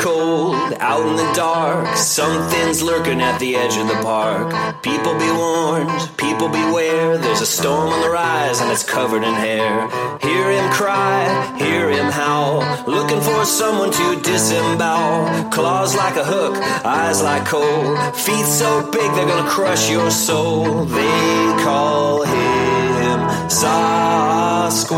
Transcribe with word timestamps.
Cold, 0.00 0.56
out 0.80 1.06
in 1.06 1.16
the 1.16 1.32
dark, 1.34 1.96
something's 1.96 2.82
lurking 2.82 3.20
at 3.20 3.38
the 3.38 3.54
edge 3.56 3.76
of 3.76 3.86
the 3.86 4.00
park. 4.02 4.48
People 4.82 5.12
be 5.18 5.30
warned, 5.30 5.90
people 6.16 6.48
beware. 6.48 7.18
There's 7.18 7.42
a 7.42 7.46
storm 7.46 7.90
on 7.90 8.00
the 8.00 8.08
rise 8.10 8.60
and 8.60 8.70
it's 8.72 8.82
covered 8.82 9.22
in 9.22 9.34
hair. 9.34 9.88
Hear 10.20 10.50
him 10.50 10.72
cry, 10.72 11.54
hear 11.58 11.90
him 11.90 12.10
howl, 12.10 12.60
looking 12.86 13.20
for 13.20 13.44
someone 13.44 13.92
to 13.92 14.20
disembowel. 14.22 15.50
Claws 15.50 15.94
like 15.94 16.16
a 16.16 16.24
hook, 16.24 16.56
eyes 16.84 17.22
like 17.22 17.44
coal, 17.44 17.96
feet 18.12 18.46
so 18.46 18.90
big 18.90 19.12
they're 19.14 19.26
gonna 19.26 19.50
crush 19.50 19.90
your 19.90 20.10
soul. 20.10 20.84
They 20.84 21.54
call 21.62 22.22
him 22.22 23.18
Sasquatch. 23.60 24.90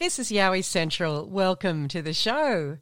This 0.00 0.18
is 0.18 0.30
Yowie 0.30 0.64
Central. 0.64 1.28
Welcome 1.28 1.86
to 1.88 2.00
the 2.00 2.14
show. 2.14 2.78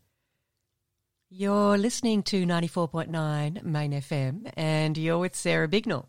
You're 1.28 1.76
listening 1.76 2.22
to 2.22 2.46
94.9 2.46 3.64
Main 3.64 3.90
FM 3.90 4.52
and 4.56 4.96
you're 4.96 5.18
with 5.18 5.34
Sarah 5.34 5.66
Bignell. 5.66 6.06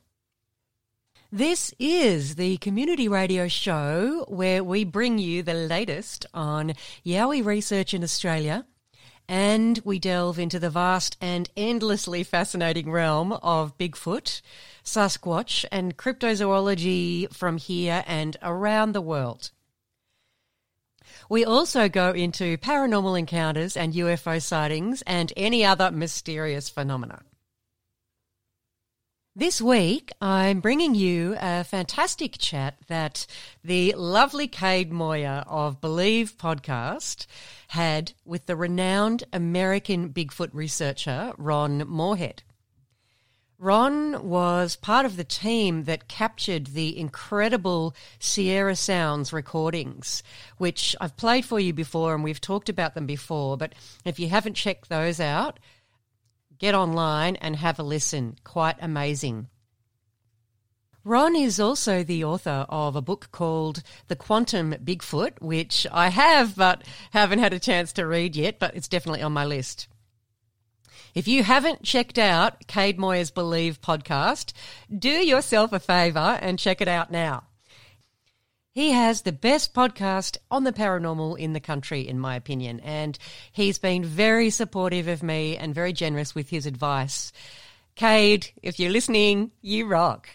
This 1.31 1.73
is 1.79 2.35
the 2.35 2.57
community 2.57 3.07
radio 3.07 3.47
show 3.47 4.23
where 4.27 4.63
we 4.63 4.83
bring 4.83 5.17
you 5.17 5.41
the 5.41 5.55
latest 5.55 6.27
on 6.31 6.73
Yowie 7.03 7.43
research 7.43 7.95
in 7.95 8.03
Australia 8.03 8.67
and 9.27 9.81
we 9.83 9.97
delve 9.97 10.37
into 10.37 10.59
the 10.59 10.69
vast 10.69 11.17
and 11.19 11.49
endlessly 11.57 12.21
fascinating 12.23 12.91
realm 12.91 13.31
of 13.31 13.75
Bigfoot, 13.79 14.41
Sasquatch, 14.83 15.65
and 15.71 15.97
cryptozoology 15.97 17.33
from 17.33 17.57
here 17.57 18.03
and 18.05 18.37
around 18.43 18.91
the 18.91 19.01
world. 19.01 19.49
We 21.29 21.45
also 21.45 21.87
go 21.89 22.11
into 22.11 22.57
paranormal 22.57 23.17
encounters 23.17 23.77
and 23.77 23.93
UFO 23.93 24.41
sightings 24.41 25.03
and 25.03 25.31
any 25.37 25.63
other 25.63 25.91
mysterious 25.91 26.69
phenomena. 26.69 27.21
This 29.35 29.61
week, 29.61 30.11
I'm 30.19 30.59
bringing 30.59 30.95
you 30.95 31.37
a 31.39 31.63
fantastic 31.63 32.37
chat 32.39 32.79
that 32.87 33.27
the 33.63 33.93
lovely 33.93 34.47
Kade 34.47 34.89
Moir 34.89 35.43
of 35.47 35.79
Believe 35.79 36.35
podcast 36.35 37.27
had 37.69 38.13
with 38.25 38.47
the 38.47 38.55
renowned 38.55 39.23
American 39.31 40.09
Bigfoot 40.09 40.49
researcher 40.51 41.33
Ron 41.37 41.87
Morehead. 41.87 42.41
Ron 43.61 44.29
was 44.29 44.77
part 44.77 45.05
of 45.05 45.17
the 45.17 45.25
team 45.25 45.83
that 45.83 46.07
captured 46.07 46.67
the 46.67 46.97
incredible 46.97 47.93
Sierra 48.17 48.73
Sounds 48.73 49.33
recordings, 49.33 50.23
which 50.57 50.95
I've 51.01 51.17
played 51.17 51.43
for 51.43 51.59
you 51.59 51.73
before 51.73 52.15
and 52.15 52.23
we've 52.23 52.39
talked 52.39 52.69
about 52.69 52.95
them 52.95 53.05
before. 53.05 53.57
But 53.57 53.75
if 54.05 54.17
you 54.17 54.29
haven't 54.29 54.53
checked 54.53 54.87
those 54.87 55.19
out, 55.19 55.59
get 56.57 56.73
online 56.73 57.35
and 57.35 57.57
have 57.57 57.79
a 57.79 57.83
listen. 57.83 58.37
Quite 58.45 58.77
amazing. 58.79 59.47
Ron 61.03 61.35
is 61.35 61.59
also 61.59 62.01
the 62.01 62.23
author 62.23 62.65
of 62.69 62.95
a 62.95 63.01
book 63.01 63.27
called 63.33 63.83
The 64.07 64.15
Quantum 64.15 64.71
Bigfoot, 64.71 65.41
which 65.41 65.85
I 65.91 66.07
have 66.09 66.55
but 66.55 66.85
haven't 67.11 67.39
had 67.39 67.51
a 67.51 67.59
chance 67.59 67.91
to 67.93 68.07
read 68.07 68.37
yet, 68.37 68.57
but 68.57 68.73
it's 68.77 68.87
definitely 68.87 69.21
on 69.21 69.33
my 69.33 69.43
list. 69.43 69.89
If 71.15 71.27
you 71.27 71.43
haven't 71.43 71.83
checked 71.83 72.17
out 72.17 72.67
Kade 72.67 72.97
Moir's 72.97 73.31
Believe 73.31 73.81
podcast, 73.81 74.53
do 74.95 75.09
yourself 75.09 75.73
a 75.73 75.79
favour 75.79 76.37
and 76.41 76.59
check 76.59 76.81
it 76.81 76.87
out 76.87 77.11
now. 77.11 77.43
He 78.71 78.91
has 78.91 79.23
the 79.23 79.31
best 79.31 79.73
podcast 79.73 80.37
on 80.51 80.63
the 80.63 80.71
paranormal 80.71 81.37
in 81.37 81.53
the 81.53 81.59
country, 81.59 82.07
in 82.07 82.19
my 82.19 82.35
opinion, 82.35 82.79
and 82.81 83.17
he's 83.51 83.79
been 83.79 84.05
very 84.05 84.51
supportive 84.51 85.07
of 85.07 85.23
me 85.23 85.57
and 85.57 85.73
very 85.73 85.91
generous 85.91 86.35
with 86.35 86.49
his 86.49 86.65
advice. 86.65 87.33
Cade, 87.95 88.47
if 88.61 88.79
you're 88.79 88.91
listening, 88.91 89.51
you 89.61 89.87
rock. 89.87 90.29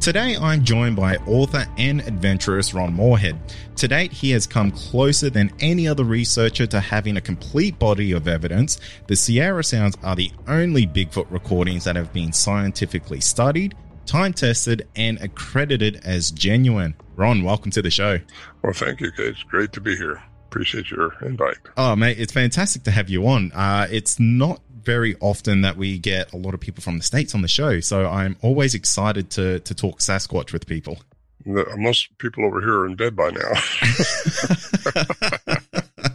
Today, 0.00 0.34
I'm 0.34 0.64
joined 0.64 0.96
by 0.96 1.16
author 1.26 1.66
and 1.76 2.00
adventurist 2.00 2.72
Ron 2.72 2.94
Morehead. 2.94 3.38
To 3.76 3.86
date, 3.86 4.10
he 4.10 4.30
has 4.30 4.46
come 4.46 4.70
closer 4.70 5.28
than 5.28 5.52
any 5.60 5.86
other 5.86 6.04
researcher 6.04 6.66
to 6.68 6.80
having 6.80 7.18
a 7.18 7.20
complete 7.20 7.78
body 7.78 8.12
of 8.12 8.26
evidence. 8.26 8.80
The 9.08 9.14
Sierra 9.14 9.62
Sounds 9.62 9.98
are 10.02 10.16
the 10.16 10.32
only 10.48 10.86
Bigfoot 10.86 11.30
recordings 11.30 11.84
that 11.84 11.96
have 11.96 12.14
been 12.14 12.32
scientifically 12.32 13.20
studied, 13.20 13.74
time 14.06 14.32
tested, 14.32 14.88
and 14.96 15.20
accredited 15.20 16.00
as 16.02 16.30
genuine. 16.30 16.94
Ron, 17.16 17.42
welcome 17.42 17.70
to 17.72 17.82
the 17.82 17.90
show. 17.90 18.20
Well, 18.62 18.72
thank 18.72 19.02
you, 19.02 19.12
Kade. 19.12 19.32
It's 19.32 19.42
great 19.42 19.72
to 19.72 19.82
be 19.82 19.96
here. 19.96 20.22
Appreciate 20.46 20.90
your 20.90 21.14
invite. 21.22 21.58
Oh, 21.76 21.94
mate, 21.94 22.18
it's 22.18 22.32
fantastic 22.32 22.84
to 22.84 22.90
have 22.90 23.10
you 23.10 23.28
on. 23.28 23.52
Uh, 23.52 23.86
it's 23.90 24.18
not 24.18 24.62
very 24.84 25.16
often 25.20 25.60
that 25.62 25.76
we 25.76 25.98
get 25.98 26.32
a 26.32 26.36
lot 26.36 26.54
of 26.54 26.60
people 26.60 26.82
from 26.82 26.98
the 26.98 27.04
States 27.04 27.34
on 27.34 27.42
the 27.42 27.48
show, 27.48 27.80
so 27.80 28.06
I'm 28.06 28.36
always 28.42 28.74
excited 28.74 29.30
to, 29.30 29.60
to 29.60 29.74
talk 29.74 30.00
Sasquatch 30.00 30.52
with 30.52 30.66
people. 30.66 30.98
Most 31.46 32.16
people 32.18 32.44
over 32.44 32.60
here 32.60 32.80
are 32.80 32.86
in 32.86 32.96
bed 32.96 33.16
by 33.16 33.30
now. 33.30 33.52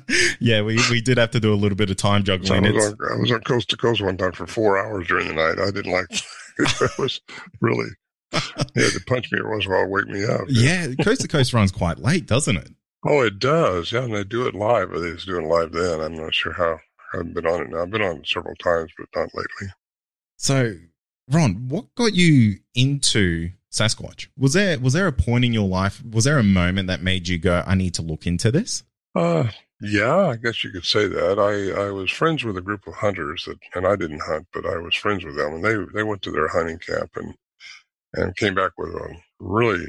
yeah, 0.40 0.62
we, 0.62 0.80
we 0.92 1.02
did 1.02 1.18
have 1.18 1.32
to 1.32 1.40
do 1.40 1.54
a 1.54 1.56
little 1.56 1.76
bit 1.76 1.90
of 1.90 1.98
time 1.98 2.24
So 2.26 2.34
I, 2.34 2.38
juggling. 2.38 2.74
was 2.76 2.86
on, 2.86 2.98
I 3.12 3.16
was 3.20 3.32
on 3.32 3.42
coast 3.42 3.70
to 3.72 3.78
coast 3.78 4.02
one 4.02 4.18
time 4.18 4.34
for 4.34 4.46
four 4.48 4.78
hours 4.78 5.08
during 5.08 5.28
the 5.28 5.34
night. 5.34 5.60
I 5.60 5.72
didn't 5.72 5.92
like 5.92 6.06
it. 6.12 6.24
It 6.58 6.98
was 6.98 7.20
really, 7.60 7.88
had 8.32 8.68
to 8.76 9.02
punch 9.08 9.32
me 9.32 9.40
once 9.44 9.66
in 9.66 9.72
a 9.72 9.76
while 9.76 9.88
wake 9.88 10.08
me 10.08 10.24
up. 10.26 10.42
yeah, 10.48 10.88
Coast 11.04 11.22
to 11.22 11.28
Coast 11.28 11.54
runs 11.54 11.72
quite 11.72 12.00
late, 12.00 12.28
doesn't 12.28 12.58
it? 12.58 12.70
Oh, 13.06 13.22
it 13.22 13.40
does. 13.40 13.92
Yeah, 13.92 14.04
and 14.04 14.14
they 14.16 14.24
do 14.24 14.48
it 14.48 14.56
live. 14.56 14.90
They 14.92 15.12
was 15.12 15.26
doing 15.26 15.46
it 15.46 15.50
live 15.50 15.72
then. 15.72 16.02
I'm 16.02 16.16
not 16.16 16.34
sure 16.34 16.54
how. 16.54 16.80
I 17.14 17.18
haven't 17.18 17.34
been 17.34 17.46
on 17.46 17.62
it 17.62 17.70
now. 17.70 17.84
I've 17.84 17.92
been 17.92 18.02
on 18.02 18.18
it 18.18 18.28
several 18.28 18.56
times, 18.56 18.92
but 18.98 19.08
not 19.16 19.30
lately. 19.34 19.74
So, 20.38 20.76
Ron, 21.30 21.68
what 21.68 21.94
got 21.96 22.14
you 22.14 22.60
into 22.74 23.52
Sasquatch? 23.72 24.28
Was 24.38 24.54
there 24.54 24.80
was 24.80 24.94
there 24.94 25.08
a 25.08 25.12
point 25.12 25.46
in 25.46 25.54
your 25.54 25.68
life? 25.68 26.04
Was 26.04 26.26
there 26.26 26.38
a 26.38 26.44
moment 26.44 26.88
that 26.88 27.02
made 27.02 27.28
you 27.28 27.38
go, 27.38 27.64
"I 27.66 27.76
need 27.76 27.94
to 27.96 28.02
look 28.02 28.26
into 28.28 28.52
this"? 28.52 28.84
Uh, 29.16 29.48
yeah, 29.82 30.28
I 30.28 30.36
guess 30.38 30.64
you 30.64 30.72
could 30.72 30.86
say 30.86 31.08
that. 31.08 31.38
I, 31.38 31.88
I 31.88 31.92
was 31.92 32.10
friends 32.10 32.44
with 32.44 32.58
a 32.58 32.62
group 32.62 32.88
of 32.88 32.94
hunters 32.94 33.46
that, 33.46 33.58
and 33.76 33.86
I 33.86 33.96
didn't 33.96 34.22
hunt, 34.22 34.48
but 34.54 34.66
I 34.66 34.78
was 34.78 34.96
friends 34.96 35.26
with 35.26 35.36
them, 35.36 35.56
and 35.56 35.64
they 35.64 35.76
they 35.94 36.04
went 36.04 36.22
to 36.24 36.32
their 36.32 36.48
hunting 36.48 36.80
camp 36.80 37.12
and 37.16 37.36
and 38.14 38.36
came 38.38 38.56
back 38.56 38.72
with 38.78 38.90
a 38.90 39.16
really 39.40 39.86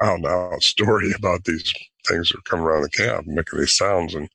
out 0.00 0.16
and 0.16 0.26
out 0.26 0.62
story 0.62 1.12
about 1.12 1.44
these 1.44 1.72
things 2.06 2.28
that 2.28 2.44
come 2.44 2.60
around 2.60 2.82
the 2.82 2.90
camp 2.90 3.26
making 3.26 3.58
these 3.58 3.76
sounds 3.76 4.14
and 4.14 4.28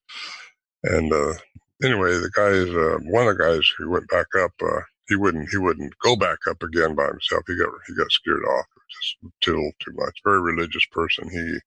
and 0.83 1.13
uh, 1.13 1.33
anyway, 1.83 2.11
the 2.13 2.31
guys, 2.35 2.69
uh, 2.69 2.99
one 3.11 3.27
of 3.27 3.37
the 3.37 3.43
guys 3.43 3.67
who 3.77 3.89
went 3.89 4.07
back 4.09 4.27
up, 4.39 4.51
uh, 4.63 4.81
he 5.07 5.15
wouldn't 5.15 5.49
he 5.49 5.57
wouldn't 5.57 5.93
go 5.99 6.15
back 6.15 6.39
up 6.49 6.63
again 6.63 6.95
by 6.95 7.07
himself. 7.07 7.43
He 7.47 7.57
got 7.57 7.69
he 7.87 7.95
got 7.95 8.11
scared 8.11 8.43
off. 8.45 8.65
Just 8.91 9.33
too 9.41 9.71
too 9.79 9.91
much. 9.93 10.19
Very 10.23 10.41
religious 10.41 10.85
person. 10.91 11.29
He 11.29 11.59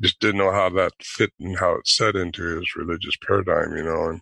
just 0.00 0.20
didn't 0.20 0.38
know 0.38 0.52
how 0.52 0.68
that 0.70 0.92
fit 1.02 1.30
and 1.40 1.58
how 1.58 1.74
it 1.76 1.86
set 1.88 2.16
into 2.16 2.58
his 2.58 2.76
religious 2.76 3.16
paradigm. 3.26 3.76
You 3.76 3.84
know, 3.84 4.04
and 4.10 4.20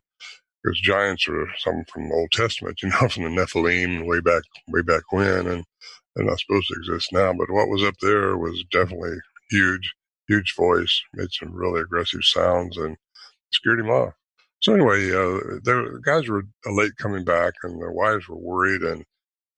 because 0.63 0.81
giants 0.81 1.29
are 1.29 1.49
some 1.59 1.85
from 1.93 2.09
the 2.09 2.15
Old 2.15 2.31
Testament. 2.33 2.79
You 2.83 2.91
know, 2.91 3.09
from 3.09 3.25
the 3.25 3.31
Nephilim 3.31 4.07
way 4.07 4.21
back 4.21 4.43
way 4.69 4.83
back 4.83 5.03
when, 5.13 5.47
and 5.47 5.65
they're 6.15 6.27
not 6.27 6.41
supposed 6.41 6.69
to 6.69 6.75
exist 6.79 7.13
now. 7.13 7.33
But 7.33 7.51
what 7.51 7.69
was 7.69 7.83
up 7.85 7.95
there 8.01 8.37
was 8.37 8.65
definitely 8.71 9.17
huge, 9.51 9.95
huge 10.29 10.55
voice. 10.57 11.03
Made 11.15 11.33
some 11.33 11.53
really 11.53 11.81
aggressive 11.81 12.25
sounds 12.25 12.77
and 12.77 12.97
scared 13.53 13.81
him 13.81 13.91
off. 13.91 14.15
So 14.65 14.73
anyway, 14.73 15.11
uh, 15.11 15.61
the 15.63 16.01
guys 16.07 16.27
were 16.27 16.45
late 16.65 16.97
coming 16.97 17.23
back, 17.23 17.53
and 17.65 17.79
their 17.83 17.93
wives 17.93 18.27
were 18.29 18.39
worried. 18.39 18.81
And 18.81 19.05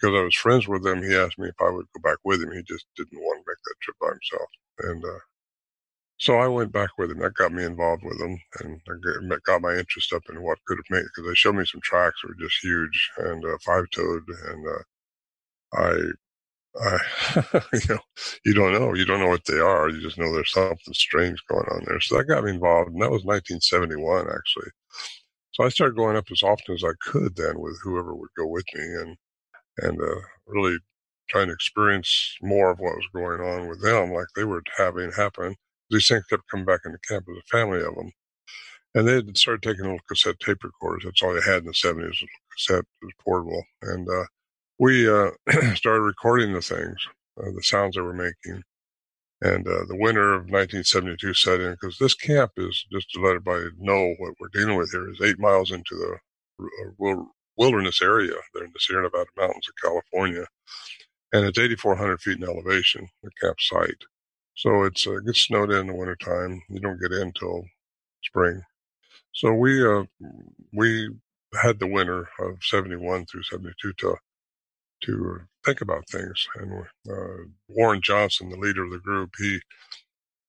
because 0.00 0.16
I 0.18 0.24
was 0.24 0.34
friends 0.34 0.66
with 0.66 0.82
them, 0.82 1.00
he 1.00 1.14
asked 1.14 1.38
me 1.38 1.46
if 1.48 1.54
I 1.60 1.70
would 1.70 1.86
go 1.94 2.00
back 2.02 2.18
with 2.24 2.42
him. 2.42 2.50
He 2.50 2.62
just 2.64 2.86
didn't 2.96 3.20
want 3.20 3.38
to 3.38 3.44
make 3.48 3.58
that 3.64 3.74
trip 3.82 3.96
by 4.00 4.08
himself, 4.08 4.48
and 4.80 5.04
uh, 5.04 5.20
so 6.18 6.38
I 6.38 6.48
went 6.48 6.72
back 6.72 6.90
with 6.98 7.12
him. 7.12 7.20
That 7.20 7.34
got 7.34 7.52
me 7.52 7.64
involved 7.64 8.02
with 8.04 8.18
them, 8.18 8.36
and 8.60 8.80
I 9.30 9.36
got 9.46 9.62
my 9.62 9.76
interest 9.76 10.12
up 10.12 10.22
in 10.28 10.42
what 10.42 10.58
could 10.66 10.78
have 10.78 10.90
made. 10.90 11.04
Because 11.04 11.28
they 11.30 11.34
showed 11.36 11.54
me 11.54 11.64
some 11.66 11.82
tracks 11.82 12.16
that 12.22 12.30
were 12.30 12.44
just 12.48 12.58
huge 12.64 13.10
and 13.18 13.44
uh, 13.44 13.58
five-toed, 13.64 14.24
and 14.48 14.66
uh, 14.66 14.82
I 15.80 15.94
I, 16.80 16.98
you 17.72 17.80
know, 17.88 17.98
you 18.44 18.54
don't 18.54 18.72
know. 18.72 18.94
You 18.94 19.04
don't 19.04 19.20
know 19.20 19.28
what 19.28 19.44
they 19.46 19.58
are. 19.58 19.88
You 19.88 20.00
just 20.00 20.18
know 20.18 20.32
there's 20.32 20.52
something 20.52 20.94
strange 20.94 21.42
going 21.48 21.66
on 21.70 21.84
there. 21.86 22.00
So 22.00 22.16
that 22.18 22.24
got 22.24 22.44
me 22.44 22.50
involved, 22.50 22.92
and 22.92 23.02
that 23.02 23.10
was 23.10 23.24
1971 23.24 24.26
actually. 24.28 24.70
So 25.52 25.64
I 25.64 25.70
started 25.70 25.96
going 25.96 26.16
up 26.16 26.26
as 26.32 26.42
often 26.42 26.74
as 26.74 26.84
I 26.84 26.92
could 27.02 27.36
then 27.36 27.60
with 27.60 27.78
whoever 27.82 28.14
would 28.14 28.30
go 28.36 28.46
with 28.46 28.66
me, 28.74 28.82
and 28.84 29.16
and 29.78 30.00
uh, 30.00 30.20
really 30.46 30.78
trying 31.28 31.48
to 31.48 31.52
experience 31.54 32.36
more 32.42 32.70
of 32.70 32.78
what 32.80 32.96
was 32.96 33.08
going 33.14 33.40
on 33.40 33.68
with 33.68 33.82
them, 33.82 34.12
like 34.12 34.26
they 34.36 34.44
were 34.44 34.62
having 34.76 35.12
happen. 35.12 35.56
These 35.90 36.08
things 36.08 36.24
kept 36.26 36.48
coming 36.50 36.66
back 36.66 36.80
into 36.84 36.98
camp 37.08 37.26
as 37.30 37.38
a 37.38 37.56
family 37.58 37.78
of 37.80 37.94
them. 37.96 38.12
And 38.94 39.06
they 39.06 39.14
had 39.14 39.36
started 39.38 39.62
taking 39.62 39.84
little 39.84 40.00
cassette 40.08 40.40
tape 40.40 40.64
recorders. 40.64 41.04
That's 41.04 41.22
all 41.22 41.34
they 41.34 41.40
had 41.42 41.58
in 41.62 41.66
the 41.66 41.74
70s, 41.74 42.26
cassette, 42.56 42.84
was 43.02 43.12
portable. 43.24 43.62
And 43.82 44.08
uh, 44.08 44.24
we 44.78 45.08
uh, 45.08 45.30
started 45.74 46.02
recording 46.02 46.52
the 46.52 46.60
things, 46.60 46.96
uh, 47.40 47.50
the 47.54 47.62
sounds 47.62 47.94
they 47.96 48.02
were 48.02 48.12
making. 48.12 48.62
And 49.42 49.66
uh, 49.68 49.84
the 49.86 49.96
winter 49.96 50.32
of 50.32 50.44
1972 50.44 51.34
set 51.34 51.60
in 51.60 51.72
because 51.72 51.98
this 51.98 52.14
camp 52.14 52.52
is, 52.56 52.86
just 52.90 53.10
to 53.10 53.20
let 53.20 53.36
everybody 53.36 53.66
know 53.78 54.14
what 54.18 54.34
we're 54.40 54.48
dealing 54.48 54.76
with 54.76 54.90
here, 54.90 55.10
is 55.10 55.20
eight 55.22 55.38
miles 55.38 55.72
into 55.72 55.94
the 55.94 56.64
uh, 56.64 57.14
wilderness 57.58 58.00
area 58.00 58.32
there 58.54 58.64
in 58.64 58.70
the 58.72 58.80
Sierra 58.80 59.02
Nevada 59.02 59.28
mountains 59.36 59.68
of 59.68 59.74
California. 59.82 60.46
And 61.32 61.44
it's 61.44 61.58
8,400 61.58 62.20
feet 62.20 62.38
in 62.38 62.44
elevation, 62.44 63.08
the 63.22 63.30
campsite. 63.40 64.04
So 64.54 64.84
it's, 64.84 65.06
uh, 65.06 65.16
it 65.16 65.26
gets 65.26 65.40
snowed 65.40 65.70
in 65.70 65.88
the 65.88 65.94
wintertime. 65.94 66.62
You 66.70 66.80
don't 66.80 67.00
get 67.00 67.12
in 67.12 67.28
until 67.28 67.64
spring. 68.24 68.62
So 69.32 69.52
we, 69.52 69.86
uh, 69.86 70.04
we 70.72 71.10
had 71.60 71.78
the 71.78 71.86
winter 71.86 72.28
of 72.40 72.56
71 72.62 73.26
through 73.26 73.42
72 73.42 73.92
to 73.92 74.16
to 75.02 75.40
think 75.64 75.80
about 75.80 76.08
things. 76.08 76.46
And 76.56 76.84
uh, 77.10 77.44
Warren 77.68 78.00
Johnson, 78.02 78.48
the 78.48 78.58
leader 78.58 78.84
of 78.84 78.90
the 78.90 78.98
group, 78.98 79.30
he 79.38 79.60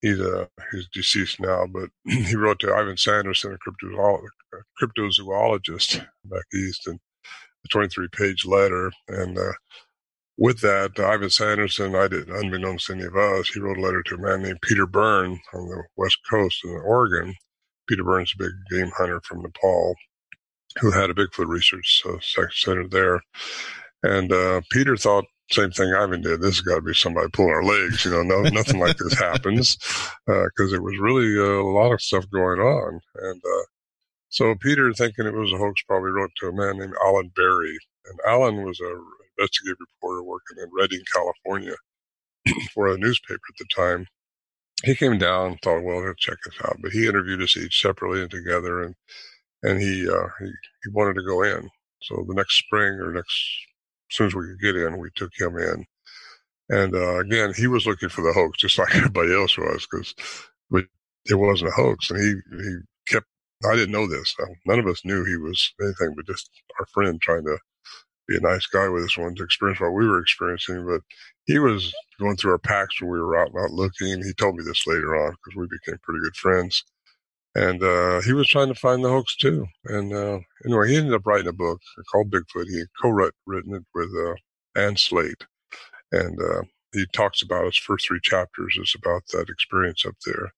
he's 0.01 0.19
uh, 0.19 0.45
he's 0.71 0.87
deceased 0.93 1.39
now, 1.39 1.65
but 1.67 1.89
he 2.05 2.35
wrote 2.35 2.59
to 2.59 2.73
Ivan 2.73 2.97
Sanderson, 2.97 3.57
a 3.57 4.59
cryptozoologist 4.81 6.05
back 6.25 6.43
east, 6.53 6.87
and 6.87 6.99
a 7.65 7.67
23 7.69 8.07
page 8.11 8.45
letter. 8.45 8.91
And 9.07 9.37
uh, 9.37 9.53
with 10.37 10.61
that, 10.61 10.99
Ivan 10.99 11.29
Sanderson, 11.29 11.95
I 11.95 12.07
did, 12.07 12.29
unbeknownst 12.29 12.87
to 12.87 12.93
any 12.93 13.03
of 13.03 13.15
us, 13.15 13.49
he 13.49 13.59
wrote 13.59 13.77
a 13.77 13.81
letter 13.81 14.03
to 14.03 14.15
a 14.15 14.19
man 14.19 14.43
named 14.43 14.61
Peter 14.61 14.85
Byrne 14.85 15.39
on 15.53 15.67
the 15.67 15.83
west 15.95 16.17
coast 16.29 16.63
in 16.63 16.71
Oregon. 16.71 17.33
Peter 17.87 18.03
Byrne's 18.03 18.33
a 18.35 18.43
big 18.43 18.51
game 18.69 18.91
hunter 18.97 19.21
from 19.23 19.41
Nepal 19.41 19.95
who 20.79 20.91
had 20.91 21.09
a 21.09 21.13
Bigfoot 21.13 21.47
research 21.47 22.03
uh, 22.07 22.17
center 22.51 22.87
there. 22.87 23.21
And 24.03 24.31
uh, 24.31 24.61
Peter 24.71 24.95
thought 24.95 25.25
same 25.51 25.71
thing 25.71 25.93
Ivan 25.93 26.21
did. 26.21 26.41
This 26.41 26.57
has 26.57 26.61
got 26.61 26.75
to 26.75 26.81
be 26.81 26.93
somebody 26.93 27.29
pulling 27.31 27.51
our 27.51 27.63
legs. 27.63 28.03
You 28.03 28.11
know, 28.11 28.23
no, 28.23 28.41
nothing 28.49 28.79
like 28.79 28.97
this 28.97 29.17
happens 29.17 29.77
because 30.25 30.73
uh, 30.73 30.75
it 30.75 30.83
was 30.83 30.97
really 30.99 31.39
uh, 31.39 31.61
a 31.61 31.71
lot 31.71 31.93
of 31.93 32.01
stuff 32.01 32.29
going 32.31 32.59
on. 32.59 32.99
And 33.15 33.41
uh, 33.43 33.65
so 34.29 34.55
Peter, 34.55 34.91
thinking 34.93 35.25
it 35.25 35.33
was 35.33 35.53
a 35.53 35.57
hoax, 35.57 35.81
probably 35.87 36.11
wrote 36.11 36.31
to 36.37 36.47
a 36.47 36.53
man 36.53 36.79
named 36.79 36.95
Alan 37.03 37.31
Berry. 37.35 37.77
And 38.05 38.19
Alan 38.27 38.63
was 38.63 38.79
a 38.81 38.93
investigative 39.37 39.77
reporter 39.79 40.23
working 40.23 40.57
in 40.61 40.69
Redding, 40.77 41.03
California, 41.13 41.75
for 42.73 42.87
a 42.87 42.97
newspaper 42.97 43.39
at 43.49 43.57
the 43.57 43.65
time. 43.73 44.05
He 44.83 44.95
came 44.95 45.17
down, 45.17 45.57
thought, 45.63 45.83
well, 45.83 46.05
let's 46.05 46.21
check 46.21 46.37
this 46.45 46.55
out. 46.63 46.77
But 46.81 46.91
he 46.91 47.07
interviewed 47.07 47.41
us 47.41 47.57
each 47.57 47.81
separately 47.81 48.21
and 48.21 48.29
together, 48.29 48.83
and 48.83 48.95
and 49.63 49.81
he 49.81 50.07
uh, 50.07 50.27
he 50.39 50.51
he 50.83 50.89
wanted 50.91 51.15
to 51.15 51.25
go 51.25 51.41
in. 51.43 51.69
So 52.01 52.23
the 52.27 52.35
next 52.35 52.59
spring 52.59 52.93
or 52.99 53.11
next 53.11 53.67
as 54.11 54.17
soon 54.17 54.27
as 54.27 54.35
we 54.35 54.47
could 54.47 54.61
get 54.61 54.75
in, 54.77 54.99
we 54.99 55.09
took 55.15 55.31
him 55.37 55.57
in. 55.57 55.85
And 56.69 56.95
uh, 56.95 57.19
again, 57.19 57.53
he 57.55 57.67
was 57.67 57.87
looking 57.87 58.09
for 58.09 58.23
the 58.23 58.33
hoax, 58.33 58.59
just 58.59 58.77
like 58.79 58.95
everybody 58.95 59.33
else 59.33 59.57
was, 59.57 59.87
because 59.91 60.15
it 61.25 61.35
wasn't 61.35 61.69
a 61.69 61.73
hoax. 61.73 62.11
And 62.11 62.19
he 62.21 62.57
he 62.65 62.77
kept. 63.07 63.27
I 63.69 63.75
didn't 63.75 63.93
know 63.93 64.07
this. 64.07 64.35
None 64.67 64.79
of 64.79 64.87
us 64.87 65.01
knew 65.05 65.25
he 65.25 65.37
was 65.37 65.73
anything 65.81 66.13
but 66.15 66.27
just 66.27 66.49
our 66.79 66.85
friend 66.87 67.19
trying 67.21 67.45
to 67.45 67.57
be 68.27 68.37
a 68.37 68.41
nice 68.41 68.67
guy 68.67 68.89
with 68.89 69.05
us, 69.05 69.17
wanted 69.17 69.37
to 69.37 69.43
experience 69.43 69.79
what 69.81 69.93
we 69.93 70.07
were 70.07 70.21
experiencing. 70.21 70.85
But 70.87 71.01
he 71.45 71.59
was 71.59 71.93
going 72.19 72.37
through 72.37 72.53
our 72.53 72.59
packs 72.59 73.01
when 73.01 73.11
we 73.11 73.19
were 73.19 73.37
out 73.37 73.51
not 73.53 73.71
looking. 73.71 74.23
He 74.23 74.33
told 74.33 74.55
me 74.55 74.63
this 74.65 74.87
later 74.87 75.15
on 75.15 75.31
because 75.33 75.57
we 75.57 75.67
became 75.67 75.99
pretty 76.03 76.21
good 76.23 76.35
friends 76.37 76.83
and 77.57 77.81
uh, 77.81 78.21
he 78.21 78.33
was 78.33 78.47
trying 78.47 78.67
to 78.67 78.75
find 78.75 79.03
the 79.03 79.09
hoax 79.09 79.35
too. 79.35 79.65
And 79.85 80.13
uh, 80.13 80.39
anyway, 80.63 80.89
he 80.89 80.97
ended 80.97 81.15
up 81.15 81.25
writing 81.25 81.47
a 81.47 81.53
book 81.53 81.81
called 82.11 82.29
Bigfoot. 82.29 82.67
He 82.67 82.83
co-wrote 83.01 83.33
written 83.47 83.73
it 83.73 83.83
with 83.95 84.09
uh, 84.15 84.79
Ann 84.79 84.95
Slate, 84.95 85.43
and 86.11 86.39
uh, 86.39 86.61
he 86.93 87.05
talks 87.13 87.41
about 87.41 87.65
his 87.65 87.77
first 87.77 88.07
three 88.07 88.19
chapters 88.21 88.77
is 88.79 88.95
about 88.95 89.23
that 89.33 89.49
experience 89.49 90.05
up 90.05 90.15
there 90.25 90.53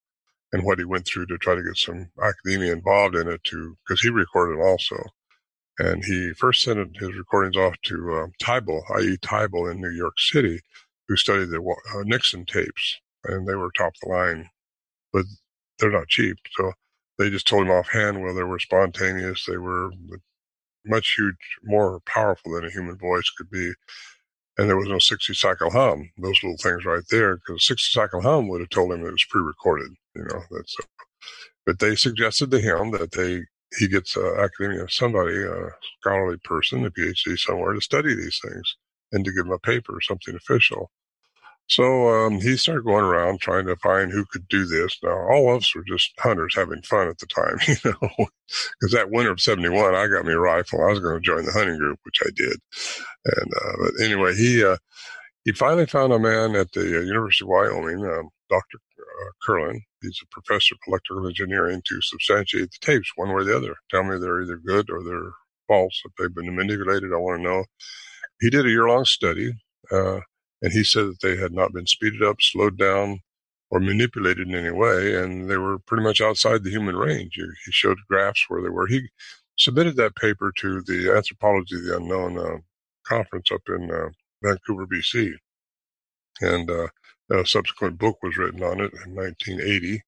and 0.52 0.64
what 0.64 0.78
he 0.78 0.84
went 0.84 1.06
through 1.06 1.28
to 1.28 1.38
try 1.38 1.56
to 1.56 1.64
get 1.64 1.78
some 1.78 2.10
academia 2.22 2.74
involved 2.74 3.16
in 3.16 3.30
it 3.30 3.44
too, 3.44 3.78
because 3.88 4.02
he 4.02 4.10
recorded 4.10 4.62
also. 4.62 4.98
And 5.78 6.04
he 6.04 6.34
first 6.34 6.64
sent 6.64 6.98
his 6.98 7.16
recordings 7.16 7.56
off 7.56 7.76
to 7.84 7.96
um, 8.16 8.34
Tybal, 8.44 8.82
i.e. 8.98 9.18
Tybal 9.22 9.72
in 9.72 9.80
New 9.80 9.92
York 9.92 10.20
City, 10.20 10.60
who 11.08 11.16
studied 11.16 11.50
the 11.52 11.62
uh, 11.62 12.04
Nixon 12.04 12.46
tapes, 12.46 13.00
and 13.24 13.48
they 13.48 13.56
were 13.56 13.72
top 13.72 13.94
of 13.94 13.94
the 14.02 14.10
line. 14.10 14.50
But 15.14 15.24
they're 15.80 15.92
not 15.92 16.10
cheap. 16.10 16.36
So 16.58 16.74
they 17.20 17.30
just 17.30 17.48
told 17.48 17.68
him 17.68 17.72
offhand, 17.72 18.24
well, 18.24 18.34
they 18.34 18.44
were 18.44 18.60
spontaneous. 18.60 19.46
They 19.46 19.58
were 19.58 19.92
much 20.86 21.16
huge, 21.18 21.36
more 21.64 22.02
powerful 22.06 22.54
than 22.54 22.66
a 22.66 22.72
human 22.72 22.98
voice 22.98 23.30
could 23.38 23.52
be. 23.52 23.74
And 24.58 24.70
there 24.70 24.78
was 24.78 24.90
no 24.90 25.00
60 25.00 25.34
cycle 25.36 25.72
hum, 25.72 26.10
those 26.18 26.42
little 26.44 26.58
things 26.58 26.86
right 26.86 27.04
there, 27.12 27.38
because 27.38 27.68
60 27.68 27.92
cycle 27.94 28.22
hum 28.22 28.48
would 28.50 28.62
have 28.62 28.70
told 28.70 28.94
him 28.94 29.06
it 29.06 29.12
was 29.12 29.26
pre 29.30 29.42
recorded. 29.42 29.92
You 30.16 30.24
know, 30.24 30.42
that's, 30.52 30.76
but 31.66 31.80
they 31.80 31.96
suggested 31.96 32.52
to 32.52 32.60
him 32.60 32.92
that 32.92 33.12
they, 33.12 33.44
he 33.78 33.88
gets 33.88 34.18
uh, 34.18 34.36
academia, 34.42 34.88
somebody, 34.90 35.44
a 35.44 35.70
scholarly 36.02 36.38
person, 36.44 36.86
a 36.86 36.92
PhD 36.92 37.38
somewhere 37.38 37.74
to 37.74 37.82
study 37.82 38.16
these 38.16 38.40
things 38.44 38.76
and 39.12 39.26
to 39.26 39.32
give 39.32 39.46
him 39.46 39.52
a 39.52 39.60
paper, 39.60 40.00
something 40.02 40.36
official. 40.36 40.92
So 41.70 42.10
um, 42.10 42.40
he 42.42 42.58
started 42.58 42.84
going 42.84 43.06
around 43.06 43.42
trying 43.42 43.68
to 43.68 43.76
find 43.76 44.12
who 44.12 44.26
could 44.26 44.48
do 44.48 44.66
this. 44.66 44.98
Now, 45.04 45.16
all 45.30 45.56
of 45.56 45.62
us 45.62 45.76
were 45.76 45.84
just 45.88 46.12
hunters 46.18 46.56
having 46.56 46.82
fun 46.82 47.08
at 47.08 47.20
the 47.20 47.28
time, 47.28 47.58
you 47.68 47.76
know, 47.86 48.28
because 48.80 48.92
that 48.92 49.12
winter 49.12 49.32
of 49.32 49.40
71, 49.40 49.94
I 49.94 50.08
got 50.08 50.26
me 50.26 50.34
a 50.34 50.40
rifle. 50.40 50.82
I 50.82 50.90
was 50.90 51.00
going 51.00 51.16
to 51.16 51.22
join 51.22 51.46
the 51.46 51.52
hunting 51.52 51.78
group, 51.78 52.00
which 52.04 52.22
I 52.24 52.30
did. 52.36 52.58
And, 53.26 53.54
uh, 53.54 53.74
but 53.84 54.04
anyway, 54.04 54.34
he, 54.36 54.64
uh, 54.64 54.78
he 55.46 55.52
finally 55.52 55.86
found 55.86 56.12
a 56.12 56.18
man 56.18 56.56
at 56.56 56.72
the 56.72 56.82
uh, 56.82 57.02
University 57.02 57.46
of 57.46 57.50
Wyoming, 57.50 58.04
um, 58.04 58.30
Dr. 58.50 58.80
Uh, 59.00 59.32
Kirlin. 59.48 59.80
He's 60.02 60.20
a 60.24 60.28
professor 60.32 60.74
of 60.74 60.80
electrical 60.88 61.28
engineering 61.28 61.84
to 61.88 62.02
substantiate 62.02 62.72
the 62.72 62.78
tapes 62.82 63.12
one 63.16 63.30
way 63.30 63.36
or 63.36 63.44
the 63.44 63.56
other. 63.56 63.76
Tell 63.92 64.04
me 64.04 64.18
they're 64.18 64.42
either 64.42 64.58
good 64.58 64.90
or 64.90 65.04
they're 65.04 65.34
false. 65.68 66.02
If 66.04 66.14
they've 66.18 66.34
been 66.34 66.56
manipulated, 66.56 67.14
I 67.14 67.18
want 67.18 67.40
to 67.40 67.44
know. 67.44 67.66
He 68.42 68.50
did 68.50 68.66
a 68.66 68.70
year 68.70 68.88
long 68.88 69.06
study. 69.06 69.54
Uh, 69.92 70.22
and 70.62 70.72
he 70.74 70.84
said 70.84 71.06
that 71.08 71.22
they 71.22 71.38
had 71.38 71.54
not 71.54 71.74
been 71.74 71.88
speeded 71.88 72.24
up, 72.24 72.42
slowed 72.42 72.78
down, 72.78 73.22
or 73.72 73.80
manipulated 73.80 74.48
in 74.48 74.56
any 74.56 74.72
way, 74.72 75.16
and 75.16 75.50
they 75.50 75.58
were 75.58 75.80
pretty 75.80 76.04
much 76.04 76.22
outside 76.22 76.64
the 76.64 76.72
human 76.72 76.96
range. 76.96 77.36
He 77.36 77.72
showed 77.72 77.98
graphs 78.10 78.46
where 78.48 78.62
they 78.62 78.70
were. 78.70 78.88
He 78.88 79.10
submitted 79.58 79.96
that 79.98 80.16
paper 80.16 80.52
to 80.58 80.82
the 80.82 81.14
Anthropology 81.16 81.76
of 81.76 81.84
the 81.84 81.98
Unknown 81.98 82.40
uh, 82.40 82.58
conference 83.06 83.52
up 83.52 83.62
in 83.68 83.92
uh, 83.92 84.10
Vancouver, 84.44 84.88
BC, 84.88 85.34
and 86.42 86.70
uh, 86.70 86.88
a 87.32 87.46
subsequent 87.46 88.00
book 88.00 88.18
was 88.24 88.38
written 88.38 88.64
on 88.64 88.80
it 88.80 88.94
in 89.06 89.14
1980, 89.14 90.02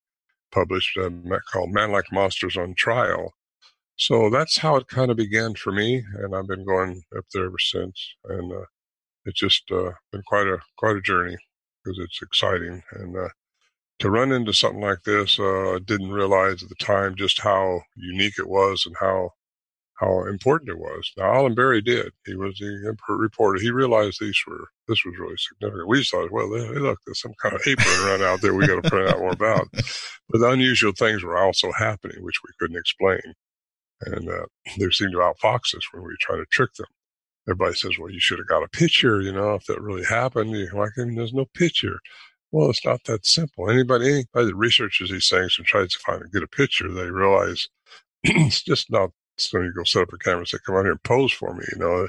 published 0.51 0.97
uh, 0.97 1.09
called 1.51 1.71
"Man 1.71 1.91
Like 1.91 2.11
Monsters 2.11 2.57
on 2.57 2.73
Trial." 2.73 3.33
So 3.97 4.31
that's 4.31 4.57
how 4.57 4.77
it 4.77 4.87
kind 4.87 5.11
of 5.11 5.17
began 5.17 5.53
for 5.53 5.71
me, 5.71 6.03
and 6.15 6.35
I've 6.35 6.47
been 6.47 6.65
going 6.65 7.03
up 7.15 7.25
there 7.33 7.45
ever 7.45 7.59
since. 7.59 8.15
And 8.25 8.51
uh, 8.51 8.65
it's 9.25 9.39
just 9.39 9.71
uh, 9.71 9.91
been 10.11 10.23
quite 10.25 10.47
a 10.47 10.59
quite 10.77 10.95
a 10.95 11.01
journey 11.01 11.37
because 11.83 11.99
it's 11.99 12.21
exciting. 12.21 12.81
And 12.93 13.15
uh, 13.17 13.29
to 13.99 14.09
run 14.09 14.31
into 14.31 14.53
something 14.53 14.81
like 14.81 15.03
this, 15.03 15.39
uh, 15.39 15.79
didn't 15.85 16.11
realize 16.11 16.63
at 16.63 16.69
the 16.69 16.75
time 16.75 17.15
just 17.15 17.41
how 17.41 17.81
unique 17.95 18.35
it 18.39 18.49
was 18.49 18.83
and 18.85 18.95
how 18.99 19.31
how 20.01 20.25
important 20.25 20.71
it 20.71 20.79
was. 20.79 21.11
Now, 21.15 21.31
Alan 21.31 21.53
Berry 21.53 21.79
did. 21.79 22.11
He 22.25 22.35
was 22.35 22.57
the 22.57 22.95
reporter. 23.07 23.59
He 23.61 23.69
realized 23.69 24.17
these 24.19 24.41
were 24.47 24.69
this 24.87 25.05
was 25.05 25.15
really 25.19 25.37
significant. 25.37 25.87
We 25.87 26.03
thought, 26.03 26.31
well, 26.31 26.51
hey, 26.51 26.79
look, 26.79 26.99
there's 27.05 27.21
some 27.21 27.33
kind 27.39 27.53
of 27.53 27.61
apron 27.67 28.07
around 28.07 28.23
out 28.23 28.41
there. 28.41 28.55
We 28.55 28.65
got 28.65 28.81
to 28.81 28.89
find 28.89 29.07
out 29.07 29.19
more 29.19 29.31
about. 29.31 29.67
But 30.29 30.39
the 30.39 30.49
unusual 30.49 30.93
things 30.97 31.23
were 31.23 31.37
also 31.37 31.71
happening, 31.71 32.23
which 32.23 32.41
we 32.43 32.49
couldn't 32.59 32.79
explain, 32.79 33.21
and 34.01 34.29
uh, 34.29 34.45
they 34.79 34.89
seemed 34.89 35.11
to 35.11 35.19
outfox 35.19 35.75
us 35.75 35.87
when 35.91 36.03
we 36.03 36.15
trying 36.19 36.39
to 36.39 36.45
trick 36.51 36.73
them. 36.73 36.87
Everybody 37.47 37.75
says, 37.75 37.97
well, 37.99 38.11
you 38.11 38.19
should 38.19 38.39
have 38.39 38.47
got 38.47 38.63
a 38.63 38.69
picture. 38.69 39.21
You 39.21 39.33
know, 39.33 39.55
if 39.55 39.65
that 39.65 39.81
really 39.81 40.05
happened, 40.05 40.51
you 40.51 40.69
there's 41.15 41.33
no 41.33 41.45
picture. 41.55 41.99
Well, 42.51 42.69
it's 42.69 42.85
not 42.85 43.03
that 43.05 43.25
simple. 43.25 43.69
Anybody, 43.69 44.07
anybody 44.09 44.47
that 44.47 44.55
researches 44.55 45.09
these 45.11 45.29
things 45.29 45.55
and 45.57 45.67
tries 45.67 45.93
to 45.93 45.99
find 45.99 46.21
and 46.21 46.31
get 46.31 46.43
a 46.43 46.47
picture, 46.47 46.91
they 46.91 47.11
realize 47.11 47.67
it's 48.23 48.63
just 48.63 48.91
not 48.91 49.11
so 49.37 49.61
you 49.61 49.73
go 49.73 49.83
set 49.83 50.03
up 50.03 50.13
a 50.13 50.17
camera 50.19 50.39
and 50.39 50.47
say, 50.47 50.59
come 50.65 50.75
out 50.75 50.83
here 50.83 50.91
and 50.91 51.03
pose 51.03 51.31
for 51.33 51.53
me. 51.55 51.65
You 51.73 51.79
know, 51.79 52.07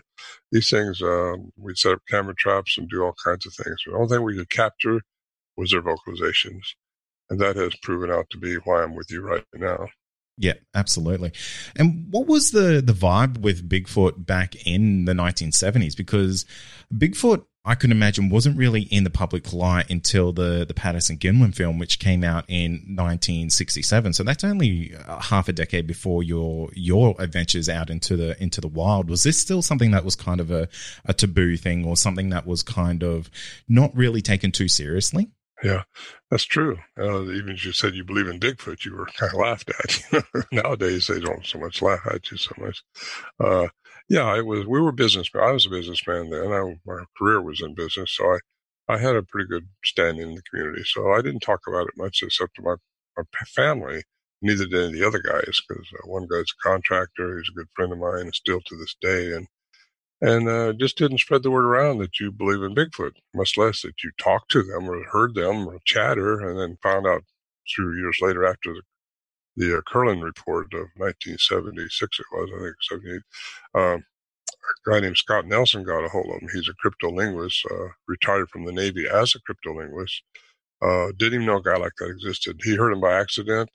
these 0.53 0.71
things, 0.71 1.03
um, 1.03 1.53
we'd 1.57 1.79
set 1.79 1.93
up 1.93 2.03
camera 2.11 2.35
traps 2.37 2.79
and 2.79 2.89
do 2.91 3.03
all 3.03 3.15
kinds 3.25 3.47
of 3.47 3.55
things. 3.55 3.77
The 3.87 3.95
only 3.95 4.09
thing 4.09 4.23
we 4.25 4.37
could 4.37 4.51
capture 4.51 5.01
was 5.57 5.71
their 5.73 5.83
vocalizations. 5.83 6.63
And 7.31 7.41
that 7.41 7.57
has 7.57 7.75
proven 7.83 8.11
out 8.11 8.27
to 8.31 8.39
be 8.39 8.57
why 8.57 8.83
I'm 8.83 8.95
with 8.97 9.11
you 9.11 9.23
right 9.23 9.45
now. 9.55 9.87
Yeah, 10.39 10.55
absolutely. 10.75 11.33
And 11.77 12.07
what 12.11 12.27
was 12.27 12.51
the 12.51 12.83
the 12.85 12.95
vibe 12.95 13.39
with 13.39 13.69
Bigfoot 13.69 14.27
back 14.27 14.67
in 14.67 15.05
the 15.05 15.13
1970s? 15.13 15.97
Because 15.97 16.47
Bigfoot 16.93 17.45
I 17.65 17.77
could 17.77 17.93
imagine 17.93 18.29
wasn't 18.29 18.59
really 18.59 18.83
in 18.83 19.05
the 19.05 19.11
public 19.11 19.53
light 19.53 19.89
until 19.89 20.33
the 20.33 20.65
the 20.67 20.75
Patterson 20.75 21.17
Gimlin 21.17 21.55
film, 21.55 21.79
which 21.79 22.01
came 22.01 22.25
out 22.25 22.45
in 22.49 22.73
1967. 22.97 24.15
So 24.15 24.25
that's 24.25 24.43
only 24.43 24.95
uh, 25.07 25.21
half 25.21 25.49
a 25.49 25.53
decade 25.53 25.87
before 25.87 26.25
your 26.25 26.71
your 26.75 27.15
adventures 27.21 27.69
out 27.69 27.89
into 27.89 28.17
the 28.17 28.41
into 28.43 28.61
the 28.61 28.69
wild. 28.69 29.09
Was 29.09 29.23
this 29.23 29.39
still 29.39 29.63
something 29.63 29.93
that 29.93 30.05
was 30.05 30.17
kind 30.17 30.41
of 30.41 30.51
a, 30.51 30.69
a 31.05 31.15
taboo 31.15 31.57
thing, 31.57 31.85
or 31.85 31.97
something 31.97 32.31
that 32.31 32.47
was 32.47 32.65
kind 32.65 33.05
of 33.05 33.31
not 33.69 33.95
really 33.97 34.23
taken 34.23 34.51
too 34.51 34.69
seriously? 34.69 35.31
Yeah, 35.63 35.85
that's 36.31 36.45
true. 36.45 36.79
Uh, 36.99 37.23
even 37.31 37.51
as 37.51 37.65
you 37.65 37.73
said 37.73 37.95
you 37.95 38.05
believe 38.05 38.27
in 38.27 38.41
Bigfoot, 38.41 38.85
you 38.85 38.97
were 38.97 39.07
kind 39.07 39.33
of 39.33 39.39
laughed 39.41 39.71
at. 39.71 40.25
Nowadays, 40.53 41.07
they 41.07 41.21
don't 41.21 41.47
so 41.47 41.59
much 41.59 41.81
laugh 41.83 42.01
at 42.13 42.31
you 42.31 42.37
so 42.37 42.53
much. 42.59 42.83
Uh, 43.41 43.69
yeah, 44.09 44.37
it 44.37 44.47
was. 44.47 44.67
We 44.67 44.81
were 44.81 44.93
businessmen. 44.93 45.45
I 45.45 45.53
was 45.53 45.67
a 45.67 45.71
businessman 45.71 46.31
then. 46.31 46.53
I, 46.53 46.79
my 46.87 47.05
career 47.19 47.41
was 47.43 47.61
in 47.63 47.75
business, 47.75 48.13
so 48.17 48.25
I, 48.89 48.95
I 48.95 48.99
had 48.99 49.17
a 49.17 49.23
pretty 49.23 49.49
good 49.49 49.69
standing 49.85 50.31
in 50.31 50.35
the 50.35 50.43
community. 50.51 50.83
So 50.85 51.13
I 51.13 51.23
didn't 51.23 51.41
talk 51.41 51.61
about 51.69 51.87
it 51.89 51.95
much, 51.97 52.23
except 52.23 52.57
to 52.57 52.63
my, 52.63 52.75
my 53.17 53.25
family. 53.47 54.03
Neither 54.43 54.67
did 54.67 54.75
any 54.75 54.87
of 54.87 54.93
the 54.95 55.07
other 55.07 55.21
guys, 55.23 55.61
because 55.69 55.87
uh, 55.95 56.09
one 56.09 56.27
guy's 56.29 56.43
a 56.53 56.69
contractor. 56.69 57.39
He's 57.39 57.51
a 57.51 57.59
good 57.59 57.69
friend 57.75 57.93
of 57.93 57.99
mine, 57.99 58.31
still 58.35 58.61
to 58.67 58.77
this 58.77 58.97
day. 59.01 59.33
And 59.33 59.47
and 60.23 60.49
uh, 60.49 60.73
just 60.73 60.97
didn't 60.97 61.19
spread 61.19 61.43
the 61.43 61.51
word 61.51 61.67
around 61.67 61.99
that 61.99 62.21
you 62.21 62.33
believe 62.33 62.63
in 62.63 62.75
Bigfoot, 62.75 63.13
much 63.35 63.59
less 63.59 63.83
that 63.83 64.03
you 64.03 64.11
talked 64.19 64.51
to 64.53 64.63
them 64.63 64.89
or 64.89 65.05
heard 65.13 65.35
them 65.35 65.69
or 65.69 65.79
chatter, 65.85 66.49
and 66.49 66.59
then 66.59 66.79
found 66.83 67.07
out 67.07 67.25
two 67.77 67.95
years 67.97 68.19
later 68.23 68.47
after 68.47 68.73
the 68.73 68.83
the 69.57 69.77
uh, 69.77 69.81
Kirlin 69.83 70.23
report 70.23 70.73
of 70.75 70.89
1976, 70.97 72.21
it 72.21 72.27
was, 72.33 72.51
I 72.55 72.63
think, 72.63 72.77
78. 72.83 73.21
Um, 73.75 74.05
a 74.87 74.91
guy 74.91 75.01
named 75.01 75.19
Scott 75.19 75.47
Nelson 75.47 75.85
got 75.85 76.05
a 76.05 76.09
hold 76.09 76.27
of 76.35 76.41
him. 76.41 76.49
He's 76.53 76.69
a 76.69 76.75
cryptolinguist, 76.75 77.65
uh, 77.71 77.93
retired 78.09 78.49
from 78.51 78.65
the 78.65 78.73
Navy 78.73 79.07
as 79.09 79.35
a 79.35 79.41
cryptolinguist. 79.41 80.23
Uh, 80.81 81.13
didn't 81.19 81.35
even 81.35 81.47
know 81.47 81.59
a 81.59 81.63
guy 81.63 81.77
like 81.77 81.93
that 81.99 82.11
existed. 82.11 82.61
He 82.65 82.77
heard 82.77 82.93
him 82.93 83.01
by 83.01 83.13
accident 83.13 83.69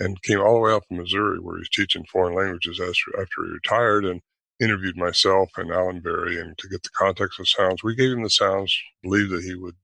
and 0.00 0.20
came 0.22 0.40
all 0.40 0.54
the 0.54 0.60
way 0.60 0.72
up 0.72 0.84
from 0.88 0.98
Missouri, 0.98 1.38
where 1.40 1.58
he's 1.58 1.70
teaching 1.70 2.04
foreign 2.12 2.34
languages 2.34 2.80
after, 2.80 3.20
after 3.20 3.44
he 3.44 3.52
retired, 3.52 4.04
and 4.04 4.20
interviewed 4.60 4.96
myself 4.96 5.50
and 5.56 5.70
Alan 5.70 6.00
Berry 6.00 6.40
and 6.40 6.56
to 6.58 6.68
get 6.68 6.82
the 6.82 6.90
context 6.90 7.40
of 7.40 7.48
sounds. 7.48 7.82
We 7.82 7.96
gave 7.96 8.12
him 8.12 8.22
the 8.22 8.30
sounds, 8.30 8.76
believed 9.02 9.32
that 9.32 9.42
he 9.42 9.54
would 9.54 9.74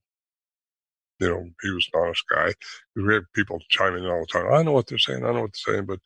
you 1.21 1.29
know, 1.29 1.47
he 1.63 1.71
was 1.71 1.89
an 1.93 2.01
honest 2.01 2.25
guy. 2.35 2.55
We 2.97 3.15
had 3.15 3.25
people 3.35 3.61
chiming 3.69 4.05
in 4.05 4.11
all 4.11 4.21
the 4.21 4.27
time. 4.27 4.53
I 4.53 4.63
know 4.63 4.73
what 4.73 4.87
they're 4.87 4.99
saying. 4.99 5.25
I 5.25 5.33
know 5.33 5.43
what 5.43 5.53
they're 5.53 5.75
saying, 5.75 5.87
but 5.87 6.01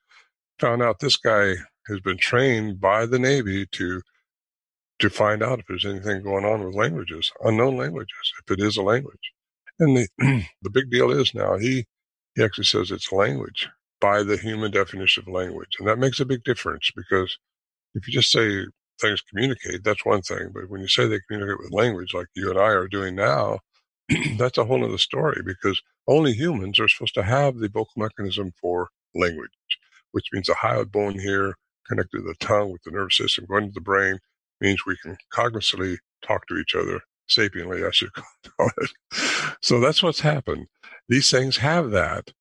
found 0.59 0.83
out 0.83 0.99
this 0.99 1.17
guy 1.17 1.55
has 1.89 2.01
been 2.01 2.19
trained 2.19 2.81
by 2.81 3.07
the 3.07 3.19
Navy 3.19 3.67
to 3.73 4.03
to 5.01 5.11
find 5.11 5.43
out 5.43 5.59
if 5.59 5.67
there's 5.69 5.85
anything 5.85 6.23
going 6.23 6.45
on 6.45 6.65
with 6.65 6.75
languages, 6.75 7.33
unknown 7.43 7.77
languages, 7.77 8.33
if 8.41 8.59
it 8.59 8.65
is 8.65 8.77
a 8.77 8.83
language. 8.83 9.33
And 9.81 9.97
the 9.97 10.09
the 10.63 10.71
big 10.71 10.91
deal 10.91 11.11
is 11.11 11.35
now 11.35 11.57
he 11.57 11.85
he 12.35 12.43
actually 12.43 12.65
says 12.65 12.91
it's 12.91 13.13
language 13.13 13.69
by 14.01 14.23
the 14.23 14.37
human 14.37 14.71
definition 14.71 15.25
of 15.27 15.33
language, 15.33 15.77
and 15.79 15.89
that 15.89 15.99
makes 15.99 16.21
a 16.21 16.25
big 16.25 16.45
difference 16.45 16.91
because 16.97 17.39
if 17.95 18.07
you 18.07 18.13
just 18.13 18.31
say 18.31 18.67
things 19.01 19.23
communicate, 19.23 19.85
that's 19.85 20.05
one 20.05 20.23
thing, 20.23 20.51
but 20.55 20.69
when 20.69 20.81
you 20.81 20.89
say 20.89 21.07
they 21.07 21.21
communicate 21.29 21.59
with 21.59 21.73
language, 21.73 22.15
like 22.15 22.27
you 22.35 22.51
and 22.51 22.59
I 22.59 22.69
are 22.69 22.89
doing 22.89 23.15
now, 23.15 23.61
that's 24.39 24.59
a 24.59 24.65
whole 24.65 24.85
other 24.85 24.99
story 24.99 25.43
because 25.45 25.81
only 26.09 26.33
humans 26.33 26.79
are 26.81 26.89
supposed 26.89 27.15
to 27.15 27.23
have 27.23 27.57
the 27.59 27.69
vocal 27.69 27.95
mechanism 27.97 28.53
for 28.61 28.89
language, 29.15 29.51
which 30.13 30.27
means 30.33 30.49
a 30.49 30.55
hyoid 30.55 30.93
bone 30.93 31.19
here 31.19 31.55
connected 31.89 32.19
to 32.19 32.25
the 32.25 32.35
tongue 32.41 32.73
with 32.73 32.83
the 32.85 32.91
nervous 32.91 33.17
system 33.17 33.47
going 33.49 33.67
to 33.67 33.73
the 33.75 33.81
brain 33.81 34.19
means 34.61 34.81
we 34.87 34.97
can 35.03 35.17
cognitively 35.33 35.97
talk 36.27 36.47
to 36.47 36.57
each 36.59 36.75
other 36.75 37.01
sapiently, 37.29 37.85
I 37.85 37.91
should 37.91 38.11
call 38.59 38.71
it. 38.79 38.91
So 39.63 39.81
that's 39.81 40.03
what's 40.03 40.21
happened. 40.21 40.67
These 41.09 41.31
things 41.31 41.59
have 41.59 41.91
that, 41.91 42.33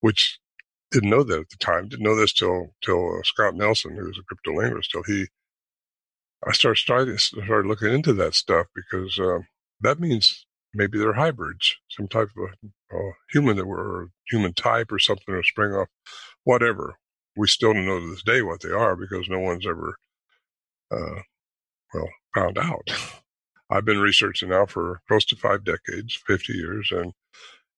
which 0.00 0.38
didn't 0.90 1.10
know 1.10 1.22
that 1.22 1.40
at 1.40 1.48
the 1.50 1.56
time. 1.58 1.88
Didn't 1.88 2.04
know 2.04 2.16
this 2.16 2.32
till 2.32 2.74
till 2.82 3.18
uh, 3.18 3.22
Scott 3.24 3.54
Nelson, 3.54 3.96
who 3.96 4.06
was 4.06 4.18
a 4.18 4.22
cryptolinguist, 4.22 4.90
till 4.90 5.02
he. 5.02 5.26
I 6.46 6.52
started 6.52 6.78
started 6.78 7.20
started 7.20 7.66
looking 7.66 7.92
into 7.92 8.12
that 8.14 8.34
stuff 8.34 8.66
because 8.74 9.18
uh, 9.18 9.40
that 9.80 9.98
means 10.00 10.46
maybe 10.74 10.98
they're 10.98 11.14
hybrids, 11.14 11.76
some 11.88 12.08
type 12.08 12.28
of 12.36 12.50
a, 12.92 12.96
a 12.96 13.12
human 13.30 13.56
that 13.56 13.66
were 13.66 14.10
human 14.28 14.52
type 14.52 14.92
or 14.92 14.98
something 14.98 15.34
or 15.34 15.42
spring 15.42 15.72
off, 15.72 15.88
whatever. 16.44 16.96
We 17.36 17.48
still 17.48 17.72
don't 17.72 17.86
know 17.86 18.00
to 18.00 18.10
this 18.10 18.22
day 18.22 18.42
what 18.42 18.60
they 18.62 18.70
are 18.70 18.96
because 18.96 19.28
no 19.28 19.40
one's 19.40 19.66
ever, 19.66 19.96
uh, 20.90 21.20
well, 21.92 22.08
found 22.34 22.58
out. 22.58 22.88
I've 23.70 23.84
been 23.84 23.98
researching 23.98 24.50
now 24.50 24.66
for 24.66 25.00
close 25.08 25.24
to 25.26 25.36
five 25.36 25.64
decades, 25.64 26.16
50 26.26 26.52
years, 26.52 26.90
and 26.92 27.12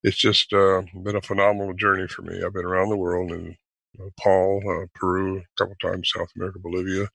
it's 0.03 0.17
just 0.17 0.53
uh, 0.53 0.83
been 1.05 1.17
a 1.17 1.23
phenomenal 1.23 1.75
journey 1.75 2.09
for 2.09 2.23
me. 2.23 2.43
I've 2.45 2.55
been 2.55 2.65
around 2.65 2.91
the 2.91 2.97
world 2.97 3.33
in 3.33 3.57
Nepal, 3.99 4.61
uh, 4.69 4.87
Peru, 4.95 5.39
a 5.39 5.43
couple 5.59 5.75
times, 5.83 6.11
South 6.15 6.29
America, 6.37 6.59
Bolivia, 6.61 7.09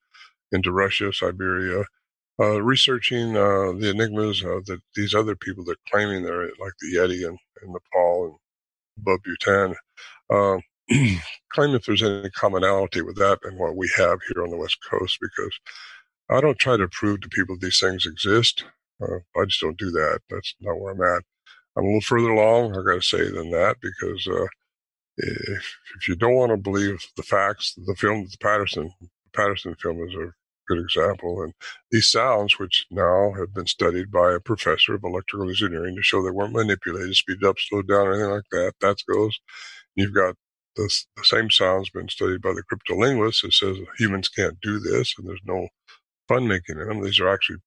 into 0.52 0.72
Russia, 0.72 1.14
Siberia, 1.14 1.86
uh, 2.40 2.62
researching 2.62 3.38
uh, 3.38 3.74
the 3.74 3.92
enigmas 3.92 4.44
of 4.44 4.66
the, 4.66 4.80
these 4.96 5.14
other 5.16 5.36
people 5.36 5.64
that 5.66 5.74
are 5.74 5.92
claiming 5.92 6.24
they're 6.24 6.46
like 6.60 6.74
the 6.82 6.96
Yeti 6.98 7.28
in, 7.28 7.38
Nepal 7.66 8.26
and 8.26 8.36
above 9.00 9.20
Bhutan, 9.24 9.76
uh, 10.30 10.58
claim 11.54 11.76
if 11.76 11.86
there's 11.86 12.04
any 12.04 12.30
commonality 12.32 13.02
with 13.02 13.18
that 13.18 13.40
and 13.44 13.60
what 13.60 13.78
we 13.78 13.90
have 13.98 14.20
here 14.34 14.44
on 14.44 14.52
the 14.52 14.58
West 14.58 14.78
Coast, 14.90 15.18
because 15.22 15.60
I 16.30 16.42
don't 16.42 16.60
try 16.60 16.78
to 16.78 16.88
prove 16.90 17.22
to 17.22 17.30
people 17.30 17.58
these 17.60 17.80
things 17.80 18.06
exist. 18.06 18.66
Uh, 19.02 19.18
I 19.40 19.46
just 19.46 19.62
don't 19.62 19.78
do 19.78 19.92
that. 19.92 20.22
That's 20.30 20.56
not 20.62 20.80
where 20.80 20.94
I'm 20.94 21.18
at. 21.18 21.24
I'm 21.78 21.84
a 21.86 21.88
little 21.88 22.02
further 22.02 22.30
along, 22.30 22.72
I 22.72 22.84
got 22.84 23.02
to 23.02 23.02
say, 23.02 23.30
than 23.32 23.52
that, 23.52 23.78
because 23.82 24.28
uh, 24.28 24.46
if, 25.18 25.78
if 25.98 26.08
you 26.08 26.16
don't 26.16 26.36
want 26.36 26.52
to 26.52 26.58
believe 26.58 27.06
the 27.18 27.24
facts, 27.24 27.74
the 27.76 27.96
film, 27.96 28.28
the 28.30 28.38
Patterson, 28.42 28.92
Patterson 29.36 29.76
film 29.82 30.00
is 30.08 30.16
a 30.16 30.32
good 30.68 30.80
example. 30.80 31.44
And 31.44 31.54
these 31.92 32.10
sounds, 32.12 32.60
which 32.60 32.86
now 32.92 33.34
have 33.38 33.54
been 33.54 33.68
studied 33.68 34.12
by 34.12 34.34
a 34.34 34.40
professor 34.40 34.96
of 34.96 35.04
electrical 35.04 35.50
engineering 35.50 35.96
to 35.96 36.04
show 36.04 36.24
they 36.24 36.32
weren't 36.32 36.54
manipulated, 36.54 37.16
speeded 37.16 37.46
up, 37.46 37.58
slowed 37.60 37.88
down, 37.88 38.08
or 38.08 38.14
anything 38.14 38.32
like 38.32 38.44
that, 38.52 38.74
that 38.82 38.98
goes. 39.12 39.40
You've 39.96 40.16
got 40.16 40.36
the, 40.76 40.90
same 41.24 41.50
sounds 41.52 41.90
been 41.90 42.10
studied 42.10 42.42
by 42.42 42.54
the 42.54 42.64
cryptolinguist 42.64 43.44
that 43.44 43.54
says 43.54 43.78
humans 43.98 44.30
can't 44.30 44.60
do 44.62 44.80
this 44.80 45.14
and 45.18 45.28
there's 45.28 45.40
no 45.46 45.68
fun 46.28 46.48
making 46.48 46.80
in 46.80 46.88
them. 46.88 47.04
These 47.04 47.20
are 47.20 47.30
actually 47.30 47.60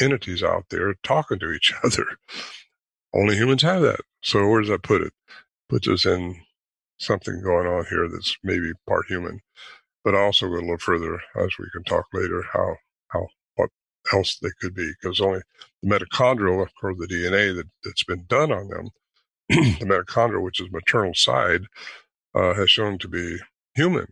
entities 0.00 0.42
out 0.42 0.64
there 0.70 0.94
talking 1.02 1.38
to 1.40 1.52
each 1.52 1.72
other. 1.84 2.06
Only 3.14 3.36
humans 3.36 3.62
have 3.62 3.82
that. 3.82 4.00
So 4.22 4.46
where 4.48 4.60
does 4.60 4.70
that 4.70 4.82
put 4.82 5.02
it? 5.02 5.12
Puts 5.68 5.88
us 5.88 6.06
in 6.06 6.42
something 6.98 7.42
going 7.42 7.66
on 7.66 7.86
here 7.90 8.08
that's 8.08 8.36
maybe 8.42 8.72
part 8.86 9.06
human 9.08 9.40
but 10.04 10.14
also 10.14 10.48
go 10.48 10.54
a 10.54 10.60
little 10.60 10.78
further 10.78 11.20
as 11.36 11.50
we 11.58 11.66
can 11.72 11.84
talk 11.84 12.06
later 12.12 12.44
how 12.52 12.76
how 13.08 13.26
what 13.56 13.70
else 14.12 14.38
they 14.40 14.50
could 14.60 14.74
be 14.74 14.90
because 15.00 15.20
only 15.20 15.40
the 15.82 15.88
mitochondrial 15.88 16.66
or 16.82 16.94
the 16.94 17.06
DNA 17.06 17.54
that, 17.54 17.68
that's 17.84 18.04
been 18.04 18.24
done 18.28 18.52
on 18.52 18.68
them, 18.68 18.90
the 19.48 19.86
mitochondria, 19.86 20.42
which 20.42 20.60
is 20.60 20.70
maternal 20.70 21.14
side, 21.14 21.62
uh, 22.34 22.54
has 22.54 22.70
shown 22.70 22.98
to 22.98 23.08
be 23.08 23.38
human. 23.74 24.06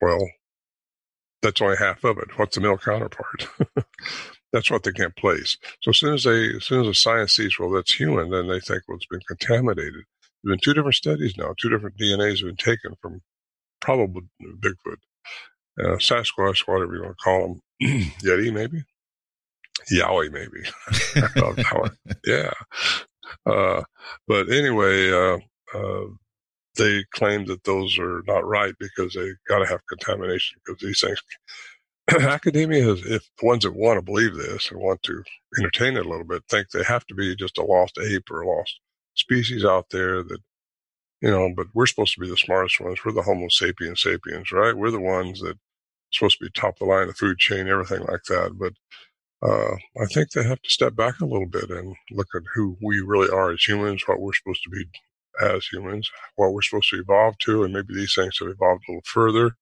Well, 0.00 0.28
that's 1.42 1.60
only 1.60 1.76
half 1.78 2.04
of 2.04 2.18
it. 2.18 2.38
What's 2.38 2.56
the 2.56 2.60
male 2.60 2.78
counterpart? 2.78 3.48
that's 4.52 4.70
what 4.70 4.82
they 4.82 4.92
can't 4.92 5.16
place. 5.16 5.56
So 5.80 5.90
as 5.90 5.98
soon 5.98 6.14
as 6.14 6.24
they, 6.24 6.56
as 6.56 6.64
soon 6.64 6.80
as 6.80 6.86
the 6.86 6.94
science 6.94 7.34
sees, 7.34 7.58
well, 7.58 7.70
that's 7.70 7.92
human, 7.92 8.30
then 8.30 8.48
they 8.48 8.60
think, 8.60 8.82
well, 8.86 8.96
it's 8.96 9.06
been 9.06 9.20
contaminated. 9.26 10.04
There's 10.42 10.52
been 10.52 10.58
two 10.58 10.74
different 10.74 10.94
studies 10.94 11.36
now. 11.36 11.54
Two 11.60 11.70
different 11.70 11.96
DNAs 11.96 12.38
have 12.38 12.48
been 12.48 12.56
taken 12.56 12.94
from 13.00 13.22
probably 13.80 14.22
Bigfoot, 14.42 14.98
uh, 15.80 15.96
Sasquatch, 15.96 16.66
whatever 16.66 16.94
you 16.94 17.02
want 17.02 17.16
to 17.18 17.24
call 17.24 17.48
them, 17.48 17.60
Yeti 18.22 18.52
maybe, 18.52 18.84
Yowie 19.90 20.30
maybe. 20.30 20.62
yeah. 22.26 22.52
Uh, 23.46 23.82
but 24.28 24.50
anyway, 24.50 25.10
uh, 25.10 25.38
uh, 25.74 26.06
they 26.76 27.04
claim 27.14 27.46
that 27.46 27.64
those 27.64 27.98
are 27.98 28.22
not 28.26 28.46
right 28.46 28.74
because 28.78 29.14
they 29.14 29.30
got 29.48 29.60
to 29.60 29.66
have 29.66 29.80
contamination 29.88 30.58
because 30.64 30.80
these 30.80 31.00
things. 31.00 31.20
academia 32.20 32.92
is, 32.92 33.04
if 33.06 33.28
the 33.40 33.46
ones 33.46 33.64
that 33.64 33.74
want 33.74 33.98
to 33.98 34.02
believe 34.02 34.34
this 34.34 34.70
and 34.70 34.80
want 34.80 35.02
to 35.04 35.22
entertain 35.58 35.96
it 35.96 36.06
a 36.06 36.08
little 36.08 36.24
bit, 36.24 36.42
think 36.48 36.70
they 36.70 36.82
have 36.84 37.06
to 37.06 37.14
be 37.14 37.34
just 37.36 37.58
a 37.58 37.64
lost 37.64 37.98
ape 37.98 38.30
or 38.30 38.42
a 38.42 38.48
lost 38.48 38.80
species 39.14 39.64
out 39.64 39.86
there 39.90 40.22
that, 40.22 40.38
you 41.20 41.30
know, 41.30 41.52
but 41.56 41.66
we're 41.74 41.86
supposed 41.86 42.14
to 42.14 42.20
be 42.20 42.28
the 42.28 42.36
smartest 42.36 42.80
ones. 42.80 42.98
We're 43.04 43.12
the 43.12 43.22
Homo 43.22 43.48
sapiens 43.48 44.02
sapiens, 44.02 44.52
right? 44.52 44.76
We're 44.76 44.90
the 44.90 45.00
ones 45.00 45.40
that 45.40 45.58
supposed 46.12 46.38
to 46.38 46.44
be 46.44 46.50
top 46.50 46.74
of 46.74 46.78
the 46.80 46.84
line 46.86 47.02
of 47.02 47.08
the 47.08 47.14
food 47.14 47.38
chain, 47.38 47.68
everything 47.68 48.00
like 48.00 48.24
that. 48.28 48.52
But 48.58 48.72
uh, 49.48 49.74
I 50.00 50.06
think 50.06 50.30
they 50.30 50.44
have 50.44 50.62
to 50.62 50.70
step 50.70 50.94
back 50.94 51.20
a 51.20 51.26
little 51.26 51.48
bit 51.48 51.70
and 51.70 51.96
look 52.10 52.28
at 52.34 52.42
who 52.54 52.76
we 52.82 53.00
really 53.00 53.30
are 53.30 53.52
as 53.52 53.64
humans, 53.64 54.02
what 54.06 54.20
we're 54.20 54.34
supposed 54.34 54.62
to 54.64 54.70
be 54.70 54.84
as 55.42 55.66
humans, 55.66 56.10
what 56.36 56.52
we're 56.52 56.62
supposed 56.62 56.90
to 56.90 57.00
evolve 57.00 57.38
to, 57.38 57.64
and 57.64 57.72
maybe 57.72 57.94
these 57.94 58.14
things 58.14 58.38
have 58.38 58.48
evolved 58.48 58.84
a 58.88 58.92
little 58.92 59.02
further. 59.06 59.56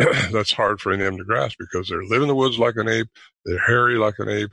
That's 0.32 0.52
hard 0.52 0.80
for 0.80 0.96
them 0.96 1.16
to 1.18 1.24
grasp 1.24 1.56
because 1.58 1.88
they 1.88 1.96
live 1.96 2.22
in 2.22 2.28
the 2.28 2.34
woods 2.34 2.58
like 2.58 2.76
an 2.76 2.88
ape, 2.88 3.08
they're 3.44 3.58
hairy 3.58 3.96
like 3.96 4.14
an 4.18 4.28
ape, 4.28 4.50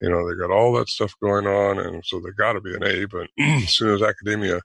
you 0.00 0.10
know, 0.10 0.28
they 0.28 0.36
got 0.36 0.50
all 0.50 0.72
that 0.74 0.88
stuff 0.88 1.14
going 1.22 1.46
on, 1.46 1.78
and 1.78 2.04
so 2.04 2.20
they 2.20 2.30
got 2.36 2.54
to 2.54 2.60
be 2.60 2.74
an 2.74 2.84
ape. 2.84 3.14
And 3.14 3.28
as 3.64 3.74
soon 3.74 3.94
as 3.94 4.02
academia 4.02 4.60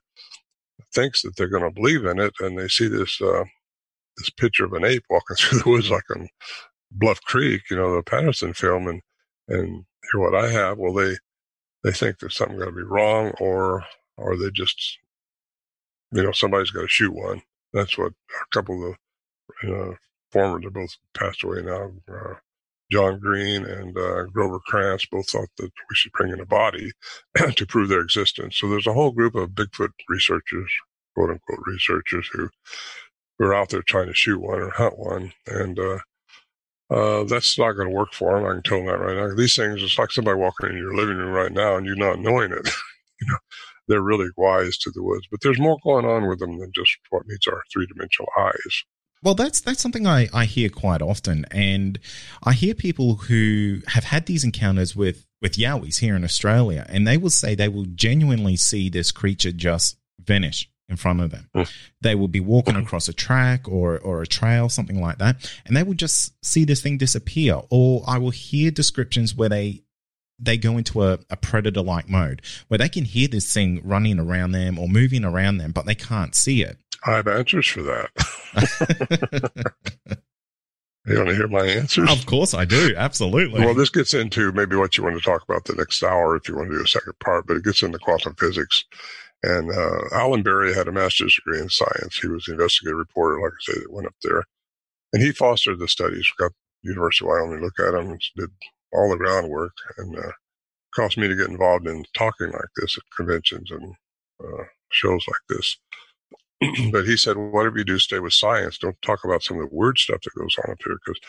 thinks 0.94 1.22
that 1.22 1.36
they're 1.36 1.48
going 1.48 1.62
to 1.62 1.70
believe 1.70 2.04
in 2.04 2.18
it, 2.18 2.34
and 2.40 2.58
they 2.58 2.68
see 2.68 2.88
this 2.88 3.20
uh, 3.22 3.44
this 4.18 4.30
picture 4.30 4.64
of 4.64 4.74
an 4.74 4.84
ape 4.84 5.04
walking 5.08 5.36
through 5.38 5.60
the 5.60 5.70
woods 5.70 5.90
like 5.90 6.04
on 6.14 6.28
Bluff 6.90 7.20
Creek, 7.22 7.62
you 7.70 7.76
know, 7.76 7.94
the 7.94 8.02
Patterson 8.02 8.52
film, 8.52 8.86
and 8.88 9.00
and 9.48 9.84
hear 10.12 10.20
what 10.20 10.34
I 10.34 10.50
have, 10.50 10.78
well, 10.78 10.92
they 10.92 11.16
they 11.84 11.92
think 11.92 12.18
there's 12.18 12.36
something 12.36 12.58
going 12.58 12.70
to 12.70 12.76
be 12.76 12.82
wrong, 12.82 13.32
or 13.40 13.84
or 14.16 14.36
they 14.36 14.50
just, 14.50 14.98
you 16.12 16.22
know, 16.22 16.32
somebody's 16.32 16.70
got 16.70 16.82
to 16.82 16.88
shoot 16.88 17.14
one. 17.14 17.42
That's 17.72 17.96
what 17.96 18.12
a 18.12 18.44
couple 18.52 18.90
of 18.90 18.96
the 19.62 19.74
uh, 19.74 19.94
former, 20.32 20.60
they're 20.60 20.70
both 20.70 20.96
passed 21.14 21.44
away 21.44 21.62
now. 21.62 21.92
Uh, 22.08 22.34
John 22.90 23.20
Green 23.20 23.64
and 23.64 23.96
uh, 23.96 24.24
Grover 24.24 24.58
Krantz 24.66 25.06
both 25.06 25.30
thought 25.30 25.48
that 25.58 25.70
we 25.88 25.94
should 25.94 26.12
bring 26.12 26.32
in 26.32 26.40
a 26.40 26.46
body 26.46 26.90
to 27.56 27.66
prove 27.66 27.88
their 27.88 28.00
existence. 28.00 28.56
So 28.56 28.68
there's 28.68 28.86
a 28.88 28.92
whole 28.92 29.12
group 29.12 29.36
of 29.36 29.50
Bigfoot 29.50 29.90
researchers, 30.08 30.70
quote 31.14 31.30
unquote 31.30 31.60
researchers, 31.66 32.28
who 32.32 32.48
who 33.38 33.46
are 33.46 33.54
out 33.54 33.70
there 33.70 33.82
trying 33.82 34.08
to 34.08 34.14
shoot 34.14 34.40
one 34.40 34.60
or 34.60 34.70
hunt 34.70 34.98
one, 34.98 35.32
and 35.46 35.78
uh, 35.78 35.98
uh, 36.90 37.24
that's 37.24 37.58
not 37.58 37.72
going 37.72 37.88
to 37.88 37.94
work 37.94 38.12
for 38.12 38.36
them. 38.36 38.46
I 38.48 38.54
can 38.54 38.62
tell 38.62 38.78
them 38.78 38.86
that 38.86 39.00
right 39.00 39.16
now. 39.16 39.34
These 39.34 39.56
things, 39.56 39.82
it's 39.82 39.98
like 39.98 40.10
somebody 40.10 40.38
walking 40.38 40.70
in 40.70 40.76
your 40.76 40.94
living 40.94 41.16
room 41.16 41.32
right 41.32 41.52
now 41.52 41.76
and 41.76 41.86
you 41.86 41.94
not 41.94 42.18
knowing 42.18 42.52
it. 42.52 42.66
you 43.20 43.28
know, 43.28 43.38
they're 43.88 44.02
really 44.02 44.28
wise 44.36 44.76
to 44.78 44.90
the 44.90 45.02
woods, 45.02 45.26
but 45.30 45.40
there's 45.42 45.60
more 45.60 45.78
going 45.84 46.04
on 46.04 46.28
with 46.28 46.40
them 46.40 46.58
than 46.58 46.72
just 46.74 46.90
what 47.10 47.26
meets 47.26 47.46
our 47.46 47.62
three 47.72 47.86
dimensional 47.86 48.28
eyes. 48.38 48.84
Well, 49.22 49.34
that's 49.34 49.60
that's 49.60 49.80
something 49.80 50.06
I, 50.06 50.28
I 50.32 50.46
hear 50.46 50.70
quite 50.70 51.02
often, 51.02 51.44
and 51.50 51.98
I 52.42 52.54
hear 52.54 52.74
people 52.74 53.16
who 53.16 53.80
have 53.88 54.04
had 54.04 54.26
these 54.26 54.44
encounters 54.44 54.96
with 54.96 55.26
with 55.42 55.56
yowies 55.56 55.98
here 55.98 56.16
in 56.16 56.24
Australia, 56.24 56.86
and 56.88 57.06
they 57.06 57.16
will 57.16 57.30
say 57.30 57.54
they 57.54 57.68
will 57.68 57.86
genuinely 57.94 58.56
see 58.56 58.88
this 58.88 59.12
creature 59.12 59.52
just 59.52 59.98
vanish 60.20 60.70
in 60.88 60.96
front 60.96 61.20
of 61.20 61.30
them. 61.30 61.48
Mm. 61.54 61.70
They 62.00 62.14
will 62.14 62.28
be 62.28 62.40
walking 62.40 62.76
across 62.76 63.08
a 63.08 63.12
track 63.12 63.68
or 63.68 63.98
or 63.98 64.22
a 64.22 64.26
trail, 64.26 64.70
something 64.70 65.00
like 65.00 65.18
that, 65.18 65.50
and 65.66 65.76
they 65.76 65.82
will 65.82 65.94
just 65.94 66.34
see 66.44 66.64
this 66.64 66.80
thing 66.80 66.96
disappear. 66.96 67.60
Or 67.68 68.02
I 68.06 68.16
will 68.16 68.30
hear 68.30 68.70
descriptions 68.70 69.34
where 69.34 69.50
they 69.50 69.82
they 70.38 70.56
go 70.56 70.78
into 70.78 71.02
a, 71.02 71.18
a 71.28 71.36
predator 71.36 71.82
like 71.82 72.08
mode 72.08 72.40
where 72.68 72.78
they 72.78 72.88
can 72.88 73.04
hear 73.04 73.28
this 73.28 73.52
thing 73.52 73.80
running 73.84 74.18
around 74.18 74.52
them 74.52 74.78
or 74.78 74.88
moving 74.88 75.24
around 75.24 75.58
them, 75.58 75.72
but 75.72 75.84
they 75.84 75.94
can't 75.94 76.34
see 76.34 76.62
it. 76.62 76.78
I 77.06 77.16
have 77.16 77.28
answers 77.28 77.66
for 77.66 77.82
that. 77.82 78.10
you 81.06 81.16
want 81.16 81.28
to 81.30 81.34
hear 81.34 81.48
my 81.48 81.66
answers? 81.66 82.10
Of 82.10 82.26
course 82.26 82.54
I 82.54 82.64
do. 82.64 82.94
Absolutely. 82.96 83.60
Well, 83.60 83.74
this 83.74 83.90
gets 83.90 84.14
into 84.14 84.52
maybe 84.52 84.76
what 84.76 84.96
you 84.96 85.04
want 85.04 85.16
to 85.16 85.22
talk 85.22 85.42
about 85.42 85.64
the 85.64 85.74
next 85.74 86.02
hour 86.02 86.36
if 86.36 86.48
you 86.48 86.56
want 86.56 86.70
to 86.70 86.76
do 86.76 86.84
a 86.84 86.88
second 86.88 87.18
part, 87.20 87.46
but 87.46 87.56
it 87.56 87.64
gets 87.64 87.82
into 87.82 87.98
quantum 87.98 88.34
physics. 88.34 88.84
And 89.42 89.70
uh, 89.70 90.00
Alan 90.12 90.42
Berry 90.42 90.74
had 90.74 90.88
a 90.88 90.92
master's 90.92 91.34
degree 91.34 91.60
in 91.60 91.70
science. 91.70 92.18
He 92.20 92.28
was 92.28 92.44
the 92.44 92.52
investigative 92.52 92.98
reporter, 92.98 93.40
like 93.40 93.52
I 93.52 93.72
say, 93.72 93.80
that 93.80 93.92
went 93.92 94.06
up 94.06 94.14
there. 94.22 94.44
And 95.12 95.22
he 95.22 95.32
fostered 95.32 95.78
the 95.78 95.88
studies, 95.88 96.30
got 96.38 96.52
University 96.82 97.24
of 97.24 97.30
Wyoming 97.30 97.58
to 97.58 97.64
look 97.64 97.80
at 97.80 97.92
them, 97.92 98.18
did 98.36 98.50
all 98.92 99.10
the 99.10 99.16
groundwork, 99.16 99.72
and 99.96 100.18
uh, 100.18 100.32
caused 100.94 101.16
me 101.16 101.28
to 101.28 101.36
get 101.36 101.48
involved 101.48 101.86
in 101.86 102.04
talking 102.14 102.50
like 102.50 102.68
this 102.76 102.98
at 102.98 103.04
conventions 103.16 103.70
and 103.70 103.94
uh, 104.42 104.64
shows 104.90 105.24
like 105.26 105.40
this. 105.48 105.76
but 106.92 107.06
he 107.06 107.16
said, 107.16 107.36
whatever 107.36 107.78
you 107.78 107.84
do, 107.84 107.98
stay 107.98 108.18
with 108.18 108.32
science. 108.32 108.78
Don't 108.78 109.00
talk 109.02 109.24
about 109.24 109.42
some 109.42 109.58
of 109.58 109.68
the 109.68 109.76
weird 109.76 109.98
stuff 109.98 110.20
that 110.22 110.34
goes 110.38 110.56
on 110.58 110.72
up 110.72 110.78
here 110.84 110.98
because 111.04 111.20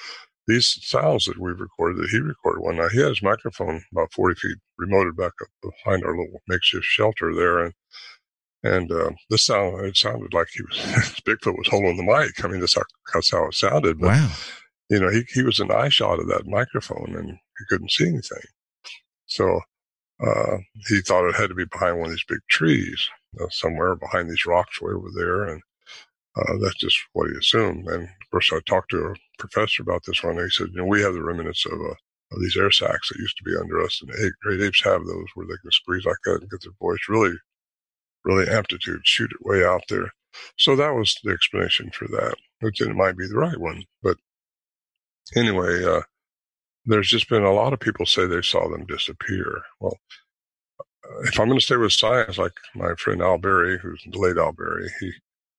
these 0.48 0.78
sounds 0.82 1.26
that 1.26 1.39
we've 1.39 1.60
recorded, 1.60 2.04
that 2.04 2.10
he 2.10 2.20
recorded 2.20 2.62
one 2.62 2.78
night, 2.78 2.91
he 2.91 3.00
had 3.00 3.10
his 3.10 3.22
microphone 3.22 3.84
about 3.91 4.12
40 4.13 4.36
feet 4.39 4.58
remoted 4.80 5.15
back 5.15 5.34
up 5.41 5.48
behind 5.62 6.04
our 6.04 6.17
little 6.17 6.41
makeshift 6.48 6.86
shelter 6.86 7.34
there. 7.34 7.60
And 7.60 7.74
and 8.63 8.91
uh, 8.91 9.10
this 9.30 9.46
sound, 9.48 9.84
it 9.86 9.98
sounded 9.98 10.34
like 10.34 10.48
he 10.54 10.62
was, 10.62 10.78
Bigfoot 11.26 11.58
was 11.58 11.67
holding 11.67 11.98
the 11.98 12.04
mic. 12.04 12.44
I 12.44 12.48
mean, 12.48 12.60
that's 12.60 12.76
how, 12.76 12.84
that's 13.12 13.32
how 13.32 13.48
it 13.48 13.56
sounded. 13.56 14.00
But, 14.00 14.10
wow. 14.10 14.32
You 14.89 15.00
know, 15.00 15.10
he, 15.10 15.24
he 15.34 15.41
was 15.41 15.60
an 15.60 15.72
eye 15.72 15.89
shot 15.89 16.20
of 16.20 16.28
that 16.28 16.46
microphone 16.46 17.15
and 17.15 17.30
he 17.30 17.65
couldn't 17.70 17.91
see 17.91 18.08
anything. 18.08 18.44
So 19.26 19.62
uh, 20.20 20.58
he 20.89 21.02
thought 21.02 21.28
it 21.28 21.36
had 21.36 21.50
to 21.50 21.56
be 21.56 21.65
behind 21.65 21.98
one 21.98 22.08
of 22.08 22.12
these 22.12 22.26
big 22.28 22.41
trees 22.50 23.10
uh, 23.39 23.48
somewhere 23.50 23.96
behind 23.96 24.30
these 24.30 24.46
rocks 24.46 24.82
way 24.82 24.94
over 24.94 25.10
there. 25.15 25.46
And 25.46 25.62
uh, 26.36 26.58
that's 26.62 26.76
just 26.80 26.98
what 27.13 27.30
he 27.30 27.38
assumed. 27.38 27.88
And 27.88 28.04
of 28.04 28.32
course, 28.32 28.52
I 28.54 28.60
talked 28.65 28.91
to 28.91 29.06
a 29.08 29.15
professor 29.38 29.84
about 29.84 30.02
this 30.06 30.24
one. 30.24 30.38
And 30.38 30.46
he 30.46 30.50
said, 30.50 30.70
you 30.72 30.78
know, 30.78 30.86
we 30.86 31.02
have 31.02 31.13
the 31.13 31.24
remnants 31.24 31.65
of, 31.65 31.74
uh, 31.74 31.96
of 32.32 32.41
these 32.41 32.58
air 32.58 32.72
sacs 32.72 33.10
that 33.10 33.20
used 33.20 33.38
to 33.38 33.44
be 33.44 33.58
under 33.60 33.82
us, 33.82 34.02
and 34.02 34.34
great 34.41 34.62
apes 34.62 34.82
have 34.84 35.06
those 35.06 35.26
where 35.36 35.46
they 35.48 35.58
can 35.62 35.72
squeeze 35.72 36.06
like 36.06 36.15
that 36.24 36.39
and 36.41 36.50
get 36.50 36.62
their 36.62 36.72
voice 36.80 37.00
really, 37.10 37.34
really 38.24 38.50
amplitude, 38.50 39.02
shoot 39.04 39.32
it 39.32 39.46
way 39.46 39.65
out 39.65 39.84
there. 39.89 40.13
So 40.58 40.78
that 40.78 40.96
was 40.96 41.17
the 41.24 41.32
explanation 41.32 41.91
for 41.94 42.08
that, 42.08 42.36
which 42.62 42.80
it 42.80 42.96
might 42.96 43.17
be 43.17 43.28
the 43.28 43.36
right 43.36 43.60
one. 43.60 43.84
But 44.02 44.15
anyway, 45.36 45.84
uh, 45.84 46.04
there's 46.86 47.10
just 47.10 47.30
been 47.30 47.44
a 47.44 47.52
lot 47.52 47.74
of 47.74 47.80
people 47.80 48.06
say 48.06 48.26
they 48.26 48.41
saw 48.41 48.70
them 48.70 48.86
disappear. 48.86 49.62
Well, 49.82 49.98
if 51.24 51.40
I'm 51.40 51.48
going 51.48 51.60
to 51.60 51.66
stay 51.66 51.78
with 51.78 51.94
science, 51.94 52.38
like 52.38 52.54
my 52.76 52.94
friend 52.96 53.22
Al 53.22 53.38
Berry, 53.38 53.80
who's 53.80 54.04
delayed 54.12 54.38
Al 54.38 54.52
Berry, 54.52 54.90
he 55.00 55.12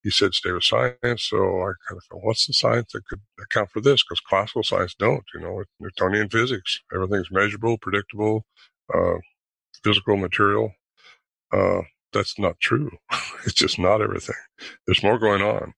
he 0.03 0.11
said 0.11 0.35
stay 0.35 0.53
with 0.53 0.65
science. 0.65 1.25
So 1.25 1.37
I 1.39 1.73
kind 1.89 1.97
of 1.99 2.05
thought, 2.05 2.25
what's 2.25 2.47
the 2.47 2.53
science 2.53 2.93
that 2.93 3.07
could 3.07 3.21
account 3.41 3.71
for 3.71 3.81
this? 3.81 4.03
Because 4.03 4.21
classical 4.21 4.63
science 4.63 4.95
don't. 4.99 5.25
You 5.35 5.41
know, 5.41 5.63
Newtonian 5.81 6.29
physics, 6.29 6.81
everything's 6.95 7.31
measurable, 7.31 7.79
predictable, 7.79 8.45
uh, 8.93 9.19
physical 9.85 10.17
material. 10.17 10.73
Uh, 11.53 11.83
that's 12.13 12.39
not 12.39 12.59
true. 12.61 12.91
it's 13.45 13.55
just 13.55 13.79
not 13.79 14.03
everything. 14.03 14.35
There's 14.87 15.03
more 15.03 15.19
going 15.19 15.43
on, 15.43 15.75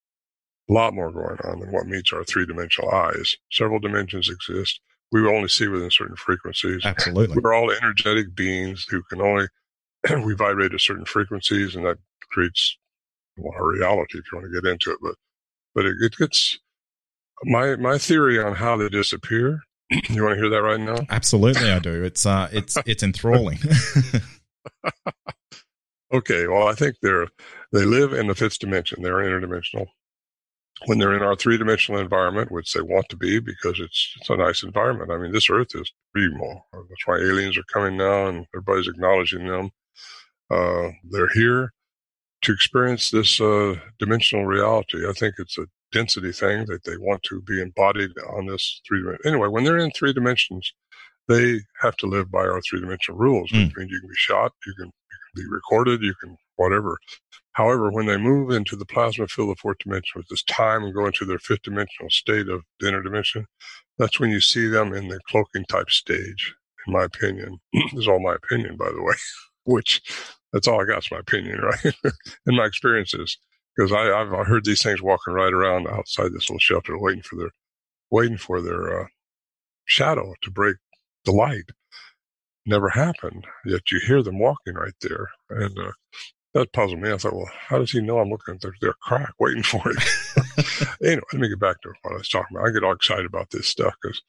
a 0.71 0.73
lot 0.73 0.95
more 0.95 1.13
going 1.13 1.39
on 1.45 1.61
than 1.61 1.73
what 1.73 1.87
meets 1.87 2.13
our 2.13 2.25
three 2.25 2.47
dimensional 2.47 2.91
eyes. 2.91 3.37
Several 3.53 3.81
dimensions 3.81 4.29
exist. 4.31 4.81
We 5.13 5.27
only 5.29 5.49
see 5.49 5.69
within 5.69 5.91
certain 5.91 6.17
frequencies. 6.17 6.83
Absolutely. 6.85 7.39
We're 7.41 7.55
all 7.55 7.71
energetic 7.71 8.35
beings 8.35 8.87
who 8.89 9.03
can 9.05 9.21
only 9.21 9.47
we 10.25 10.35
vibrate 10.35 10.75
at 10.75 10.81
certain 10.81 11.05
frequencies, 11.05 11.75
and 11.75 11.85
that 11.87 11.99
creates 12.31 12.77
well, 13.37 13.53
our 13.55 13.69
reality. 13.69 14.19
If 14.19 14.25
you 14.33 14.39
want 14.39 14.53
to 14.53 14.61
get 14.61 14.71
into 14.71 14.91
it, 14.91 14.99
but 15.03 15.15
but 15.75 15.87
it, 15.87 15.97
it 16.01 16.17
gets 16.17 16.59
my 17.45 17.77
my 17.77 17.99
theory 17.99 18.39
on 18.39 18.55
how 18.55 18.77
they 18.77 18.89
disappear. 18.89 19.61
you 19.91 20.23
want 20.23 20.35
to 20.35 20.41
hear 20.41 20.51
that 20.51 20.63
right 20.63 20.81
now? 20.81 20.99
Absolutely, 21.11 21.71
I 21.71 21.79
do. 21.79 22.03
It's 22.03 22.27
uh, 22.27 22.49
it's 22.53 22.77
it's 22.87 23.03
enthralling. 23.03 23.59
okay, 26.13 26.47
well, 26.47 26.69
I 26.69 26.75
think 26.75 26.97
they're 27.03 27.29
they 27.73 27.85
live 27.85 28.13
in 28.13 28.27
the 28.27 28.35
fifth 28.35 28.59
dimension. 28.59 29.03
They're 29.03 29.15
interdimensional. 29.15 29.87
When 30.87 30.99
they're 30.99 31.15
in 31.17 31.23
our 31.23 31.37
three 31.37 31.57
dimensional 31.57 32.01
environment, 32.01 32.51
which 32.51 32.73
they 32.73 32.81
want 32.83 33.09
to 33.09 33.17
be 33.17 33.39
because 33.39 33.79
it's 33.81 34.15
it's 34.21 34.29
a 34.29 34.37
nice 34.37 34.63
environment. 34.63 35.11
I 35.13 35.19
mean, 35.19 35.33
this 35.33 35.49
Earth 35.49 35.75
is 35.75 35.91
primo. 36.13 36.65
That's 36.73 37.07
why 37.07 37.19
aliens 37.19 37.57
are 37.57 37.63
coming 37.73 37.97
now, 37.97 38.27
and 38.27 38.45
everybody's 38.55 38.89
acknowledging 38.89 39.47
them. 39.47 39.71
Uh, 40.51 40.91
they're 41.11 41.31
here 41.33 41.73
to 42.43 42.53
experience 42.53 43.11
this 43.11 43.41
uh, 43.41 43.77
dimensional 43.99 44.45
reality. 44.47 45.09
I 45.09 45.13
think 45.13 45.37
it's 45.39 45.57
a 45.59 45.67
density 45.93 46.33
thing 46.33 46.67
that 46.67 46.85
they 46.85 46.97
want 46.99 47.23
to 47.25 47.41
be 47.43 47.63
embodied 47.63 48.11
on 48.37 48.47
this 48.47 48.81
three 48.87 49.01
dimension. 49.01 49.27
Anyway, 49.27 49.49
when 49.49 49.65
they're 49.65 49.79
in 49.79 49.93
three 49.93 50.13
dimensions, 50.13 50.71
they 51.29 51.61
have 51.81 51.97
to 51.99 52.07
live 52.07 52.31
by 52.31 52.41
our 52.41 52.61
three 52.69 52.81
dimensional 52.81 53.19
rules, 53.19 53.51
which 53.51 53.61
Mm. 53.61 53.77
means 53.77 53.91
you 53.93 54.01
can 54.01 54.09
be 54.11 54.17
shot, 54.17 54.53
you 54.67 54.75
can, 54.75 54.87
you 54.87 55.19
can 55.25 55.43
be 55.43 55.49
recorded, 55.51 56.03
you 56.03 56.15
can 56.21 56.37
whatever. 56.57 56.99
However, 57.53 57.91
when 57.91 58.07
they 58.07 58.17
move 58.17 58.51
into 58.51 58.77
the 58.77 58.85
plasma 58.87 59.29
field 59.29 59.51
of 59.51 59.59
fourth 59.59 59.79
dimension 59.79 60.13
with 60.17 60.27
this 60.29 60.43
time 60.45 60.83
and 60.83 60.95
go 60.95 61.07
into 61.07 61.25
their 61.25 61.39
fifth 61.39 61.63
dimensional 61.63 62.11
state 62.11 62.49
of 62.49 62.63
the 62.81 62.89
inner 62.89 63.03
dimension, 63.03 63.47
that's 63.99 64.19
when 64.19 64.31
you 64.31 64.41
see 64.41 64.67
them 64.67 64.93
in 64.93 65.09
the 65.09 65.21
cloaking 65.29 65.65
type 65.67 65.91
stage, 65.91 66.55
in 66.87 66.93
my 66.93 67.05
opinion. 67.05 67.59
this 67.73 67.93
is 67.95 68.09
all 68.09 68.21
my 68.21 68.35
opinion, 68.35 68.77
by 68.77 68.91
the 68.91 69.03
way, 69.03 69.15
which 69.65 70.03
that's 70.53 70.67
all 70.67 70.81
I 70.81 70.85
got 70.85 71.05
is 71.05 71.11
my 71.11 71.19
opinion, 71.19 71.61
right? 71.63 71.95
and 72.47 72.57
my 72.57 72.67
experiences. 72.67 73.39
Because 73.77 73.93
I, 73.93 74.13
I've 74.13 74.47
heard 74.47 74.65
these 74.65 74.83
things 74.83 75.03
walking 75.03 75.35
right 75.35 75.53
around 75.53 75.89
outside 75.89 76.33
this 76.33 76.49
little 76.49 76.61
shelter 76.61 76.97
waiting 76.97 77.23
for 77.23 77.37
their, 77.37 77.51
waiting 78.11 78.37
for 78.37 78.61
their, 78.63 79.01
uh, 79.03 79.07
shadow 79.85 80.35
to 80.43 80.51
break 80.51 80.77
the 81.25 81.33
light. 81.33 81.71
Never 82.67 82.89
happened. 82.89 83.47
Yet 83.65 83.91
you 83.91 84.01
hear 84.07 84.23
them 84.23 84.39
walking 84.39 84.75
right 84.75 84.95
there. 85.03 85.29
And, 85.51 85.79
uh, 85.79 85.93
that 86.55 86.73
puzzled 86.73 87.01
me. 87.01 87.13
I 87.13 87.19
thought, 87.19 87.35
well, 87.35 87.51
how 87.69 87.79
does 87.79 87.91
he 87.91 88.01
know 88.01 88.19
I'm 88.19 88.31
looking 88.31 88.59
their, 88.63 88.75
their 88.81 88.95
crack 88.95 89.35
waiting 89.39 89.65
for 89.65 89.83
it? 89.85 90.97
anyway, 91.03 91.23
let 91.33 91.41
me 91.41 91.49
get 91.49 91.59
back 91.59 91.81
to 91.83 91.93
what 92.03 92.15
I 92.15 92.19
was 92.19 92.29
talking 92.29 92.57
about. 92.57 92.69
I 92.69 92.73
get 92.73 92.85
all 92.85 92.93
excited 92.93 93.27
about 93.27 93.51
this 93.51 93.67
stuff 93.67 93.95
because 94.01 94.23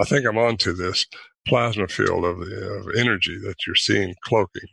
I 0.00 0.04
think 0.04 0.26
I'm 0.26 0.38
onto 0.38 0.72
this 0.72 1.06
plasma 1.46 1.86
field 1.86 2.24
of 2.24 2.40
the 2.40 2.78
of 2.78 2.86
energy 2.96 3.38
that 3.38 3.66
you're 3.66 3.76
seeing 3.76 4.14
cloaking. 4.24 4.68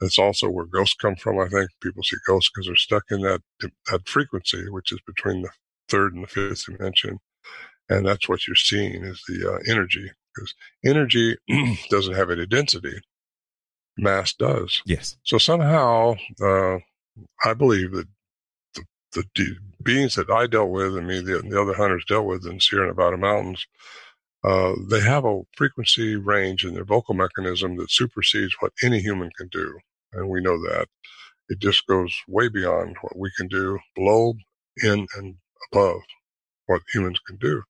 That's 0.00 0.18
also 0.18 0.48
where 0.48 0.66
ghosts 0.66 0.96
come 1.00 1.16
from. 1.16 1.38
I 1.38 1.48
think 1.48 1.70
people 1.82 2.02
see 2.02 2.16
ghosts 2.26 2.50
because 2.54 2.66
they're 2.66 2.76
stuck 2.76 3.04
in 3.10 3.20
that 3.22 3.42
that 3.90 4.08
frequency, 4.08 4.68
which 4.70 4.92
is 4.92 5.00
between 5.06 5.42
the 5.42 5.50
third 5.88 6.14
and 6.14 6.22
the 6.22 6.28
fifth 6.28 6.66
dimension, 6.66 7.18
and 7.88 8.06
that's 8.06 8.28
what 8.28 8.46
you're 8.46 8.56
seeing 8.56 9.04
is 9.04 9.22
the 9.26 9.54
uh, 9.54 9.58
energy. 9.70 10.10
Because 10.34 10.54
energy 10.84 11.36
doesn't 11.90 12.14
have 12.14 12.30
any 12.30 12.46
density, 12.46 13.00
mass 13.96 14.32
does. 14.34 14.82
Yes. 14.86 15.16
So 15.22 15.38
somehow, 15.38 16.16
uh, 16.42 16.78
I 17.44 17.54
believe 17.54 17.92
that 17.92 18.08
the, 18.74 18.84
the 19.12 19.24
de- 19.34 19.58
beings 19.82 20.14
that 20.16 20.30
I 20.30 20.46
dealt 20.46 20.70
with 20.70 20.96
and 20.96 21.06
me, 21.06 21.20
the, 21.20 21.42
the 21.48 21.60
other 21.60 21.74
hunters 21.74 22.04
dealt 22.06 22.26
with 22.26 22.46
in 22.46 22.60
Sierra 22.60 22.88
Nevada 22.88 23.16
mountains, 23.16 23.66
uh, 24.42 24.74
they 24.90 25.00
have 25.00 25.24
a 25.24 25.42
frequency 25.56 26.16
range 26.16 26.64
in 26.64 26.74
their 26.74 26.84
vocal 26.84 27.14
mechanism 27.14 27.76
that 27.76 27.90
supersedes 27.90 28.54
what 28.60 28.72
any 28.82 29.00
human 29.00 29.30
can 29.38 29.48
do. 29.48 29.78
And 30.12 30.28
we 30.28 30.40
know 30.40 30.60
that. 30.62 30.88
It 31.48 31.58
just 31.60 31.86
goes 31.86 32.14
way 32.28 32.48
beyond 32.48 32.96
what 33.02 33.18
we 33.18 33.30
can 33.36 33.48
do, 33.48 33.78
below, 33.94 34.34
in, 34.82 35.06
and 35.16 35.36
above 35.72 36.00
what 36.66 36.82
humans 36.92 37.20
can 37.26 37.36
do. 37.36 37.62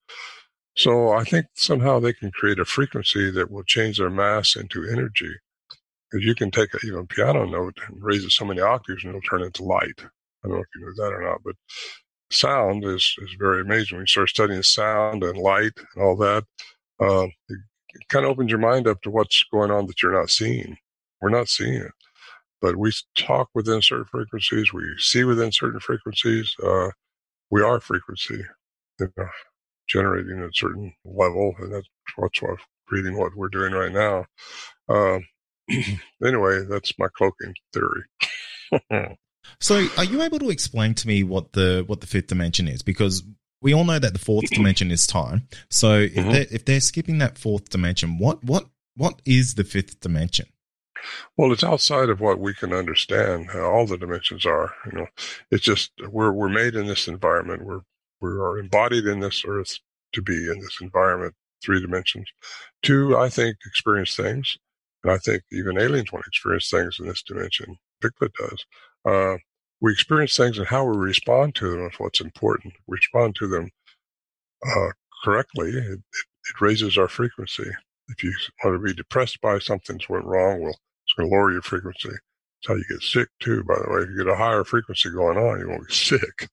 So 0.76 1.12
I 1.12 1.24
think 1.24 1.46
somehow 1.54 2.00
they 2.00 2.12
can 2.12 2.30
create 2.32 2.58
a 2.58 2.64
frequency 2.64 3.30
that 3.30 3.50
will 3.50 3.62
change 3.64 3.98
their 3.98 4.10
mass 4.10 4.56
into 4.56 4.88
energy 4.88 5.34
because 6.14 6.24
you 6.24 6.34
can 6.36 6.50
take 6.50 6.72
a, 6.74 6.86
even 6.86 7.00
a 7.00 7.06
piano 7.06 7.44
note 7.44 7.76
and 7.88 8.00
raise 8.00 8.24
it 8.24 8.30
so 8.30 8.44
many 8.44 8.60
octaves 8.60 9.02
and 9.02 9.10
it'll 9.10 9.20
turn 9.22 9.42
into 9.42 9.64
light. 9.64 9.98
I 9.98 10.48
don't 10.48 10.52
know 10.52 10.62
if 10.62 10.66
you 10.76 10.82
knew 10.82 10.94
that 10.96 11.12
or 11.12 11.22
not, 11.22 11.40
but 11.44 11.56
sound 12.30 12.84
is, 12.84 13.16
is 13.18 13.34
very 13.36 13.62
amazing. 13.62 13.96
When 13.96 14.02
you 14.02 14.06
start 14.06 14.28
studying 14.28 14.62
sound 14.62 15.24
and 15.24 15.36
light 15.36 15.72
and 15.76 16.04
all 16.04 16.16
that, 16.18 16.44
uh, 17.00 17.24
it, 17.24 17.58
it 17.94 18.08
kind 18.10 18.24
of 18.24 18.30
opens 18.30 18.50
your 18.50 18.60
mind 18.60 18.86
up 18.86 19.02
to 19.02 19.10
what's 19.10 19.44
going 19.52 19.72
on 19.72 19.88
that 19.88 20.02
you're 20.02 20.12
not 20.12 20.30
seeing. 20.30 20.76
We're 21.20 21.30
not 21.30 21.48
seeing 21.48 21.74
it, 21.74 21.92
but 22.62 22.76
we 22.76 22.92
talk 23.16 23.48
within 23.52 23.82
certain 23.82 24.04
frequencies. 24.04 24.72
We 24.72 24.84
see 24.98 25.24
within 25.24 25.50
certain 25.50 25.80
frequencies. 25.80 26.54
Uh, 26.62 26.90
we 27.50 27.60
are 27.60 27.80
frequency, 27.80 28.44
you 29.00 29.12
know, 29.16 29.26
generating 29.88 30.40
a 30.40 30.48
certain 30.52 30.94
level, 31.04 31.54
and 31.58 31.74
that's 31.74 31.88
what's 32.16 32.40
what 32.40 32.58
creating 32.86 33.16
what 33.16 33.34
we're 33.34 33.48
doing 33.48 33.72
right 33.72 33.92
now. 33.92 34.26
Um, 34.88 35.24
anyway, 36.24 36.64
that's 36.68 36.98
my 36.98 37.06
cloaking 37.16 37.54
theory. 37.72 38.04
So, 39.60 39.86
are 39.98 40.04
you 40.04 40.22
able 40.22 40.38
to 40.38 40.48
explain 40.48 40.94
to 40.94 41.06
me 41.06 41.22
what 41.22 41.52
the 41.52 41.84
what 41.86 42.00
the 42.00 42.06
fifth 42.06 42.28
dimension 42.28 42.66
is? 42.66 42.80
Because 42.82 43.22
we 43.60 43.74
all 43.74 43.84
know 43.84 43.98
that 43.98 44.14
the 44.14 44.18
fourth 44.18 44.50
dimension 44.50 44.90
is 44.90 45.06
time. 45.06 45.48
So, 45.70 46.00
if 46.00 46.14
Mhm. 46.14 46.32
they're, 46.32 46.46
if 46.50 46.64
they're 46.64 46.80
skipping 46.80 47.18
that 47.18 47.36
fourth 47.38 47.68
dimension, 47.68 48.18
what 48.18 48.42
what 48.42 48.68
what 48.96 49.20
is 49.26 49.54
the 49.54 49.64
fifth 49.64 50.00
dimension? 50.00 50.46
Well, 51.36 51.52
it's 51.52 51.62
outside 51.62 52.08
of 52.08 52.20
what 52.20 52.38
we 52.38 52.54
can 52.54 52.72
understand. 52.72 53.50
All 53.50 53.86
the 53.86 53.98
dimensions 53.98 54.46
are, 54.46 54.72
you 54.86 54.92
know, 54.98 55.06
it's 55.50 55.62
just 55.64 55.92
we're 56.08 56.32
we're 56.32 56.48
made 56.48 56.74
in 56.74 56.86
this 56.86 57.06
environment. 57.06 57.64
We're 57.66 57.80
we 58.22 58.30
are 58.30 58.58
embodied 58.58 59.04
in 59.06 59.20
this 59.20 59.44
earth 59.46 59.78
to 60.14 60.22
be 60.22 60.50
in 60.50 60.58
this 60.60 60.78
environment, 60.80 61.34
three 61.62 61.80
dimensions. 61.82 62.28
to 62.84 63.16
I 63.18 63.28
think, 63.28 63.56
experience 63.66 64.16
things, 64.16 64.56
and 65.04 65.12
I 65.12 65.18
think 65.18 65.42
even 65.52 65.78
aliens 65.78 66.10
want 66.10 66.24
to 66.24 66.28
experience 66.28 66.70
things 66.70 66.98
in 66.98 67.06
this 67.06 67.22
dimension. 67.22 67.76
Bigfoot 68.02 68.32
does. 68.38 68.64
Uh, 69.04 69.36
we 69.80 69.92
experience 69.92 70.36
things 70.36 70.56
and 70.56 70.66
how 70.66 70.84
we 70.84 70.96
respond 70.96 71.54
to 71.56 71.70
them 71.70 71.86
is 71.86 71.98
what's 71.98 72.20
important. 72.20 72.72
We 72.86 72.96
respond 72.96 73.36
to 73.36 73.46
them 73.46 73.70
uh, 74.66 74.88
correctly. 75.22 75.70
It, 75.70 76.00
it, 76.00 76.60
raises 76.60 76.96
our 76.96 77.08
frequency. 77.08 77.70
If 78.08 78.22
you 78.22 78.32
want 78.62 78.76
to 78.76 78.82
be 78.82 78.94
depressed 78.94 79.40
by 79.42 79.58
something's 79.58 80.08
went 80.08 80.24
wrong, 80.24 80.62
well, 80.62 80.70
it's 81.04 81.14
going 81.16 81.28
to 81.28 81.34
lower 81.34 81.52
your 81.52 81.62
frequency. 81.62 82.08
That's 82.08 82.68
how 82.68 82.74
you 82.74 82.84
get 82.88 83.02
sick 83.02 83.28
too. 83.40 83.62
By 83.64 83.74
the 83.74 83.90
way, 83.90 84.02
if 84.02 84.08
you 84.10 84.24
get 84.24 84.32
a 84.32 84.36
higher 84.36 84.64
frequency 84.64 85.10
going 85.10 85.36
on, 85.36 85.60
you 85.60 85.68
won't 85.68 85.86
get 85.88 85.94
sick. 86.20 86.48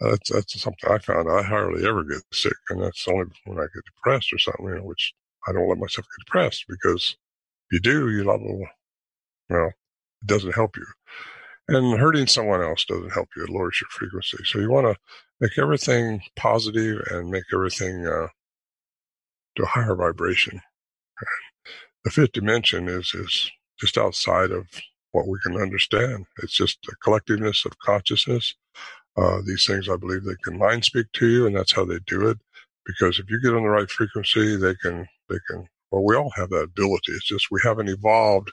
That's 0.00 0.30
that's 0.30 0.60
something 0.60 0.90
I 0.90 0.98
found. 0.98 1.30
I 1.30 1.42
hardly 1.42 1.86
ever 1.86 2.02
get 2.04 2.22
sick, 2.32 2.56
and 2.70 2.82
that's 2.82 3.06
only 3.08 3.26
when 3.44 3.58
I 3.58 3.66
get 3.74 3.84
depressed 3.84 4.32
or 4.32 4.38
something. 4.38 4.66
You 4.66 4.74
know, 4.76 4.82
which 4.82 5.14
I 5.48 5.52
don't 5.52 5.68
let 5.68 5.78
myself 5.78 6.06
get 6.06 6.26
depressed 6.26 6.64
because 6.68 7.16
you 7.72 7.80
do, 7.80 8.10
you 8.10 8.24
level. 8.24 8.66
Well, 9.50 9.68
it 9.68 10.26
doesn't 10.26 10.54
help 10.54 10.76
you, 10.76 10.86
and 11.68 11.98
hurting 11.98 12.28
someone 12.28 12.62
else 12.62 12.84
doesn't 12.84 13.12
help 13.12 13.28
you. 13.36 13.44
It 13.44 13.50
lowers 13.50 13.80
your 13.80 13.88
frequency. 13.90 14.38
So 14.44 14.60
you 14.60 14.70
want 14.70 14.86
to 14.86 15.00
make 15.40 15.58
everything 15.58 16.22
positive 16.36 17.02
and 17.10 17.30
make 17.30 17.44
everything 17.52 18.06
uh, 18.06 18.28
to 19.56 19.62
a 19.64 19.66
higher 19.66 19.96
vibration. 19.96 20.60
The 22.04 22.10
fifth 22.10 22.32
dimension 22.32 22.88
is 22.88 23.12
is 23.14 23.50
just 23.80 23.98
outside 23.98 24.50
of 24.50 24.66
what 25.12 25.28
we 25.28 25.38
can 25.44 25.56
understand. 25.56 26.26
It's 26.42 26.54
just 26.54 26.78
a 26.88 27.08
collectiveness 27.08 27.64
of 27.66 27.78
consciousness. 27.78 28.54
Uh, 29.16 29.38
these 29.46 29.66
things, 29.66 29.88
I 29.88 29.96
believe, 29.96 30.24
they 30.24 30.36
can 30.42 30.58
mind 30.58 30.84
speak 30.84 31.06
to 31.14 31.26
you, 31.28 31.46
and 31.46 31.54
that's 31.54 31.72
how 31.72 31.84
they 31.84 31.98
do 32.06 32.28
it. 32.28 32.38
Because 32.86 33.18
if 33.18 33.30
you 33.30 33.40
get 33.40 33.54
on 33.54 33.62
the 33.62 33.68
right 33.68 33.90
frequency, 33.90 34.56
they 34.56 34.74
can, 34.76 35.06
they 35.28 35.38
can. 35.48 35.68
Well, 35.92 36.04
we 36.04 36.16
all 36.16 36.32
have 36.36 36.48
that 36.50 36.64
ability. 36.64 37.12
It's 37.12 37.26
just 37.26 37.48
we 37.50 37.60
haven't 37.62 37.88
evolved. 37.90 38.50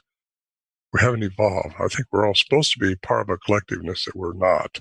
We 0.92 1.00
haven't 1.00 1.22
evolved. 1.22 1.74
I 1.80 1.88
think 1.88 2.06
we're 2.12 2.26
all 2.26 2.34
supposed 2.34 2.72
to 2.72 2.78
be 2.78 2.96
part 2.96 3.22
of 3.22 3.30
a 3.30 3.50
collectiveness 3.50 4.04
that 4.04 4.14
we're 4.14 4.34
not. 4.34 4.78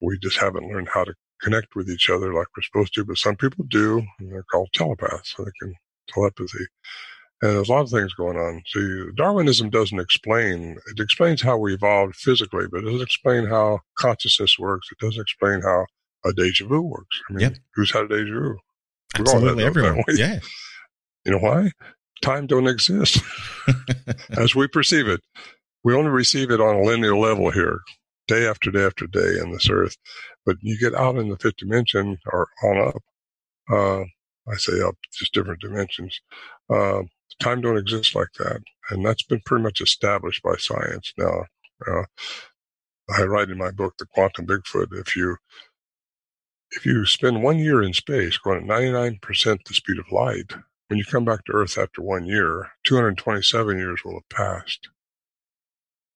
We 0.00 0.18
just 0.18 0.38
haven't 0.38 0.68
learned 0.68 0.88
how 0.92 1.04
to 1.04 1.14
connect 1.42 1.74
with 1.74 1.88
each 1.88 2.10
other 2.10 2.34
like 2.34 2.48
we're 2.56 2.62
supposed 2.62 2.92
to. 2.94 3.04
But 3.04 3.16
some 3.16 3.36
people 3.36 3.64
do, 3.68 4.02
and 4.20 4.30
they're 4.30 4.44
called 4.44 4.68
telepaths. 4.74 5.34
So 5.34 5.44
they 5.44 5.50
can 5.60 5.74
telepathy. 6.08 6.66
And 7.40 7.52
there's 7.52 7.68
a 7.68 7.72
lot 7.72 7.82
of 7.82 7.90
things 7.90 8.12
going 8.14 8.36
on. 8.36 8.62
See, 8.66 9.04
Darwinism 9.16 9.70
doesn't 9.70 10.00
explain, 10.00 10.76
it 10.90 11.00
explains 11.00 11.40
how 11.40 11.56
we 11.56 11.72
evolved 11.72 12.16
physically, 12.16 12.66
but 12.70 12.78
it 12.78 12.86
doesn't 12.86 13.00
explain 13.02 13.46
how 13.46 13.78
consciousness 13.96 14.58
works. 14.58 14.88
It 14.90 14.98
doesn't 14.98 15.22
explain 15.22 15.62
how 15.62 15.86
a 16.24 16.32
deja 16.32 16.66
vu 16.66 16.82
works. 16.82 17.20
I 17.30 17.32
mean, 17.32 17.40
Yep. 17.42 17.56
who's 17.74 17.92
had 17.92 18.04
a 18.04 18.08
deja 18.08 18.32
vu? 18.34 18.58
We've 19.18 19.28
all 19.28 19.34
had 19.34 19.50
Absolutely, 19.50 19.64
everyone. 19.64 20.02
Yeah. 20.08 20.40
You 21.28 21.34
know 21.34 21.40
why? 21.40 21.72
Time 22.22 22.46
don't 22.46 22.66
exist 22.66 23.22
as 24.38 24.54
we 24.54 24.66
perceive 24.66 25.06
it. 25.08 25.20
We 25.84 25.94
only 25.94 26.08
receive 26.10 26.50
it 26.50 26.58
on 26.58 26.76
a 26.76 26.82
linear 26.82 27.14
level 27.14 27.50
here, 27.50 27.80
day 28.26 28.46
after 28.46 28.70
day 28.70 28.86
after 28.86 29.06
day 29.06 29.38
in 29.38 29.52
this 29.52 29.68
earth. 29.68 29.98
But 30.46 30.56
you 30.62 30.78
get 30.78 30.94
out 30.94 31.16
in 31.18 31.28
the 31.28 31.36
fifth 31.36 31.58
dimension 31.58 32.16
or 32.32 32.48
on 32.64 32.78
up, 32.78 33.02
uh, 33.70 34.00
I 34.50 34.56
say 34.56 34.80
up, 34.80 34.94
just 35.12 35.34
different 35.34 35.60
dimensions. 35.60 36.18
Uh, 36.70 37.02
time 37.40 37.60
don't 37.60 37.76
exist 37.76 38.14
like 38.14 38.32
that. 38.38 38.62
And 38.88 39.04
that's 39.04 39.22
been 39.22 39.42
pretty 39.44 39.64
much 39.64 39.82
established 39.82 40.42
by 40.42 40.56
science 40.56 41.12
now. 41.18 41.44
Uh, 41.86 42.04
I 43.14 43.24
write 43.24 43.50
in 43.50 43.58
my 43.58 43.70
book, 43.70 43.98
The 43.98 44.06
Quantum 44.06 44.46
Bigfoot, 44.46 44.98
if 44.98 45.14
you, 45.14 45.36
if 46.70 46.86
you 46.86 47.04
spend 47.04 47.42
one 47.42 47.58
year 47.58 47.82
in 47.82 47.92
space 47.92 48.38
going 48.38 48.62
at 48.62 48.80
99% 48.80 49.20
the 49.66 49.74
speed 49.74 49.98
of 49.98 50.10
light, 50.10 50.54
when 50.88 50.98
you 50.98 51.04
come 51.04 51.24
back 51.24 51.44
to 51.44 51.52
Earth 51.52 51.78
after 51.78 52.02
one 52.02 52.26
year, 52.26 52.70
227 52.84 53.78
years 53.78 54.00
will 54.04 54.14
have 54.14 54.28
passed. 54.30 54.88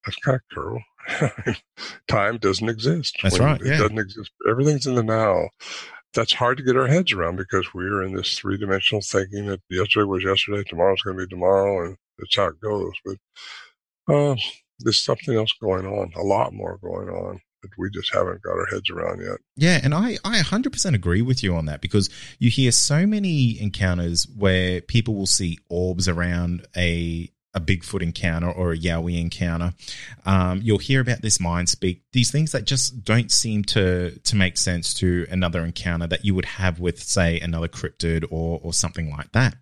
That's 0.05 0.17
kind 0.19 0.37
of 0.41 0.55
cool. 0.55 1.55
Time 2.09 2.39
doesn't 2.39 2.69
exist. 2.69 3.17
That's 3.23 3.39
When 3.39 3.49
right, 3.49 3.61
It 3.61 3.67
yeah. 3.67 3.79
doesn't 3.79 3.99
exist. 3.99 4.31
Everything's 4.49 4.87
in 4.87 4.95
the 4.95 5.03
now. 5.03 5.49
That's 6.15 6.35
hard 6.35 6.59
to 6.59 6.63
get 6.63 6.77
our 6.77 6.89
heads 6.89 7.13
around 7.13 7.37
because 7.37 7.73
we're 7.73 8.03
in 8.03 8.15
this 8.15 8.37
three 8.39 8.59
dimensional 8.59 9.01
thinking 9.01 9.47
that 9.47 9.61
yesterday 9.71 10.05
was 10.05 10.25
yesterday, 10.25 10.63
tomorrow's 10.65 11.03
going 11.03 11.17
to 11.17 11.25
be 11.27 11.31
tomorrow, 11.31 11.87
and 11.87 11.97
that's 12.19 12.37
how 12.37 12.47
it 12.49 12.61
goes. 12.61 12.93
But 13.05 13.17
uh, 14.15 14.37
there's 14.81 15.03
something 15.03 15.35
else 15.35 15.53
going 15.61 15.87
on, 15.87 16.13
a 16.17 16.23
lot 16.23 16.53
more 16.53 16.79
going 16.83 17.09
on. 17.09 17.41
That 17.63 17.71
we 17.79 17.91
just 17.91 18.13
haven't 18.13 18.43
got 18.43 18.59
our 18.59 18.67
heads 18.67 18.91
around 18.91 19.21
yet. 19.21 19.39
Yeah, 19.57 19.81
and 19.83 19.95
I, 19.95 20.19
I 20.25 20.41
100% 20.41 20.95
agree 20.95 21.23
with 21.23 21.43
you 21.43 21.55
on 21.55 21.67
that 21.67 21.81
because 21.81 22.11
you 22.39 22.51
hear 22.51 22.73
so 22.73 23.07
many 23.07 23.61
encounters 23.61 24.27
where 24.37 24.81
people 24.81 25.15
will 25.15 25.27
see 25.27 25.59
orbs 25.69 26.09
around 26.09 26.67
a 26.77 27.31
a 27.55 27.61
Bigfoot 27.61 28.03
encounter 28.03 28.51
or 28.51 28.73
a 28.73 28.79
Yowie 28.79 29.21
encounter. 29.21 29.75
Um, 30.25 30.61
you'll 30.63 30.79
hear 30.79 31.01
about 31.01 31.23
this 31.23 31.39
mind 31.39 31.69
speak, 31.69 32.03
these 32.13 32.31
things 32.31 32.53
that 32.53 32.65
just 32.65 33.05
don't 33.05 33.31
seem 33.31 33.63
to 33.65 34.19
to 34.19 34.37
make 34.37 34.57
sense 34.57 34.95
to 34.95 35.27
another 35.31 35.65
encounter 35.65 36.07
that 36.07 36.25
you 36.25 36.35
would 36.35 36.47
have 36.47 36.81
with, 36.81 37.03
say, 37.03 37.39
another 37.41 37.69
cryptid 37.69 38.25
or 38.31 38.61
or 38.63 38.73
something 38.73 39.11
like 39.11 39.33
that. 39.33 39.55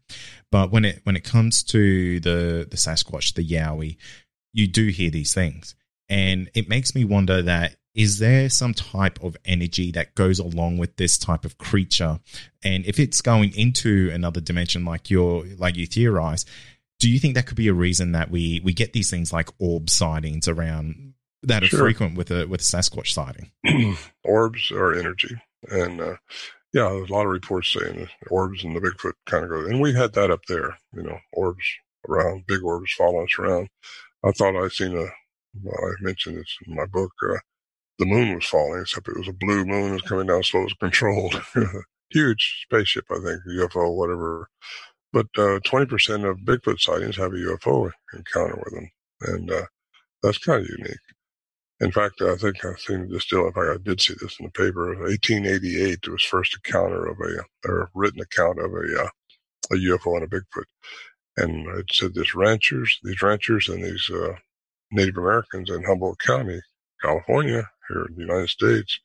But 0.53 0.71
when 0.71 0.85
it 0.85 1.01
when 1.05 1.17
it 1.17 1.25
comes 1.25 1.63
to 1.65 2.21
the 2.21 2.67
the 2.71 2.77
Sasquatch, 2.77 3.35
the 3.35 3.47
Yowie, 3.47 3.97
you 4.53 4.67
do 4.67 4.87
hear 4.89 5.11
these 5.11 5.35
things. 5.35 5.75
And 6.09 6.51
it 6.55 6.69
makes 6.69 6.95
me 6.95 7.05
wonder 7.05 7.43
that 7.43 7.77
is 7.95 8.19
there 8.19 8.49
some 8.49 8.73
type 8.75 9.23
of 9.23 9.37
energy 9.45 9.91
that 9.93 10.15
goes 10.15 10.39
along 10.39 10.79
with 10.79 10.97
this 10.97 11.19
type 11.19 11.45
of 11.45 11.59
creature 11.59 12.21
and 12.63 12.85
if 12.87 12.99
it's 12.99 13.21
going 13.21 13.53
into 13.57 14.11
another 14.13 14.41
dimension 14.41 14.85
like 14.85 15.11
you're 15.11 15.45
like 15.59 15.77
you 15.77 15.87
theorize 15.87 16.45
do 16.99 17.11
you 17.11 17.19
think 17.19 17.35
that 17.35 17.47
could 17.47 17.57
be 17.57 17.69
a 17.69 17.75
reason 17.75 18.13
that 18.13 18.31
we 18.31 18.61
we 18.65 18.73
get 18.73 18.93
these 18.93 19.11
things 19.11 19.33
like 19.33 19.49
orb 19.59 19.91
sightings 19.91 20.47
around 20.49 21.15
that 21.43 21.63
are 21.63 21.67
Sure. 21.67 21.81
frequent 21.81 22.17
with 22.17 22.31
a 22.31 22.47
with 22.47 22.61
a 22.61 22.65
sasquatch 22.65 23.13
sighting 23.13 23.51
orbs 24.25 24.71
are 24.71 24.95
energy, 24.95 25.41
and 25.71 26.01
uh, 26.01 26.17
yeah, 26.73 26.89
there's 26.91 27.11
a 27.11 27.13
lot 27.13 27.25
of 27.27 27.33
reports 27.33 27.73
saying 27.73 28.09
orbs 28.31 28.63
and 28.63 28.77
the 28.77 28.81
Bigfoot 28.81 29.15
kind 29.27 29.45
of 29.45 29.51
go. 29.51 29.65
And 29.65 29.81
we 29.81 29.93
had 29.95 30.13
that 30.13 30.31
up 30.31 30.45
there, 30.47 30.79
you 30.95 31.03
know, 31.03 31.19
orbs 31.33 31.65
around, 32.09 32.47
big 32.47 32.63
orbs 32.63 32.93
following 32.93 33.25
us 33.25 33.39
around. 33.39 33.69
I 34.25 34.31
thought 34.33 34.55
I'd 34.55 34.71
seen 34.73 34.97
a. 34.97 35.07
Well, 35.63 35.75
I 35.83 35.95
mentioned 36.03 36.37
this 36.39 36.57
in 36.67 36.77
my 36.77 36.87
book. 36.87 37.11
Uh, 37.29 37.39
the 38.01 38.07
moon 38.07 38.35
was 38.35 38.47
falling, 38.47 38.81
except 38.81 39.09
it 39.09 39.19
was 39.19 39.29
a 39.29 39.33
blue 39.33 39.65
moon. 39.65 39.93
Was 39.93 40.03
coming 40.03 40.27
down 40.27 40.43
slow, 40.43 40.63
it 40.63 40.65
was 40.65 40.75
controlled. 40.81 41.41
Huge 42.11 42.65
spaceship, 42.65 43.05
I 43.11 43.17
think, 43.17 43.41
UFO, 43.47 43.95
whatever. 43.95 44.49
But 45.13 45.27
uh, 45.37 45.61
20% 45.61 46.29
of 46.29 46.39
Bigfoot 46.39 46.81
sightings 46.81 47.17
have 47.17 47.33
a 47.33 47.37
UFO 47.37 47.91
encounter 48.15 48.57
with 48.65 48.75
them. 48.75 48.91
And 49.21 49.51
uh, 49.51 49.67
that's 50.23 50.39
kind 50.39 50.63
of 50.63 50.71
unique. 50.79 50.97
In 51.81 51.93
fact, 51.93 52.23
I 52.23 52.37
think 52.37 52.65
I've 52.65 52.81
seen 52.81 53.09
this 53.11 53.25
still. 53.25 53.47
In 53.47 53.53
fact, 53.53 53.67
I 53.71 53.77
did 53.83 54.01
see 54.01 54.15
this 54.21 54.37
in 54.41 54.47
the 54.47 54.53
paper. 54.53 54.97
1888 54.99 56.09
was 56.09 56.23
first 56.25 56.57
encounter 56.57 57.07
of 57.07 57.19
a, 57.21 57.69
or 57.69 57.91
written 57.95 58.21
account 58.21 58.59
of 58.61 58.73
a, 58.73 59.05
uh, 59.05 59.09
a 59.73 59.75
UFO 59.77 60.17
and 60.17 60.25
a 60.25 60.27
Bigfoot. 60.27 60.65
And 61.37 61.67
it 61.79 61.87
said 61.93 62.15
this 62.15 62.35
ranchers, 62.35 62.99
these 63.03 63.23
ranchers 63.23 63.69
and 63.69 63.85
these 63.85 64.11
uh, 64.11 64.35
Native 64.91 65.19
Americans 65.19 65.71
in 65.71 65.85
Humboldt 65.85 66.19
County, 66.19 66.61
California, 67.03 67.69
here 67.93 68.07
in 68.09 68.15
the 68.15 68.23
United 68.23 68.49
States, 68.49 69.01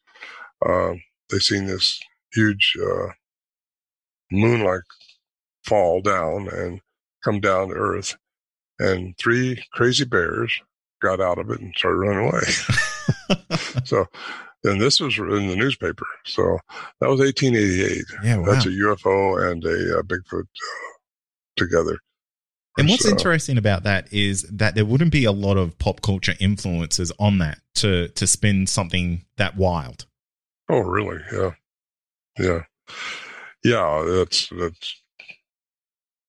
um, 0.66 1.02
they 1.30 1.40
seen 1.40 1.66
this 1.66 2.00
huge 2.34 2.74
uh, 2.82 3.08
moon-like 4.32 4.84
fall 5.66 6.02
down 6.02 6.48
and 6.50 6.82
come 7.24 7.40
down 7.40 7.70
to 7.70 7.76
earth. 7.76 8.16
And 8.80 9.18
three 9.18 9.64
crazy 9.72 10.06
bears 10.06 10.62
got 11.02 11.22
out 11.22 11.40
of 11.40 11.50
it 11.50 11.62
and 11.62 11.74
started 11.76 11.98
running 11.98 12.30
away. 12.30 12.42
so, 13.86 14.06
and 14.64 14.82
this 14.82 15.00
was 15.00 15.18
in 15.18 15.48
the 15.48 15.56
newspaper. 15.56 16.06
So 16.26 16.60
that 17.00 17.10
was 17.10 17.20
1888. 17.20 18.04
yeah 18.24 18.38
wow. 18.38 18.46
That's 18.46 18.66
a 18.66 18.70
UFO 18.70 19.52
and 19.52 19.64
a, 19.64 20.00
uh 20.00 20.02
Bigfoot 20.04 20.42
uh, 20.42 20.94
together. 21.56 22.00
And 22.78 22.90
what's 22.90 23.04
So- 23.04 23.10
interesting 23.10 23.58
about 23.58 23.84
that 23.84 24.12
is 24.14 24.44
that 24.52 24.76
there 24.76 24.86
wouldn't 24.86 25.12
be 25.12 25.24
a 25.26 25.32
lot 25.32 25.58
of 25.58 25.78
pop 25.80 26.02
culture 26.02 26.34
influences 26.40 27.12
on 27.20 27.38
that 27.40 27.60
to 27.76 28.08
to 28.10 28.28
spin 28.28 28.68
something 28.68 29.26
that 29.38 29.56
wild 29.58 30.06
Oh, 30.68 30.80
really? 30.80 31.22
Yeah, 31.32 31.52
yeah, 32.40 32.64
yeah. 33.64 34.04
That's 34.08 34.50
that's 34.50 35.02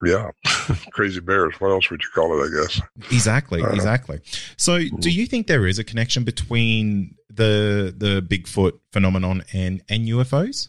yeah. 0.05 0.31
Crazy 0.93 1.21
bears. 1.21 1.55
What 1.59 1.71
else 1.71 1.89
would 1.91 2.03
you 2.03 2.11
call 2.15 2.39
it? 2.39 2.47
I 2.47 2.63
guess. 2.63 2.81
Exactly, 3.11 3.63
Uh, 3.63 3.71
exactly. 3.71 4.21
So, 4.59 4.79
do 5.01 5.11
you 5.11 5.27
think 5.27 5.47
there 5.47 5.67
is 5.67 5.79
a 5.79 5.85
connection 5.85 6.23
between 6.25 7.15
the 7.31 7.95
the 7.97 8.21
Bigfoot 8.21 8.79
phenomenon 8.93 9.43
and 9.55 9.83
and 9.89 10.07
UFOs? 10.07 10.69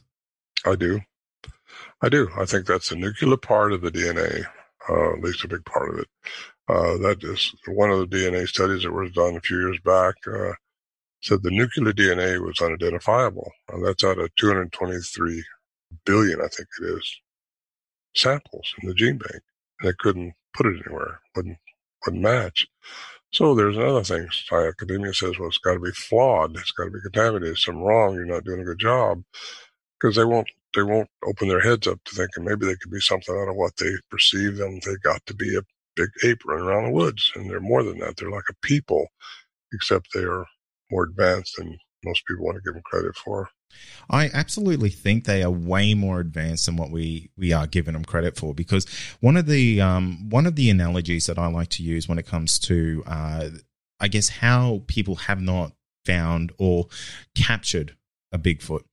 I 0.66 0.76
do. 0.76 1.02
I 2.02 2.08
do. 2.10 2.30
I 2.38 2.46
think 2.46 2.68
that's 2.68 2.90
a 2.92 2.96
nuclear 2.96 3.36
part 3.38 3.74
of 3.74 3.82
the 3.82 3.92
DNA, 3.92 4.46
uh, 4.90 5.14
at 5.14 5.22
least 5.22 5.44
a 5.44 5.48
big 5.48 5.66
part 5.66 5.90
of 5.94 6.00
it. 6.00 6.08
Uh, 6.70 6.98
that 6.98 7.24
is 7.24 7.54
one 7.68 7.90
of 7.90 8.00
the 8.00 8.18
DNA 8.18 8.48
studies 8.48 8.84
that 8.84 8.92
was 8.92 9.12
done 9.12 9.36
a 9.36 9.42
few 9.42 9.60
years 9.60 9.80
back. 9.84 10.16
Uh, 10.28 10.54
said 11.22 11.42
the 11.42 11.52
nuclear 11.52 11.94
DNA 11.94 12.46
was 12.46 12.62
unidentifiable, 12.62 13.52
and 13.70 13.86
that's 13.86 14.04
out 14.04 14.20
of 14.20 14.30
223 14.36 15.44
billion, 16.06 16.40
I 16.42 16.48
think 16.48 16.68
it 16.82 16.86
is, 16.98 17.22
samples 18.16 18.74
in 18.82 18.88
the 18.90 18.94
gene 18.94 19.18
bank, 19.18 19.42
and 19.80 19.90
they 19.90 19.94
couldn't 20.00 20.34
put 20.54 20.68
it 20.68 20.82
anywhere. 20.86 21.22
wouldn't 21.36 21.58
wouldn't 22.06 22.24
match. 22.24 22.68
So 23.32 23.54
there's 23.56 23.78
another 23.78 24.04
thing. 24.04 24.28
Academia 24.52 25.14
says, 25.14 25.38
well, 25.38 25.50
it's 25.50 25.58
got 25.58 25.74
to 25.74 25.80
be 25.80 25.92
flawed. 25.92 26.56
It's 26.56 26.72
got 26.72 26.86
to 26.86 26.92
be 26.92 27.02
contaminated. 27.02 27.58
Something 27.58 27.84
wrong. 27.84 28.16
You're 28.16 28.26
not 28.26 28.46
doing 28.46 28.62
a 28.62 28.66
good 28.66 28.80
job 28.80 29.24
because 30.00 30.16
they 30.16 30.24
won't 30.24 30.48
they 30.76 30.84
won't 30.84 31.10
open 31.26 31.48
their 31.48 31.62
heads 31.62 31.88
up 31.88 32.00
to 32.06 32.16
thinking 32.16 32.46
maybe 32.46 32.66
they 32.66 32.76
could 32.76 32.92
be 32.92 33.00
something 33.00 33.36
out 33.36 33.50
of 33.50 33.56
what 33.56 33.76
they 33.78 33.92
perceive 34.10 34.58
them. 34.58 34.80
They 34.86 34.96
got 35.04 35.26
to 35.26 35.34
be 35.34 35.56
a 35.56 35.62
big 35.96 36.10
ape 36.24 36.46
running 36.46 36.66
around 36.66 36.86
the 36.86 36.92
woods, 36.92 37.32
and 37.36 37.50
they're 37.50 37.60
more 37.60 37.84
than 37.84 38.00
that. 38.00 38.18
They're 38.18 38.30
like 38.30 38.50
a 38.50 38.66
people, 38.66 39.08
except 39.74 40.10
they 40.14 40.24
are 40.24 40.46
more 40.92 41.04
advanced 41.04 41.56
than 41.58 41.78
most 42.04 42.26
people 42.28 42.46
want 42.46 42.58
to 42.58 42.62
give 42.62 42.74
them 42.74 42.84
credit 42.86 43.16
for. 43.16 43.50
I 44.10 44.30
absolutely 44.34 44.90
think 44.90 45.26
they 45.26 45.44
are 45.44 45.52
way 45.52 45.94
more 45.94 46.20
advanced 46.20 46.68
than 46.68 46.78
what 46.78 46.92
we 46.92 47.32
we 47.38 47.52
are 47.52 47.68
giving 47.68 47.94
them 47.94 48.06
credit 48.06 48.38
for. 48.38 48.54
Because 48.54 48.86
one 49.20 49.36
of 49.36 49.46
the 49.46 49.82
um, 49.82 50.30
one 50.30 50.46
of 50.46 50.56
the 50.56 50.70
analogies 50.70 51.26
that 51.26 51.38
I 51.38 51.48
like 51.48 51.70
to 51.70 51.84
use 51.84 52.08
when 52.08 52.20
it 52.20 52.26
comes 52.26 52.60
to, 52.60 53.04
uh, 53.06 53.50
I 54.00 54.08
guess, 54.08 54.30
how 54.30 54.84
people 54.88 55.16
have 55.16 55.42
not 55.42 55.74
found 56.06 56.54
or 56.58 56.88
captured 57.36 57.96
a 58.32 58.40
Bigfoot 58.40 58.84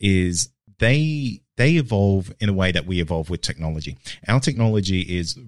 is 0.00 0.50
they 0.84 1.40
they 1.56 1.72
evolve 1.72 2.32
in 2.40 2.48
a 2.48 2.52
way 2.52 2.70
that 2.72 2.86
we 2.86 3.00
evolve 3.00 3.30
with 3.30 3.40
technology. 3.40 3.96
Our 4.28 4.40
technology 4.40 5.00
is 5.00 5.38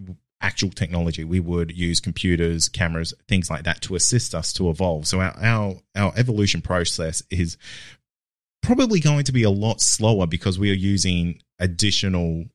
actual 0.40 0.70
technology. 0.70 1.24
We 1.24 1.40
would 1.40 1.76
use 1.76 2.00
computers, 2.00 2.68
cameras, 2.68 3.12
things 3.28 3.50
like 3.50 3.64
that 3.64 3.82
to 3.82 3.96
assist 3.96 4.34
us 4.34 4.52
to 4.54 4.70
evolve. 4.70 5.06
So 5.06 5.20
our 5.20 5.36
our, 5.38 5.74
our 5.94 6.12
evolution 6.16 6.62
process 6.62 7.22
is 7.30 7.58
probably 8.62 8.98
going 8.98 9.24
to 9.24 9.32
be 9.32 9.42
a 9.42 9.50
lot 9.50 9.80
slower 9.80 10.26
because 10.26 10.58
we 10.58 10.70
are 10.70 10.74
using 10.74 11.40
additional 11.58 12.46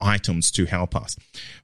items 0.00 0.50
to 0.52 0.66
help 0.66 0.94
us. 0.94 1.16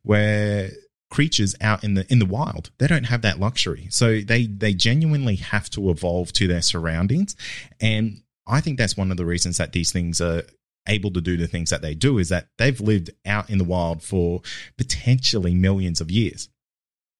Where 0.03 0.71
creatures 1.11 1.55
out 1.61 1.85
in 1.85 1.93
the 1.93 2.11
in 2.11 2.21
the 2.21 2.27
wild, 2.27 2.71
they 2.79 2.87
don't 2.87 3.05
have 3.05 3.21
that 3.23 3.39
luxury. 3.39 3.89
So 3.91 4.21
they 4.21 4.47
they 4.47 4.73
genuinely 4.73 5.37
have 5.37 5.69
to 5.71 5.91
evolve 5.91 6.33
to 6.35 6.49
their 6.49 6.63
surroundings. 6.63 7.37
And 7.81 8.23
I 8.47 8.61
think 8.61 8.79
that's 8.79 8.97
one 8.97 9.11
of 9.11 9.17
the 9.17 9.25
reasons 9.25 9.59
that 9.59 9.73
these 9.73 9.93
things 9.93 10.21
are 10.21 10.43
able 10.87 11.11
to 11.13 11.21
do 11.21 11.37
the 11.37 11.47
things 11.47 11.71
that 11.71 11.83
they 11.83 11.95
do 11.95 12.19
is 12.19 12.29
that 12.29 12.49
they've 12.59 12.81
lived 12.81 13.11
out 13.25 13.49
in 13.49 13.59
the 13.59 13.65
wild 13.65 14.03
for 14.03 14.43
potentially 14.77 15.55
millions 15.55 16.01
of 16.01 16.11
years. 16.11 16.49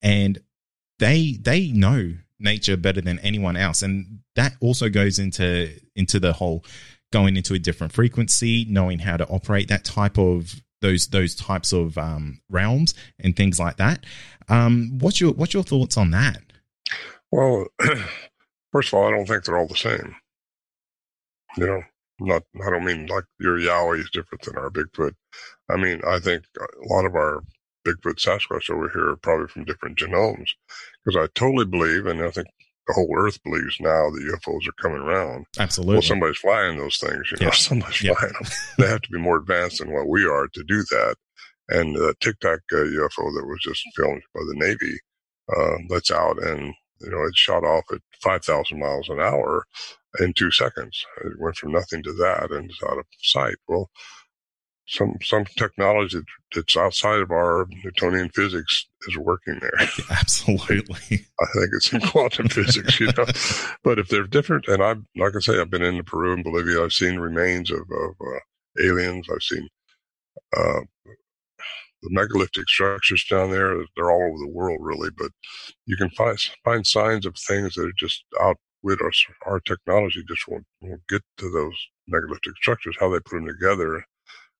And 0.03 0.41
they 0.99 1.39
they 1.41 1.69
know 1.69 2.15
nature 2.39 2.77
better 2.77 3.01
than 3.01 3.19
anyone 3.21 3.57
else 3.57 3.81
and 3.83 4.19
that 4.37 4.55
also 4.61 4.89
goes 4.89 5.19
into 5.19 5.71
into 5.97 6.21
the 6.21 6.33
whole 6.33 6.65
going 7.13 7.37
into 7.37 7.55
a 7.55 7.59
different 7.59 7.93
frequency 7.93 8.67
knowing 8.69 8.99
how 8.99 9.17
to 9.17 9.27
operate 9.29 9.69
that 9.69 9.85
type 9.85 10.19
of 10.19 10.61
those 10.83 11.07
those 11.09 11.35
types 11.35 11.73
of 11.73 11.97
um, 11.97 12.41
realms 12.51 12.93
and 13.21 13.35
things 13.35 13.59
like 13.59 13.77
that 13.77 14.05
um, 14.49 14.99
what's 14.99 15.21
your 15.21 15.33
what's 15.33 15.55
your 15.55 15.63
thoughts 15.63 15.97
on 15.97 16.11
that 16.11 16.43
Well, 17.33 17.67
first 18.73 18.93
of 18.93 18.95
all, 18.95 19.09
I 19.09 19.11
don't 19.11 19.27
think 19.27 19.45
they're 19.45 19.59
all 19.59 19.67
the 19.67 19.77
same. 19.77 20.15
You 21.57 21.67
know, 21.67 21.83
not 22.21 22.43
I 22.65 22.71
don't 22.71 22.85
mean 22.85 23.07
like 23.07 23.25
your 23.39 23.59
Yowie 23.59 24.01
is 24.01 24.11
different 24.11 24.43
than 24.43 24.57
our 24.57 24.71
Bigfoot. 24.71 25.15
I 25.71 25.77
mean, 25.77 26.01
I 26.07 26.19
think 26.19 26.45
a 26.59 26.95
lot 26.95 27.07
of 27.07 27.15
our 27.15 27.43
Bigfoot 27.87 28.17
Sasquatch 28.17 28.71
over 28.71 28.89
here 28.89 29.11
are 29.11 29.17
probably 29.17 29.49
from 29.49 29.65
different 29.65 29.99
genomes 29.99 30.49
because 31.05 31.17
I 31.17 31.27
totally 31.35 31.67
believe, 31.67 32.07
and 32.07 32.23
I 32.23 32.31
think 32.31 32.49
the 32.87 32.95
whole 32.95 33.09
Earth 33.17 33.43
believes 33.43 33.77
now 33.81 34.11
that 34.11 34.41
UFOs 34.47 34.69
are 34.69 34.83
coming 34.83 35.01
around. 35.03 35.47
absolutely 35.59 35.95
Well, 35.95 36.03
somebody's 36.03 36.39
flying 36.39 36.79
those 36.79 36.99
things, 36.99 37.31
you 37.31 37.39
know, 37.41 37.47
Yeah. 37.47 37.51
somebody's 37.55 37.97
flying 37.97 38.33
them. 38.33 38.51
they 38.79 38.87
have 38.87 39.03
to 39.03 39.11
be 39.11 39.19
more 39.19 39.37
advanced 39.37 39.79
than 39.79 39.93
what 39.93 40.09
we 40.09 40.25
are 40.27 40.49
to 40.49 40.65
do 40.65 40.83
that. 40.91 41.17
And 41.71 41.95
the 41.97 42.15
Tic 42.21 42.39
Tac 42.41 42.61
uh, 42.73 42.77
UFO 42.77 43.33
that 43.35 43.47
was 43.47 43.59
just 43.63 43.83
filmed 43.97 44.23
by 44.35 44.41
the 44.47 44.55
Navy, 44.57 44.99
uh, 45.57 45.77
that's 45.89 46.11
out 46.11 46.43
and, 46.43 46.75
you 47.01 47.11
know, 47.11 47.23
it 47.25 47.35
shot 47.35 47.65
off 47.65 47.85
at 47.93 48.01
5,000 48.23 48.79
miles 48.79 49.09
an 49.09 49.21
hour 49.21 49.65
in 50.21 50.33
two 50.33 50.51
seconds. 50.51 51.05
It 51.25 51.39
went 51.39 51.57
from 51.57 51.73
nothing 51.73 52.03
to 52.05 52.13
that 52.15 52.51
and 52.51 52.71
it's 52.71 52.83
out 52.83 52.99
of 52.99 53.07
sight. 53.21 53.57
Well, 53.69 53.91
some 54.87 55.15
some 55.23 55.45
technology 55.57 56.21
that's 56.55 56.77
outside 56.77 57.21
of 57.21 57.31
our 57.31 57.67
Newtonian 57.83 58.29
physics 58.31 58.87
is 59.09 59.17
working 59.17 59.59
there. 59.61 59.89
Absolutely. 60.11 61.27
I 61.41 61.47
think 61.55 61.71
it's 61.73 61.93
in 61.93 62.01
quantum 62.01 62.49
physics, 62.49 63.01
you 63.01 63.07
know. 63.17 63.25
But 63.83 63.99
if 63.99 64.09
they're 64.09 64.27
different, 64.27 64.69
and 64.69 64.83
I'm 64.83 65.07
like 65.17 65.35
I 65.37 65.41
say, 65.41 65.59
I've 65.59 65.71
been 65.71 65.83
into 65.83 66.05
Peru 66.05 66.35
and 66.35 66.45
Bolivia. 66.45 66.83
I've 66.83 66.93
seen 66.93 67.19
remains 67.19 67.71
of, 67.71 67.81
of 67.81 68.15
uh, 68.21 68.85
aliens. 68.87 69.27
I've 69.31 69.43
seen 69.43 69.69
uh, 70.57 70.81
the 72.03 72.11
megalithic 72.11 72.69
structures 72.69 73.25
down 73.29 73.51
there. 73.51 73.77
They're 73.97 74.11
all 74.11 74.29
over 74.29 74.39
the 74.39 74.53
world, 74.53 74.79
really. 74.83 75.11
But 75.17 75.31
you 75.87 75.97
can 75.97 76.11
find 76.11 76.39
find 76.63 76.87
signs 76.87 77.25
of 77.25 77.37
things 77.37 77.75
that 77.75 77.87
are 77.87 77.93
just 77.99 78.25
outwit 78.85 79.01
us. 79.07 79.25
Our 79.47 79.61
technology 79.61 80.23
just 80.29 80.47
won't, 80.49 80.67
won't 80.81 81.07
get 81.09 81.23
to 81.39 81.51
those 81.51 81.77
megalithic 82.07 82.57
structures. 82.57 82.97
How 82.99 83.11
they 83.11 83.21
put 83.21 83.37
them 83.37 83.47
together 83.47 84.05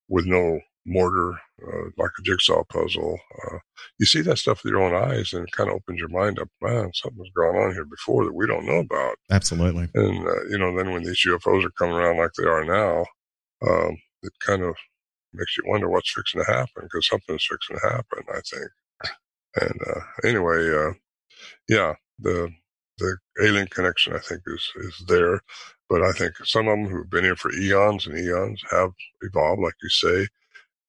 with 0.09 0.27
no 0.27 0.61
mortar, 0.87 1.33
uh, 1.33 1.85
like 1.97 2.11
a 2.19 2.23
jigsaw 2.23 2.63
puzzle. 2.65 3.19
Uh, 3.47 3.59
you 3.99 4.07
see 4.07 4.21
that 4.23 4.39
stuff 4.39 4.63
with 4.63 4.71
your 4.73 4.83
own 4.83 4.95
eyes, 4.95 5.33
and 5.33 5.47
it 5.47 5.53
kind 5.53 5.71
of 5.71 5.77
opens 5.77 5.99
your 5.99 6.09
mind 6.09 6.39
up. 6.39 6.49
Man, 6.61 6.91
something's 6.93 7.31
gone 7.35 7.57
on 7.57 7.73
here 7.73 7.87
before 7.87 8.25
that 8.25 8.35
we 8.35 8.47
don't 8.47 8.67
know 8.67 8.79
about. 8.79 9.17
Absolutely. 9.31 9.89
And 9.95 10.27
uh, 10.27 10.45
you 10.51 10.59
know, 10.59 10.77
then 10.77 10.93
when 10.93 11.03
these 11.05 11.25
UFOs 11.27 11.65
are 11.65 11.71
coming 11.71 11.95
around 11.95 12.19
like 12.19 12.33
they 12.37 12.45
are 12.45 12.65
now, 12.65 13.07
um, 13.67 13.97
it 14.23 14.33
kind 14.45 14.63
of 14.63 14.75
makes 15.33 15.57
you 15.57 15.65
wonder 15.67 15.89
what's 15.89 16.13
fixing 16.13 16.45
to 16.45 16.53
happen 16.53 16.83
because 16.83 17.09
something's 17.09 17.47
fixing 17.47 17.77
to 17.77 17.89
happen. 17.89 18.25
I 18.29 18.41
think. 18.41 18.71
And 19.57 19.81
uh, 19.87 20.29
anyway, 20.29 20.69
uh, 20.69 20.93
yeah, 21.69 21.95
the 22.19 22.51
the 22.99 23.17
alien 23.43 23.67
connection 23.69 24.15
I 24.15 24.19
think 24.19 24.43
is 24.47 24.73
is 24.77 25.05
there. 25.09 25.41
But 25.89 26.03
I 26.03 26.13
think 26.13 26.35
some 26.45 26.69
of 26.69 26.79
them 26.79 26.89
who've 26.89 27.11
been 27.11 27.25
here 27.25 27.37
for 27.37 27.53
eons 27.53 28.07
and 28.07 28.19
eons 28.19 28.63
have 28.71 28.91
evolved, 29.23 29.63
like 29.63 29.75
you 29.83 29.89
say, 29.91 30.27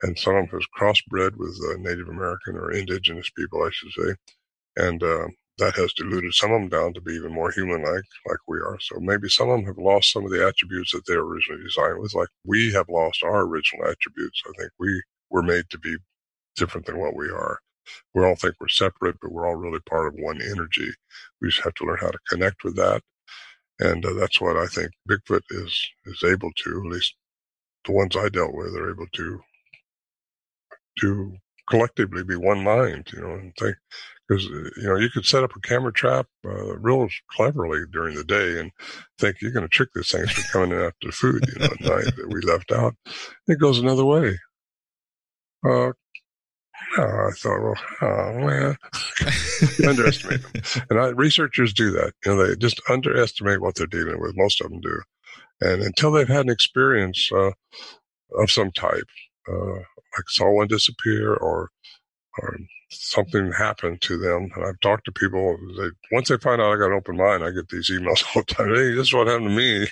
and 0.04 0.18
some 0.18 0.36
of 0.36 0.50
them 0.50 0.60
has 0.60 0.68
crossbred 0.78 1.36
with 1.38 1.60
uh, 1.70 1.78
Native 1.80 2.10
American 2.10 2.56
or 2.56 2.72
indigenous 2.72 3.30
people, 3.32 3.64
I 3.64 3.70
should 3.72 3.92
say, 3.92 4.16
and 4.78 5.04
uh, 5.04 5.28
that 5.58 5.76
has 5.76 5.94
diluted 5.94 6.34
some 6.34 6.52
of 6.52 6.62
them 6.62 6.70
down 6.70 6.94
to 6.94 7.02
be 7.02 7.14
even 7.14 7.34
more 7.34 7.52
human-like, 7.52 8.04
like 8.28 8.40
we 8.48 8.58
are. 8.60 8.78
So 8.82 9.00
maybe 9.00 9.30
some 9.30 9.50
of 9.50 9.58
them 9.58 9.66
have 9.68 9.78
lost 9.78 10.12
some 10.12 10.26
of 10.26 10.32
the 10.32 10.46
attributes 10.46 10.92
that 10.92 11.06
they 11.08 11.16
were 11.16 11.28
originally 11.28 11.64
designed 11.64 12.00
with, 12.00 12.14
like 12.14 12.30
we 12.46 12.72
have 12.74 12.90
lost 12.90 13.24
our 13.24 13.42
original 13.42 13.86
attributes. 13.88 14.42
I 14.48 14.52
think 14.60 14.72
we 14.80 15.02
were 15.30 15.44
made 15.44 15.70
to 15.70 15.80
be 15.80 15.96
different 16.56 16.86
than 16.88 17.00
what 17.00 17.16
we 17.16 17.30
are. 17.30 17.60
We 18.14 18.24
all 18.24 18.36
think 18.36 18.56
we're 18.60 18.68
separate, 18.68 19.18
but 19.22 19.32
we're 19.32 19.48
all 19.48 19.56
really 19.56 19.82
part 19.82 20.08
of 20.08 20.20
one 20.20 20.42
energy. 20.42 20.92
We 21.42 21.50
just 21.50 21.64
have 21.64 21.74
to 21.76 21.86
learn 21.86 22.00
how 22.00 22.12
to 22.12 22.20
connect 22.30 22.64
with 22.64 22.76
that 22.78 23.02
and 23.80 24.06
uh, 24.06 24.14
that's 24.14 24.40
what 24.40 24.58
I 24.58 24.68
think 24.68 24.92
Bigfoot 25.10 25.42
is 25.52 25.88
is 26.06 26.24
able 26.24 26.52
to. 26.56 26.82
At 26.86 26.92
least 26.92 27.16
the 27.86 27.92
ones 27.92 28.16
I 28.16 28.30
dealt 28.30 28.54
with 28.54 28.76
are 28.76 28.92
able 28.92 29.08
to 29.14 29.42
to 31.00 31.34
collectively 31.70 32.24
be 32.24 32.36
one 32.36 32.64
mind, 32.64 33.08
you 33.14 33.22
know, 33.22 33.34
and 33.34 33.54
think 33.60 33.76
because 34.28 34.46
uh, 34.46 34.70
you 34.78 34.84
know 34.84 34.96
you 34.96 35.10
could 35.10 35.26
set 35.26 35.44
up 35.44 35.56
a 35.56 35.60
camera 35.62 35.92
trap 35.92 36.28
uh, 36.46 36.78
real 36.78 37.08
cleverly 37.32 37.82
during 37.92 38.16
the 38.16 38.24
day 38.24 38.60
and 38.60 38.72
think 39.20 39.42
you're 39.42 39.52
going 39.52 39.66
to 39.66 39.70
trick 39.70 39.90
this 39.94 40.12
thing 40.12 40.26
from 40.28 40.44
coming 40.52 40.72
in 40.72 40.86
after 40.86 41.12
food, 41.12 41.46
you 41.48 41.60
know, 41.60 41.66
at 41.66 41.82
night 41.82 42.16
that 42.16 42.30
we 42.30 42.42
left 42.42 42.72
out. 42.72 42.96
It 43.48 43.60
goes 43.60 43.80
another 43.80 44.06
way. 44.06 44.40
Uh, 45.68 45.92
Oh, 46.98 47.28
I 47.28 47.32
thought, 47.32 47.62
well, 47.62 47.76
oh 48.02 48.34
man, 48.40 48.78
underestimate 49.88 50.42
them. 50.42 50.84
And 50.90 51.00
I, 51.00 51.08
researchers 51.08 51.74
do 51.74 51.92
that. 51.92 52.14
You 52.26 52.36
know, 52.36 52.48
they 52.48 52.56
just 52.56 52.82
underestimate 52.90 53.62
what 53.62 53.76
they're 53.76 53.88
dealing 53.88 54.22
with. 54.22 54.38
Most 54.38 54.62
of 54.62 54.70
them 54.70 54.82
do. 54.82 55.02
And 55.62 55.82
until 55.82 56.12
they've 56.12 56.28
had 56.28 56.46
an 56.46 56.52
experience 56.52 57.30
uh, 57.32 57.52
of 58.38 58.52
some 58.52 58.72
type, 58.72 59.08
uh, 59.52 59.76
like 59.76 60.30
saw 60.30 60.52
one 60.52 60.68
disappear 60.68 61.34
or 61.34 61.70
or 62.38 62.58
something 62.90 63.52
happened 63.52 64.02
to 64.02 64.18
them. 64.18 64.50
And 64.56 64.66
I've 64.66 64.80
talked 64.82 65.06
to 65.06 65.12
people. 65.12 65.58
They, 65.78 65.90
once 66.12 66.30
they 66.30 66.38
find 66.38 66.62
out 66.62 66.74
I 66.74 66.78
got 66.78 66.88
an 66.88 66.98
open 66.98 67.18
mind, 67.18 67.44
I 67.44 67.52
get 67.52 67.70
these 67.70 67.90
emails 67.90 68.24
all 68.36 68.44
the 68.48 68.54
time. 68.54 68.70
Hey, 68.70 68.94
this 68.94 69.08
is 69.08 69.14
what 69.14 69.28
happened 69.28 69.50
to 69.50 69.56
me. 69.56 69.88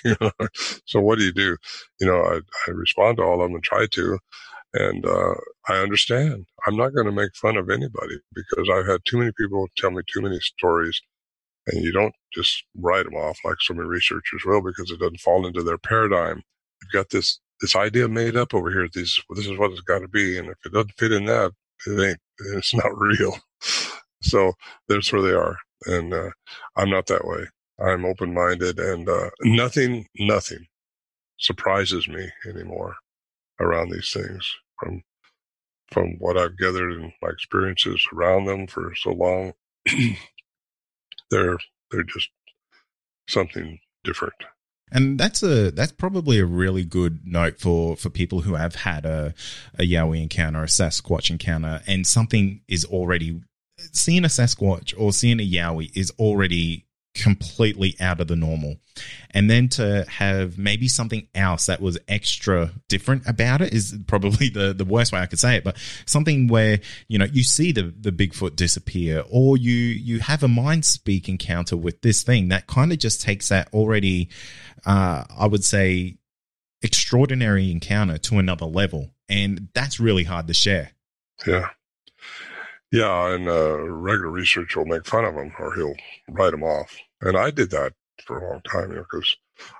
so 0.86 1.00
what 1.00 1.18
do 1.18 1.24
you 1.24 1.32
do? 1.32 1.56
You 2.00 2.06
know, 2.06 2.20
I, 2.20 2.40
I 2.66 2.70
respond 2.70 3.18
to 3.18 3.24
all 3.24 3.40
of 3.40 3.48
them 3.48 3.54
and 3.54 3.64
try 3.64 3.86
to. 3.92 4.18
And 4.74 5.06
uh, 5.06 5.34
I 5.68 5.78
understand. 5.78 6.46
I'm 6.66 6.78
not 6.78 6.94
going 6.94 7.08
to 7.08 7.12
make 7.12 7.36
fun 7.36 7.58
of 7.58 7.70
anybody 7.70 8.18
because 8.34 8.70
I've 8.72 8.86
had 8.88 9.02
too 9.06 9.18
many 9.18 9.32
people 9.38 9.68
tell 9.78 9.92
me 9.92 10.02
too 10.14 10.22
many 10.22 10.40
stories, 10.40 11.00
and 11.68 11.82
you 11.84 11.92
don't 11.92 12.14
just 12.34 12.64
write 12.76 13.04
them 13.06 13.14
off 13.14 13.38
like 13.44 13.56
so 13.60 13.74
many 13.74 13.88
researchers 13.88 14.42
will 14.46 14.62
because 14.62 14.90
it 14.90 15.00
doesn't 15.00 15.20
fall 15.20 15.46
into 15.46 15.62
their 15.62 15.78
paradigm. 15.78 16.42
You've 16.82 16.92
got 16.92 17.10
this 17.10 17.40
this 17.62 17.76
idea 17.76 18.08
made 18.08 18.36
up 18.36 18.54
over 18.54 18.70
here. 18.70 18.88
This 18.94 19.20
this 19.36 19.46
is 19.46 19.58
what 19.58 19.72
it's 19.72 19.82
got 19.82 20.00
to 20.00 20.08
be, 20.08 20.38
and 20.38 20.48
if 20.48 20.58
it 20.66 20.72
doesn't 20.72 20.94
fit 20.98 21.12
in 21.12 21.26
that, 21.26 21.52
it 21.86 22.00
ain't. 22.08 22.18
It's 22.56 22.74
not 22.74 22.98
real. 22.98 23.38
So 24.22 24.54
that's 24.88 25.12
where 25.12 25.22
they 25.22 25.32
are, 25.32 25.58
and 25.86 26.14
uh, 26.14 26.30
I'm 26.76 26.90
not 26.90 27.06
that 27.08 27.26
way. 27.26 27.46
I'm 27.80 28.04
open 28.06 28.34
minded, 28.34 28.78
and 28.80 29.08
uh, 29.08 29.30
nothing, 29.42 30.06
nothing 30.18 30.66
surprises 31.38 32.08
me 32.08 32.28
anymore 32.48 32.96
around 33.60 33.90
these 33.90 34.12
things 34.12 34.50
from 34.84 35.02
from 35.90 36.16
what 36.18 36.36
I've 36.36 36.58
gathered 36.58 36.92
in 36.92 37.12
my 37.22 37.28
experiences 37.28 38.06
around 38.12 38.46
them 38.46 38.66
for 38.66 38.94
so 38.96 39.10
long. 39.12 39.52
they're 41.30 41.58
they're 41.90 42.02
just 42.02 42.30
something 43.28 43.78
different. 44.02 44.34
And 44.90 45.18
that's 45.18 45.42
a 45.42 45.70
that's 45.70 45.92
probably 45.92 46.38
a 46.38 46.44
really 46.44 46.84
good 46.84 47.20
note 47.24 47.58
for 47.58 47.96
for 47.96 48.10
people 48.10 48.42
who 48.42 48.54
have 48.54 48.74
had 48.74 49.06
a 49.06 49.34
a 49.78 49.82
Yowie 49.82 50.22
encounter, 50.22 50.62
a 50.62 50.66
Sasquatch 50.66 51.30
encounter, 51.30 51.82
and 51.86 52.06
something 52.06 52.60
is 52.68 52.84
already 52.84 53.40
seeing 53.92 54.24
a 54.24 54.28
Sasquatch 54.28 54.94
or 54.96 55.12
seeing 55.12 55.40
a 55.40 55.48
Yowie 55.48 55.90
is 55.96 56.12
already 56.18 56.86
completely 57.14 57.94
out 58.00 58.20
of 58.20 58.28
the 58.28 58.36
normal. 58.36 58.76
And 59.30 59.48
then 59.48 59.68
to 59.70 60.04
have 60.08 60.58
maybe 60.58 60.88
something 60.88 61.26
else 61.34 61.66
that 61.66 61.80
was 61.80 61.98
extra 62.08 62.72
different 62.88 63.26
about 63.26 63.60
it 63.60 63.72
is 63.72 63.96
probably 64.06 64.48
the, 64.50 64.72
the 64.72 64.84
worst 64.84 65.12
way 65.12 65.20
I 65.20 65.26
could 65.26 65.38
say 65.38 65.56
it, 65.56 65.64
but 65.64 65.76
something 66.06 66.48
where, 66.48 66.80
you 67.08 67.18
know, 67.18 67.26
you 67.26 67.42
see 67.42 67.72
the, 67.72 67.82
the 67.82 68.10
Bigfoot 68.10 68.56
disappear 68.56 69.24
or 69.30 69.56
you, 69.56 69.72
you 69.72 70.20
have 70.20 70.42
a 70.42 70.48
mind 70.48 70.84
speak 70.84 71.28
encounter 71.28 71.76
with 71.76 72.02
this 72.02 72.22
thing 72.22 72.48
that 72.48 72.66
kind 72.66 72.92
of 72.92 72.98
just 72.98 73.22
takes 73.22 73.48
that 73.48 73.72
already, 73.72 74.28
uh, 74.84 75.24
I 75.36 75.46
would 75.46 75.64
say 75.64 76.18
extraordinary 76.82 77.70
encounter 77.70 78.18
to 78.18 78.38
another 78.38 78.66
level. 78.66 79.10
And 79.28 79.68
that's 79.74 79.98
really 79.98 80.24
hard 80.24 80.48
to 80.48 80.54
share. 80.54 80.90
Yeah. 81.46 81.70
Yeah, 82.94 83.34
and 83.34 83.48
uh, 83.48 83.76
regular 83.76 84.30
research 84.30 84.76
will 84.76 84.84
make 84.84 85.04
fun 85.04 85.24
of 85.24 85.34
him 85.34 85.52
or 85.58 85.74
he'll 85.74 85.96
write 86.28 86.54
him 86.54 86.62
off. 86.62 86.96
And 87.24 87.38
I 87.38 87.50
did 87.50 87.70
that 87.72 87.94
for 88.26 88.38
a 88.38 88.50
long 88.50 88.62
time 88.62 88.90
because 88.90 89.36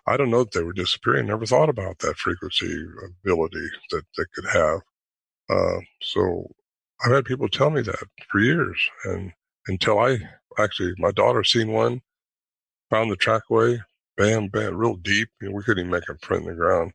I 0.06 0.16
don't 0.16 0.30
know 0.30 0.44
that 0.44 0.52
they 0.52 0.64
were 0.64 0.72
disappearing. 0.72 1.28
Never 1.28 1.46
thought 1.46 1.68
about 1.68 2.00
that 2.00 2.16
frequency 2.16 2.86
ability 3.24 3.68
that 3.92 4.04
they 4.18 4.24
could 4.34 4.46
have. 4.52 4.80
Uh, 5.50 5.80
so 6.00 6.50
I've 7.04 7.12
had 7.12 7.26
people 7.26 7.48
tell 7.48 7.70
me 7.70 7.82
that 7.82 8.04
for 8.30 8.40
years, 8.40 8.78
and 9.04 9.32
until 9.68 9.98
I 10.00 10.18
actually, 10.58 10.94
my 10.98 11.12
daughter 11.12 11.44
seen 11.44 11.72
one, 11.72 12.02
found 12.90 13.10
the 13.10 13.16
trackway, 13.16 13.80
bam, 14.16 14.48
bam, 14.48 14.76
real 14.76 14.96
deep. 14.96 15.28
You 15.40 15.50
know, 15.50 15.56
we 15.56 15.62
couldn't 15.64 15.86
even 15.86 15.92
make 15.92 16.08
a 16.08 16.14
print 16.14 16.44
in 16.44 16.50
the 16.50 16.56
ground, 16.56 16.92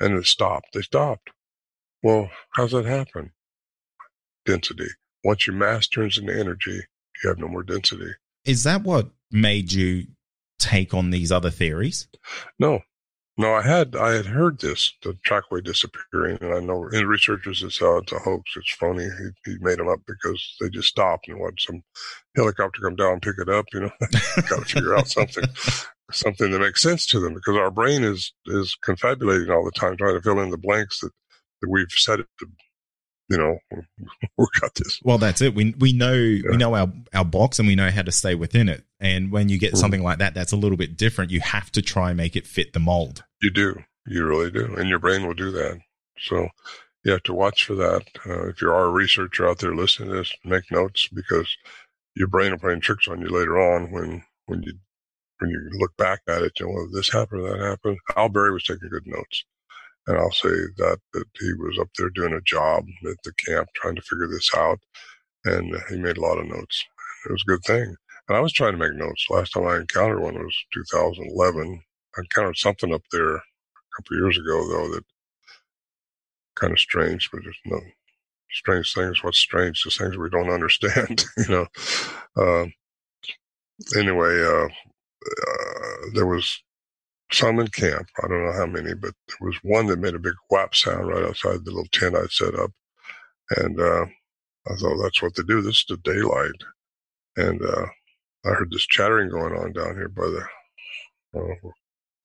and 0.00 0.14
it 0.16 0.26
stopped. 0.26 0.68
They 0.74 0.82
stopped. 0.82 1.30
Well, 2.02 2.30
how's 2.52 2.72
that 2.72 2.86
happen? 2.86 3.32
Density. 4.46 4.88
Once 5.24 5.46
your 5.46 5.56
mass 5.56 5.88
turns 5.88 6.18
into 6.18 6.38
energy, 6.38 6.82
you 7.22 7.28
have 7.28 7.38
no 7.38 7.48
more 7.48 7.62
density. 7.64 8.12
Is 8.44 8.64
that 8.64 8.82
what 8.82 9.10
made 9.30 9.72
you 9.72 10.06
take 10.58 10.94
on 10.94 11.10
these 11.10 11.32
other 11.32 11.50
theories? 11.50 12.08
No, 12.58 12.80
no, 13.38 13.54
I 13.54 13.62
had 13.62 13.96
I 13.96 14.12
had 14.12 14.26
heard 14.26 14.60
this 14.60 14.92
the 15.02 15.14
trackway 15.24 15.62
disappearing, 15.62 16.38
and 16.42 16.52
I 16.52 16.60
know 16.60 16.88
in 16.88 17.06
researchers 17.06 17.60
that 17.60 17.72
said 17.72 18.02
it's 18.02 18.12
a 18.12 18.18
hoax, 18.18 18.52
it's 18.56 18.74
phony. 18.74 19.04
He, 19.04 19.52
he 19.52 19.56
made 19.60 19.78
them 19.78 19.88
up 19.88 20.00
because 20.06 20.56
they 20.60 20.68
just 20.68 20.88
stopped 20.88 21.28
and 21.28 21.40
wanted 21.40 21.60
some 21.60 21.82
helicopter 22.36 22.82
come 22.82 22.96
down 22.96 23.14
and 23.14 23.22
pick 23.22 23.36
it 23.38 23.48
up. 23.48 23.64
You 23.72 23.80
know, 23.80 23.90
got 24.00 24.58
to 24.58 24.64
figure 24.66 24.96
out 24.96 25.08
something 25.08 25.44
something 26.10 26.50
that 26.50 26.58
makes 26.58 26.82
sense 26.82 27.06
to 27.06 27.20
them 27.20 27.32
because 27.32 27.56
our 27.56 27.70
brain 27.70 28.04
is 28.04 28.34
is 28.46 28.76
confabulating 28.82 29.50
all 29.50 29.64
the 29.64 29.70
time, 29.70 29.96
trying 29.96 30.14
to 30.14 30.22
fill 30.22 30.40
in 30.40 30.50
the 30.50 30.58
blanks 30.58 31.00
that 31.00 31.12
that 31.62 31.70
we've 31.70 31.90
set 31.90 32.20
it 32.20 32.26
to 32.38 32.46
you 33.32 33.38
know, 33.38 33.58
we 34.36 34.46
got 34.60 34.74
this. 34.74 35.00
Well, 35.02 35.16
that's 35.16 35.40
it. 35.40 35.54
We 35.54 35.74
we 35.78 35.92
know 35.92 36.12
yeah. 36.12 36.50
we 36.50 36.56
know 36.58 36.74
our 36.74 36.92
our 37.14 37.24
box 37.24 37.58
and 37.58 37.66
we 37.66 37.74
know 37.74 37.90
how 37.90 38.02
to 38.02 38.12
stay 38.12 38.34
within 38.34 38.68
it. 38.68 38.84
And 39.00 39.32
when 39.32 39.48
you 39.48 39.58
get 39.58 39.68
mm-hmm. 39.68 39.78
something 39.78 40.02
like 40.02 40.18
that, 40.18 40.34
that's 40.34 40.52
a 40.52 40.56
little 40.56 40.76
bit 40.76 40.98
different. 40.98 41.30
You 41.30 41.40
have 41.40 41.72
to 41.72 41.82
try 41.82 42.10
and 42.10 42.16
make 42.18 42.36
it 42.36 42.46
fit 42.46 42.74
the 42.74 42.78
mold. 42.78 43.24
You 43.40 43.50
do. 43.50 43.82
You 44.06 44.26
really 44.26 44.50
do, 44.50 44.74
and 44.76 44.88
your 44.88 44.98
brain 44.98 45.26
will 45.26 45.34
do 45.34 45.50
that. 45.52 45.80
So 46.18 46.48
you 47.04 47.12
have 47.12 47.22
to 47.24 47.34
watch 47.34 47.64
for 47.64 47.74
that. 47.76 48.02
Uh, 48.26 48.48
if 48.48 48.60
you 48.60 48.68
are 48.68 48.84
a 48.84 48.90
researcher 48.90 49.48
out 49.48 49.58
there 49.58 49.74
listening 49.74 50.10
to 50.10 50.16
this, 50.16 50.32
make 50.44 50.70
notes 50.70 51.08
because 51.08 51.56
your 52.14 52.28
brain 52.28 52.50
will 52.50 52.58
play 52.58 52.78
tricks 52.80 53.08
on 53.08 53.22
you 53.22 53.28
later 53.28 53.58
on 53.58 53.90
when 53.90 54.24
when 54.46 54.62
you 54.62 54.74
when 55.38 55.50
you 55.50 55.70
look 55.78 55.96
back 55.96 56.20
at 56.28 56.42
it. 56.42 56.52
You 56.60 56.66
know, 56.66 56.72
well, 56.72 56.88
this 56.92 57.10
happened, 57.10 57.46
that 57.46 57.60
happened. 57.60 57.96
Al 58.14 58.28
Berry 58.28 58.52
was 58.52 58.64
taking 58.64 58.90
good 58.90 59.06
notes 59.06 59.44
and 60.06 60.16
I'll 60.16 60.32
say 60.32 60.48
that 60.48 60.98
that 61.12 61.24
he 61.38 61.52
was 61.54 61.78
up 61.80 61.88
there 61.96 62.10
doing 62.10 62.32
a 62.32 62.40
job 62.42 62.84
at 63.08 63.16
the 63.24 63.32
camp 63.46 63.68
trying 63.74 63.96
to 63.96 64.02
figure 64.02 64.28
this 64.28 64.50
out, 64.56 64.80
and 65.44 65.74
he 65.88 65.96
made 65.96 66.16
a 66.16 66.22
lot 66.22 66.38
of 66.38 66.46
notes. 66.46 66.84
It 67.26 67.32
was 67.32 67.44
a 67.46 67.50
good 67.50 67.64
thing. 67.64 67.96
And 68.28 68.36
I 68.36 68.40
was 68.40 68.52
trying 68.52 68.72
to 68.72 68.78
make 68.78 68.94
notes. 68.94 69.26
Last 69.30 69.50
time 69.52 69.66
I 69.66 69.76
encountered 69.76 70.20
one 70.20 70.34
was 70.34 70.56
2011. 70.72 71.82
I 72.16 72.20
encountered 72.20 72.56
something 72.56 72.92
up 72.92 73.02
there 73.10 73.36
a 73.36 73.42
couple 73.96 74.16
years 74.16 74.38
ago, 74.38 74.68
though, 74.68 74.88
that 74.94 75.04
kind 76.54 76.72
of 76.72 76.78
strange, 76.78 77.30
but 77.32 77.42
there's 77.42 77.56
no 77.64 77.80
strange 78.52 78.94
things. 78.94 79.22
What's 79.22 79.38
strange? 79.38 79.82
Just 79.82 79.98
things 79.98 80.16
we 80.16 80.30
don't 80.30 80.50
understand, 80.52 81.24
you 81.36 81.48
know. 81.48 81.66
Uh, 82.36 82.66
anyway, 83.96 84.42
uh, 84.42 84.66
uh, 84.66 86.10
there 86.14 86.26
was 86.26 86.62
some 87.32 87.58
in 87.58 87.68
camp. 87.68 88.08
I 88.22 88.28
don't 88.28 88.44
know 88.44 88.52
how 88.52 88.66
many, 88.66 88.94
but 88.94 89.14
there 89.28 89.48
was 89.48 89.56
one 89.62 89.86
that 89.86 89.98
made 89.98 90.14
a 90.14 90.18
big 90.18 90.34
whap 90.50 90.74
sound 90.74 91.08
right 91.08 91.24
outside 91.24 91.64
the 91.64 91.70
little 91.70 91.86
tent 91.92 92.16
I'd 92.16 92.30
set 92.30 92.54
up. 92.54 92.70
And 93.56 93.80
uh, 93.80 94.06
I 94.68 94.74
thought, 94.76 95.02
that's 95.02 95.22
what 95.22 95.34
they 95.34 95.42
do. 95.42 95.60
This 95.62 95.78
is 95.78 95.84
the 95.88 95.96
daylight. 95.98 96.50
And 97.36 97.62
uh, 97.62 97.86
I 98.44 98.50
heard 98.50 98.70
this 98.70 98.86
chattering 98.86 99.30
going 99.30 99.54
on 99.54 99.72
down 99.72 99.94
here 99.94 100.08
by 100.08 100.22
the 100.22 101.40
uh, 101.40 101.70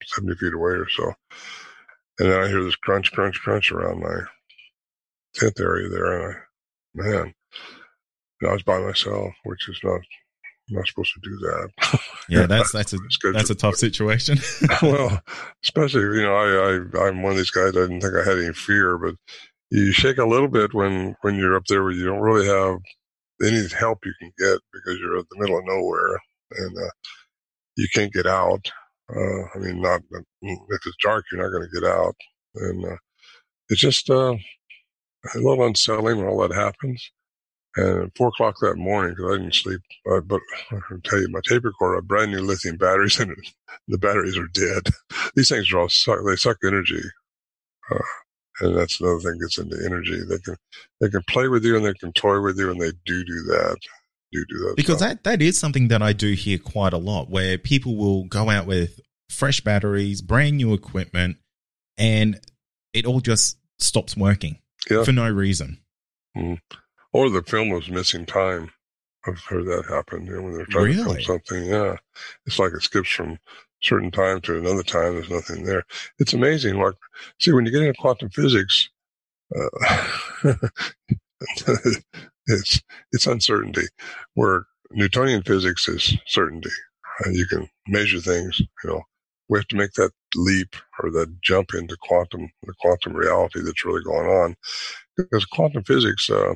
70 0.04 0.36
feet 0.36 0.54
away 0.54 0.72
or 0.72 0.88
so. 0.88 1.12
And 2.18 2.30
then 2.30 2.42
I 2.42 2.48
hear 2.48 2.62
this 2.62 2.76
crunch, 2.76 3.12
crunch, 3.12 3.40
crunch 3.40 3.72
around 3.72 4.00
my 4.00 4.20
tent 5.34 5.58
area 5.60 5.88
there. 5.88 6.12
And 6.12 6.34
I, 6.34 6.38
man, 6.94 7.34
I 8.46 8.52
was 8.52 8.62
by 8.62 8.78
myself, 8.80 9.32
which 9.44 9.68
is 9.68 9.80
not 9.82 10.00
I'm 10.68 10.76
not 10.76 10.86
supposed 10.86 11.12
to 11.14 11.20
do 11.28 11.36
that. 11.38 12.00
Yeah, 12.30 12.44
that's 12.44 12.72
that's 12.74 12.92
a 12.92 12.98
that's 13.32 13.48
a 13.48 13.54
tough 13.54 13.76
situation. 13.76 14.36
well, 14.82 15.22
especially 15.64 16.02
you 16.02 16.22
know, 16.22 16.34
I, 16.34 17.00
I 17.00 17.06
I'm 17.06 17.22
one 17.22 17.32
of 17.32 17.38
these 17.38 17.50
guys. 17.50 17.70
I 17.70 17.80
didn't 17.80 18.02
think 18.02 18.12
I 18.14 18.22
had 18.22 18.38
any 18.38 18.52
fear, 18.52 18.98
but 18.98 19.14
you 19.70 19.92
shake 19.92 20.18
a 20.18 20.26
little 20.26 20.48
bit 20.48 20.74
when 20.74 21.16
when 21.22 21.36
you're 21.36 21.56
up 21.56 21.64
there 21.68 21.82
where 21.82 21.92
you 21.92 22.04
don't 22.04 22.20
really 22.20 22.46
have 22.46 22.80
any 23.42 23.66
help 23.78 24.00
you 24.04 24.12
can 24.20 24.30
get 24.38 24.58
because 24.74 24.98
you're 25.00 25.18
at 25.18 25.24
the 25.30 25.38
middle 25.38 25.58
of 25.58 25.64
nowhere 25.64 26.18
and 26.58 26.76
uh, 26.76 26.90
you 27.76 27.88
can't 27.94 28.12
get 28.12 28.26
out. 28.26 28.70
Uh, 29.10 29.44
I 29.54 29.58
mean, 29.58 29.80
not 29.80 30.02
if 30.12 30.86
it's 30.86 30.96
dark, 31.02 31.24
you're 31.32 31.42
not 31.42 31.50
going 31.50 31.66
to 31.66 31.80
get 31.80 31.88
out, 31.88 32.14
and 32.56 32.84
uh, 32.84 32.96
it's 33.70 33.80
just 33.80 34.10
uh, 34.10 34.34
a 35.34 35.38
little 35.38 35.66
unsettling 35.66 36.18
when 36.18 36.26
all 36.26 36.46
that 36.46 36.54
happens. 36.54 37.10
And 37.76 38.04
at 38.04 38.16
four 38.16 38.28
o'clock 38.28 38.56
that 38.60 38.76
morning, 38.76 39.14
because 39.14 39.32
I 39.32 39.38
didn't 39.38 39.54
sleep, 39.54 39.80
uh, 40.10 40.20
but 40.20 40.40
I 40.70 40.78
can 40.88 41.00
tell 41.02 41.20
you, 41.20 41.28
my 41.28 41.40
tape 41.46 41.64
recorder 41.64 41.96
had 41.96 42.08
brand 42.08 42.32
new 42.32 42.40
lithium 42.40 42.76
batteries 42.76 43.20
in 43.20 43.30
it. 43.30 43.38
The 43.86 43.96
batteries 43.96 44.36
are 44.36 44.48
dead. 44.48 44.88
These 45.34 45.48
things 45.48 45.72
are 45.72 45.78
all 45.78 45.88
suck, 45.88 46.18
they 46.26 46.36
suck 46.36 46.58
energy. 46.62 47.00
Uh, 47.90 47.98
and 48.60 48.76
that's 48.76 49.00
another 49.00 49.20
thing 49.20 49.38
gets 49.40 49.56
into 49.56 49.78
energy. 49.82 50.20
They 50.28 50.38
can, 50.38 50.56
they 51.00 51.08
can 51.08 51.22
play 51.26 51.48
with 51.48 51.64
you 51.64 51.76
and 51.76 51.86
they 51.86 51.94
can 51.94 52.12
toy 52.12 52.38
with 52.40 52.58
you 52.58 52.70
and 52.70 52.78
they 52.78 52.90
do 53.06 53.24
do 53.24 53.42
that. 53.44 53.76
Do 54.32 54.44
do 54.46 54.58
that. 54.58 54.74
Because 54.76 54.98
stuff. 54.98 55.10
that, 55.10 55.24
that 55.24 55.42
is 55.42 55.58
something 55.58 55.88
that 55.88 56.02
I 56.02 56.12
do 56.12 56.32
hear 56.32 56.58
quite 56.58 56.92
a 56.92 56.98
lot 56.98 57.30
where 57.30 57.56
people 57.56 57.96
will 57.96 58.24
go 58.24 58.50
out 58.50 58.66
with 58.66 59.00
fresh 59.30 59.62
batteries, 59.62 60.20
brand 60.20 60.58
new 60.58 60.74
equipment, 60.74 61.38
and 61.96 62.40
it 62.92 63.06
all 63.06 63.20
just 63.20 63.56
stops 63.78 64.18
working 64.18 64.58
yeah. 64.90 65.02
for 65.02 65.12
no 65.12 65.30
reason. 65.30 65.78
Mm 66.36 66.58
or 67.18 67.28
the 67.28 67.42
film 67.42 67.70
was 67.70 67.90
missing 67.90 68.24
time. 68.24 68.70
I've 69.26 69.40
heard 69.40 69.66
that 69.66 69.86
happen 69.88 70.24
you 70.24 70.36
know, 70.36 70.42
when 70.42 70.54
they're 70.54 70.66
trying 70.66 70.84
really? 70.84 70.96
to 70.98 71.04
film 71.04 71.22
something. 71.22 71.64
Yeah, 71.64 71.96
it's 72.46 72.60
like 72.60 72.72
it 72.72 72.82
skips 72.82 73.10
from 73.10 73.38
certain 73.82 74.12
time 74.12 74.40
to 74.42 74.56
another 74.56 74.84
time. 74.84 75.14
There's 75.14 75.28
nothing 75.28 75.64
there. 75.64 75.82
It's 76.20 76.32
amazing. 76.32 76.78
Like, 76.78 76.94
see, 77.40 77.50
when 77.50 77.66
you 77.66 77.72
get 77.72 77.82
into 77.82 78.00
quantum 78.00 78.30
physics, 78.30 78.88
uh, 79.52 79.88
it's 82.46 82.80
it's 83.10 83.26
uncertainty. 83.26 83.88
Where 84.34 84.66
Newtonian 84.92 85.42
physics 85.42 85.88
is 85.88 86.16
certainty. 86.28 86.70
Uh, 87.26 87.30
you 87.30 87.46
can 87.46 87.68
measure 87.88 88.20
things. 88.20 88.60
You 88.60 88.90
know, 88.90 89.02
we 89.48 89.58
have 89.58 89.66
to 89.68 89.76
make 89.76 89.94
that 89.94 90.12
leap 90.36 90.76
or 91.02 91.10
that 91.10 91.40
jump 91.42 91.74
into 91.74 91.96
quantum, 92.00 92.48
the 92.62 92.74
quantum 92.80 93.14
reality 93.14 93.60
that's 93.60 93.84
really 93.84 94.04
going 94.04 94.28
on, 94.28 94.54
because 95.16 95.44
quantum 95.46 95.82
physics. 95.82 96.30
Uh, 96.30 96.54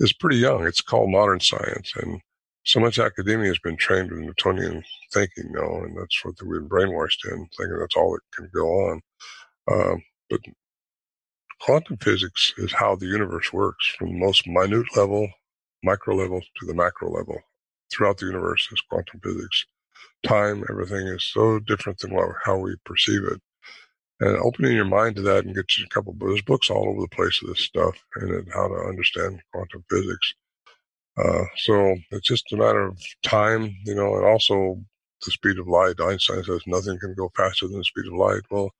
is 0.00 0.12
pretty 0.12 0.36
young. 0.36 0.66
It's 0.66 0.80
called 0.82 1.10
modern 1.10 1.40
science, 1.40 1.92
and 1.96 2.20
so 2.64 2.80
much 2.80 2.98
academia 2.98 3.48
has 3.48 3.58
been 3.58 3.76
trained 3.76 4.10
in 4.10 4.22
Newtonian 4.22 4.82
thinking 5.12 5.52
now, 5.52 5.82
and 5.84 5.96
that's 5.96 6.24
what 6.24 6.34
we've 6.42 6.60
been 6.60 6.68
brainwashed 6.68 7.24
in, 7.30 7.46
thinking 7.56 7.78
that's 7.78 7.96
all 7.96 8.12
that 8.12 8.36
can 8.36 8.50
go 8.54 8.66
on. 8.66 9.02
Um, 9.72 10.02
but 10.30 10.40
quantum 11.60 11.96
physics 11.98 12.54
is 12.58 12.72
how 12.72 12.96
the 12.96 13.06
universe 13.06 13.52
works 13.52 13.86
from 13.98 14.08
the 14.08 14.18
most 14.18 14.46
minute 14.46 14.86
level, 14.96 15.28
micro 15.82 16.14
level, 16.16 16.40
to 16.40 16.66
the 16.66 16.74
macro 16.74 17.10
level. 17.10 17.38
Throughout 17.92 18.18
the 18.18 18.26
universe 18.26 18.68
is 18.72 18.82
quantum 18.90 19.20
physics. 19.22 19.66
Time, 20.26 20.64
everything 20.70 21.06
is 21.08 21.24
so 21.24 21.60
different 21.60 22.00
than 22.00 22.14
what, 22.14 22.28
how 22.44 22.58
we 22.58 22.76
perceive 22.84 23.24
it 23.24 23.40
and 24.20 24.36
opening 24.38 24.74
your 24.74 24.84
mind 24.84 25.16
to 25.16 25.22
that 25.22 25.44
and 25.44 25.54
get 25.54 25.76
you 25.76 25.84
a 25.84 25.94
couple 25.94 26.14
there's 26.18 26.42
books 26.42 26.70
all 26.70 26.88
over 26.88 27.00
the 27.00 27.16
place 27.16 27.40
of 27.42 27.48
this 27.48 27.60
stuff 27.60 27.96
and 28.16 28.48
how 28.52 28.68
to 28.68 28.74
understand 28.88 29.40
quantum 29.52 29.84
physics. 29.90 30.34
Uh, 31.18 31.44
so 31.56 31.96
it's 32.10 32.28
just 32.28 32.52
a 32.52 32.56
matter 32.56 32.86
of 32.86 32.98
time 33.24 33.74
you 33.84 33.94
know 33.94 34.16
and 34.16 34.26
also 34.26 34.80
the 35.24 35.30
speed 35.30 35.58
of 35.58 35.68
light. 35.68 36.00
Einstein 36.00 36.44
says 36.44 36.62
nothing 36.66 36.98
can 36.98 37.14
go 37.16 37.30
faster 37.36 37.68
than 37.68 37.78
the 37.78 37.84
speed 37.84 38.06
of 38.06 38.14
light. 38.14 38.42
Well 38.50 38.70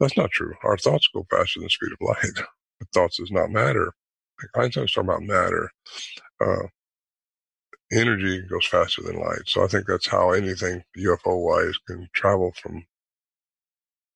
that's 0.00 0.16
not 0.16 0.30
true. 0.30 0.54
Our 0.64 0.78
thoughts 0.78 1.08
go 1.14 1.26
faster 1.30 1.60
than 1.60 1.66
the 1.66 1.70
speed 1.70 1.92
of 1.92 2.06
light. 2.06 2.46
But 2.80 2.88
thoughts 2.92 3.18
does 3.18 3.30
not 3.30 3.50
matter. 3.52 3.92
Einstein's 4.56 4.92
talking 4.92 5.08
about 5.08 5.22
matter. 5.22 5.70
Uh, 6.44 6.64
energy 7.92 8.42
goes 8.50 8.66
faster 8.66 9.02
than 9.02 9.20
light. 9.20 9.42
So 9.46 9.64
i 9.64 9.68
think 9.68 9.86
that's 9.86 10.08
how 10.08 10.32
anything 10.32 10.82
ufo 10.98 11.18
wise 11.44 11.74
can 11.86 12.08
travel 12.14 12.52
from 12.62 12.84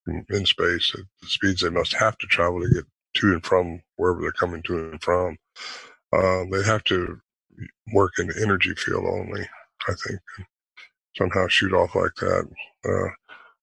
in 0.09 0.47
space 0.47 0.93
at 0.95 1.01
the 1.21 1.29
speeds 1.29 1.63
they 1.63 1.71
must 1.71 1.95
have 1.95 2.17
to 2.19 2.27
travel 2.27 2.61
to 2.61 2.69
get 2.69 2.85
to 3.15 3.33
and 3.33 3.45
from 3.45 3.83
wherever 3.97 4.21
they're 4.21 4.33
coming 4.33 4.63
to 4.63 4.91
and 4.91 5.03
from. 5.03 5.37
Uh, 6.13 6.45
they 6.51 6.63
have 6.63 6.85
to 6.85 7.19
work 7.93 8.13
in 8.19 8.27
the 8.29 8.41
energy 8.43 8.75
field 8.75 9.05
only, 9.05 9.43
I 9.89 9.93
think, 10.07 10.21
somehow 11.17 11.49
shoot 11.49 11.73
off 11.73 11.95
like 11.95 12.15
that. 12.21 12.49
Uh, 12.85 13.11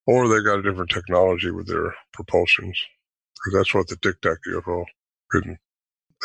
or 0.08 0.28
they 0.28 0.44
got 0.44 0.60
a 0.60 0.64
different 0.64 0.92
technology 0.92 1.50
with 1.50 1.68
their 1.68 1.96
propulsions, 2.16 2.78
that's 3.54 3.74
what 3.74 3.88
the 3.88 3.96
Tic 3.98 4.22
Tac 4.22 4.38
UFO 4.48 4.86
couldn't. 5.30 5.60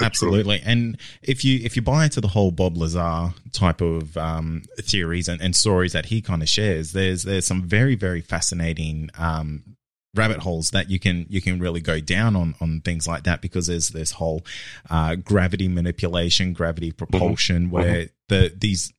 Absolutely, 0.01 0.63
and 0.65 0.99
if 1.23 1.45
you 1.45 1.61
if 1.63 1.77
you 1.77 1.83
buy 1.83 2.05
into 2.05 2.21
the 2.21 2.29
whole 2.29 2.53
Bob 2.53 2.77
Lazar 2.77 3.35
type 3.53 3.81
of 3.81 4.17
um, 4.17 4.63
theories 4.79 5.29
and, 5.29 5.41
and 5.43 5.55
stories 5.55 5.93
that 5.93 6.07
he 6.07 6.23
kind 6.23 6.43
of 6.43 6.49
shares, 6.49 6.93
there's 6.93 7.25
there's 7.25 7.47
some 7.47 7.63
very 7.63 7.97
very 7.97 8.21
fascinating 8.21 9.11
um, 9.19 9.70
rabbit 10.15 10.39
holes 10.39 10.71
that 10.71 10.91
you 10.91 10.99
can 10.99 11.27
you 11.29 11.41
can 11.41 11.61
really 11.61 11.81
go 11.81 12.01
down 12.01 12.35
on 12.37 12.55
on 12.61 12.81
things 12.81 13.07
like 13.07 13.25
that 13.25 13.41
because 13.41 13.67
there's 13.67 13.91
this 13.91 14.13
whole 14.13 14.45
uh, 14.89 15.15
gravity 15.15 15.69
manipulation, 15.69 16.53
gravity 16.53 16.91
mm-hmm. 16.91 16.97
propulsion, 16.97 17.65
mm-hmm. 17.65 17.71
where 17.71 18.03
mm-hmm. 18.03 18.13
the 18.29 18.53
these 18.57 18.93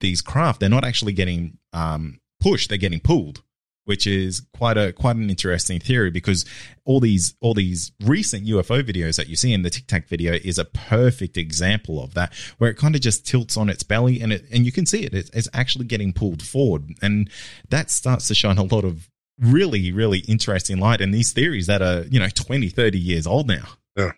these 0.00 0.22
craft 0.22 0.60
they're 0.60 0.68
not 0.68 0.84
actually 0.84 1.12
getting 1.12 1.58
um, 1.72 2.20
pushed; 2.40 2.68
they're 2.68 2.78
getting 2.78 3.00
pulled, 3.00 3.42
which 3.84 4.06
is 4.06 4.42
quite 4.56 4.76
a 4.76 4.92
quite 4.92 5.16
an 5.16 5.30
interesting 5.30 5.80
theory 5.80 6.10
because 6.10 6.44
all 6.84 7.00
these 7.00 7.34
all 7.40 7.54
these 7.54 7.90
recent 8.04 8.46
UFO 8.46 8.82
videos 8.82 9.16
that 9.16 9.28
you 9.28 9.34
see 9.34 9.52
in 9.52 9.62
the 9.62 9.70
Tic 9.70 9.86
Tac 9.88 10.08
video 10.08 10.34
is 10.34 10.58
a 10.58 10.64
perfect 10.64 11.36
example 11.36 12.02
of 12.02 12.14
that, 12.14 12.32
where 12.58 12.70
it 12.70 12.76
kind 12.76 12.94
of 12.94 13.00
just 13.00 13.26
tilts 13.26 13.56
on 13.56 13.68
its 13.68 13.82
belly 13.82 14.20
and 14.20 14.32
it 14.32 14.44
and 14.52 14.64
you 14.64 14.70
can 14.70 14.86
see 14.86 15.02
it; 15.02 15.12
it's, 15.12 15.30
it's 15.30 15.48
actually 15.52 15.86
getting 15.86 16.12
pulled 16.12 16.42
forward, 16.42 16.84
and 17.02 17.28
that 17.70 17.90
starts 17.90 18.28
to 18.28 18.34
shine 18.34 18.58
a 18.58 18.62
lot 18.62 18.84
of 18.84 19.08
really, 19.42 19.92
really 19.92 20.20
interesting 20.20 20.78
light 20.78 21.00
in 21.00 21.10
these 21.10 21.32
theories 21.32 21.66
that 21.66 21.82
are, 21.82 22.02
you 22.02 22.18
know, 22.18 22.28
20, 22.28 22.68
30 22.68 22.98
years 22.98 23.26
old 23.26 23.48
now. 23.48 23.64
Yeah. 23.96 24.12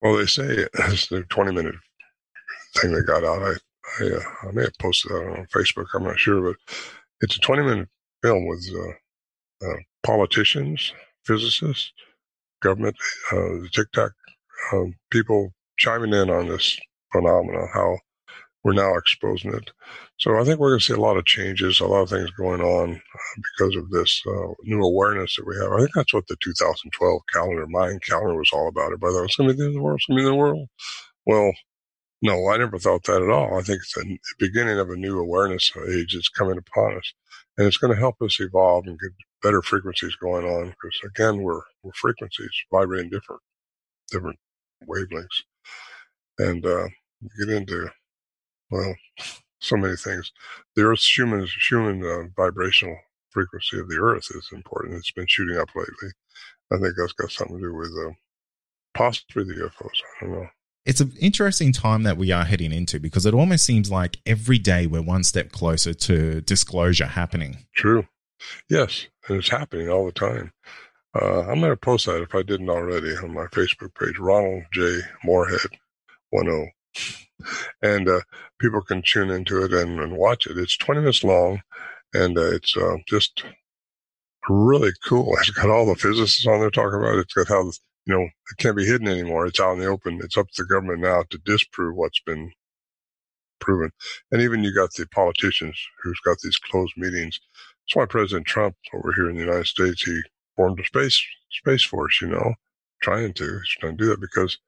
Well, 0.00 0.16
they 0.16 0.26
say 0.26 0.66
it's 0.74 1.08
the 1.08 1.22
20 1.24 1.52
minute 1.52 1.74
thing 2.76 2.92
that 2.92 3.06
got 3.06 3.24
out. 3.24 3.42
I, 3.42 3.52
I, 4.00 4.08
uh, 4.08 4.48
I 4.48 4.52
may 4.52 4.62
have 4.62 4.78
posted 4.80 5.12
that 5.12 5.16
on 5.16 5.46
Facebook. 5.54 5.86
I'm 5.94 6.04
not 6.04 6.18
sure, 6.18 6.40
but 6.40 6.56
it's 7.20 7.36
a 7.36 7.40
20 7.40 7.62
minute 7.62 7.88
film 8.22 8.46
with 8.46 8.66
uh, 8.74 9.66
uh, 9.66 9.76
politicians, 10.02 10.92
physicists, 11.24 11.92
government, 12.62 12.96
uh, 13.32 13.36
the 13.36 13.68
Tic 13.72 13.90
Tac 13.92 14.12
um, 14.72 14.94
people 15.10 15.52
chiming 15.78 16.12
in 16.12 16.30
on 16.30 16.48
this 16.48 16.78
phenomenon, 17.12 17.68
how 17.72 17.98
we're 18.64 18.72
now 18.72 18.94
exposing 18.96 19.54
it. 19.54 19.70
So 20.18 20.38
I 20.38 20.44
think 20.44 20.60
we're 20.60 20.70
going 20.70 20.80
to 20.80 20.84
see 20.84 20.92
a 20.92 21.00
lot 21.00 21.16
of 21.16 21.24
changes, 21.24 21.80
a 21.80 21.86
lot 21.86 22.02
of 22.02 22.10
things 22.10 22.30
going 22.32 22.60
on 22.60 22.94
uh, 22.94 23.40
because 23.58 23.76
of 23.76 23.90
this 23.90 24.22
uh, 24.26 24.52
new 24.62 24.82
awareness 24.82 25.36
that 25.36 25.46
we 25.46 25.56
have. 25.56 25.72
I 25.72 25.78
think 25.78 25.90
that's 25.94 26.14
what 26.14 26.26
the 26.28 26.36
2012 26.40 27.22
calendar, 27.32 27.66
Mayan 27.68 27.98
calendar, 28.00 28.36
was 28.36 28.50
all 28.52 28.68
about. 28.68 28.90
The 28.90 28.98
way, 29.04 29.24
it's 29.24 29.36
going 29.36 29.48
to 29.48 29.54
be 29.54 29.58
the 29.58 29.64
end 29.66 29.70
of 29.70 29.74
the 29.74 29.82
world. 29.82 29.98
It's 29.98 30.06
going 30.06 30.18
to 30.18 30.22
be 30.22 30.28
the 30.28 30.34
world. 30.34 30.68
Well, 31.26 31.52
no, 32.22 32.48
I 32.48 32.56
never 32.56 32.78
thought 32.78 33.04
that 33.04 33.22
at 33.22 33.30
all. 33.30 33.58
I 33.58 33.62
think 33.62 33.80
it's 33.80 33.94
the 33.94 34.18
beginning 34.38 34.78
of 34.78 34.90
a 34.90 34.96
new 34.96 35.18
awareness 35.18 35.72
age 35.88 36.14
that's 36.14 36.28
coming 36.28 36.56
upon 36.56 36.96
us, 36.96 37.12
and 37.58 37.66
it's 37.66 37.78
going 37.78 37.92
to 37.92 37.98
help 37.98 38.22
us 38.22 38.38
evolve 38.40 38.84
and 38.86 38.98
get 38.98 39.10
better 39.42 39.60
frequencies 39.60 40.14
going 40.16 40.46
on 40.46 40.66
because 40.68 41.00
again, 41.04 41.42
we're 41.42 41.62
we're 41.82 41.92
frequencies 41.94 42.52
vibrating 42.72 43.10
different 43.10 43.42
different 44.12 44.38
wavelengths, 44.88 45.42
and 46.38 46.64
uh, 46.64 46.86
get 47.40 47.48
into 47.48 47.88
well, 48.72 48.96
so 49.60 49.76
many 49.76 49.96
things. 49.96 50.32
The 50.74 50.82
Earth's 50.82 51.16
human 51.16 51.46
human 51.68 52.02
uh, 52.04 52.28
vibrational 52.34 52.96
frequency 53.30 53.78
of 53.78 53.88
the 53.88 53.98
Earth 53.98 54.28
is 54.30 54.48
important. 54.52 54.96
It's 54.96 55.12
been 55.12 55.26
shooting 55.28 55.58
up 55.58 55.68
lately. 55.74 56.10
I 56.72 56.78
think 56.78 56.94
that's 56.96 57.12
got 57.12 57.30
something 57.30 57.58
to 57.58 57.62
do 57.62 57.74
with 57.74 57.90
uh, 58.06 58.12
possibly 58.94 59.44
the 59.44 59.54
UFOs. 59.54 60.00
I 60.20 60.24
don't 60.24 60.32
know. 60.32 60.48
It's 60.84 61.00
an 61.00 61.12
interesting 61.20 61.72
time 61.72 62.02
that 62.02 62.16
we 62.16 62.32
are 62.32 62.44
heading 62.44 62.72
into 62.72 62.98
because 62.98 63.24
it 63.24 63.34
almost 63.34 63.64
seems 63.64 63.90
like 63.90 64.18
every 64.26 64.58
day 64.58 64.86
we're 64.86 65.02
one 65.02 65.22
step 65.22 65.52
closer 65.52 65.94
to 65.94 66.40
disclosure 66.40 67.06
happening. 67.06 67.58
True. 67.76 68.08
Yes, 68.68 69.06
and 69.28 69.38
it's 69.38 69.50
happening 69.50 69.88
all 69.88 70.06
the 70.06 70.12
time. 70.12 70.52
Uh, 71.14 71.42
I'm 71.42 71.60
going 71.60 71.70
to 71.70 71.76
post 71.76 72.06
that 72.06 72.22
if 72.22 72.34
I 72.34 72.42
didn't 72.42 72.70
already 72.70 73.14
on 73.16 73.34
my 73.34 73.46
Facebook 73.46 73.94
page, 73.94 74.18
Ronald 74.18 74.64
J. 74.72 75.00
Morehead, 75.22 75.70
10. 76.34 76.70
And 77.82 78.08
uh, 78.08 78.20
people 78.58 78.82
can 78.82 79.02
tune 79.04 79.30
into 79.30 79.64
it 79.64 79.72
and, 79.72 80.00
and, 80.00 80.16
watch 80.16 80.46
it. 80.46 80.58
It's 80.58 80.76
20 80.76 81.00
minutes 81.00 81.24
long, 81.24 81.62
and 82.14 82.36
uh, 82.36 82.54
it's 82.54 82.76
uh, 82.76 82.96
just 83.08 83.44
really 84.48 84.92
cool. 85.06 85.36
It's 85.40 85.50
got 85.50 85.70
all 85.70 85.86
the 85.86 85.94
physicists 85.94 86.46
on 86.46 86.60
there 86.60 86.70
talking 86.70 86.98
about 86.98 87.16
it. 87.16 87.20
It's 87.20 87.34
got 87.34 87.48
how, 87.48 87.64
you 88.06 88.14
know, 88.14 88.22
it 88.22 88.58
can't 88.58 88.76
be 88.76 88.86
hidden 88.86 89.08
anymore. 89.08 89.46
It's 89.46 89.60
out 89.60 89.74
in 89.74 89.80
the 89.80 89.86
open. 89.86 90.20
It's 90.22 90.36
up 90.36 90.48
to 90.54 90.62
the 90.62 90.68
government 90.68 91.00
now 91.00 91.24
to 91.30 91.38
disprove 91.38 91.96
what's 91.96 92.20
been 92.20 92.52
proven. 93.60 93.90
And 94.30 94.42
even 94.42 94.64
you 94.64 94.74
got 94.74 94.92
the 94.92 95.06
politicians 95.06 95.80
who's 96.02 96.20
got 96.24 96.38
these 96.42 96.58
closed 96.58 96.94
meetings. 96.96 97.40
That's 97.86 97.96
why 97.96 98.06
President 98.06 98.46
Trump 98.46 98.74
over 98.94 99.12
here 99.12 99.30
in 99.30 99.36
the 99.36 99.44
United 99.44 99.66
States, 99.66 100.02
he 100.02 100.20
formed 100.56 100.80
a 100.80 100.84
space 100.84 101.22
space 101.50 101.84
force. 101.84 102.20
You 102.20 102.28
know, 102.28 102.54
trying 103.02 103.32
to 103.34 103.44
he's 103.44 103.76
trying 103.80 103.96
to 103.96 104.04
do 104.04 104.10
that 104.10 104.20
because 104.20 104.58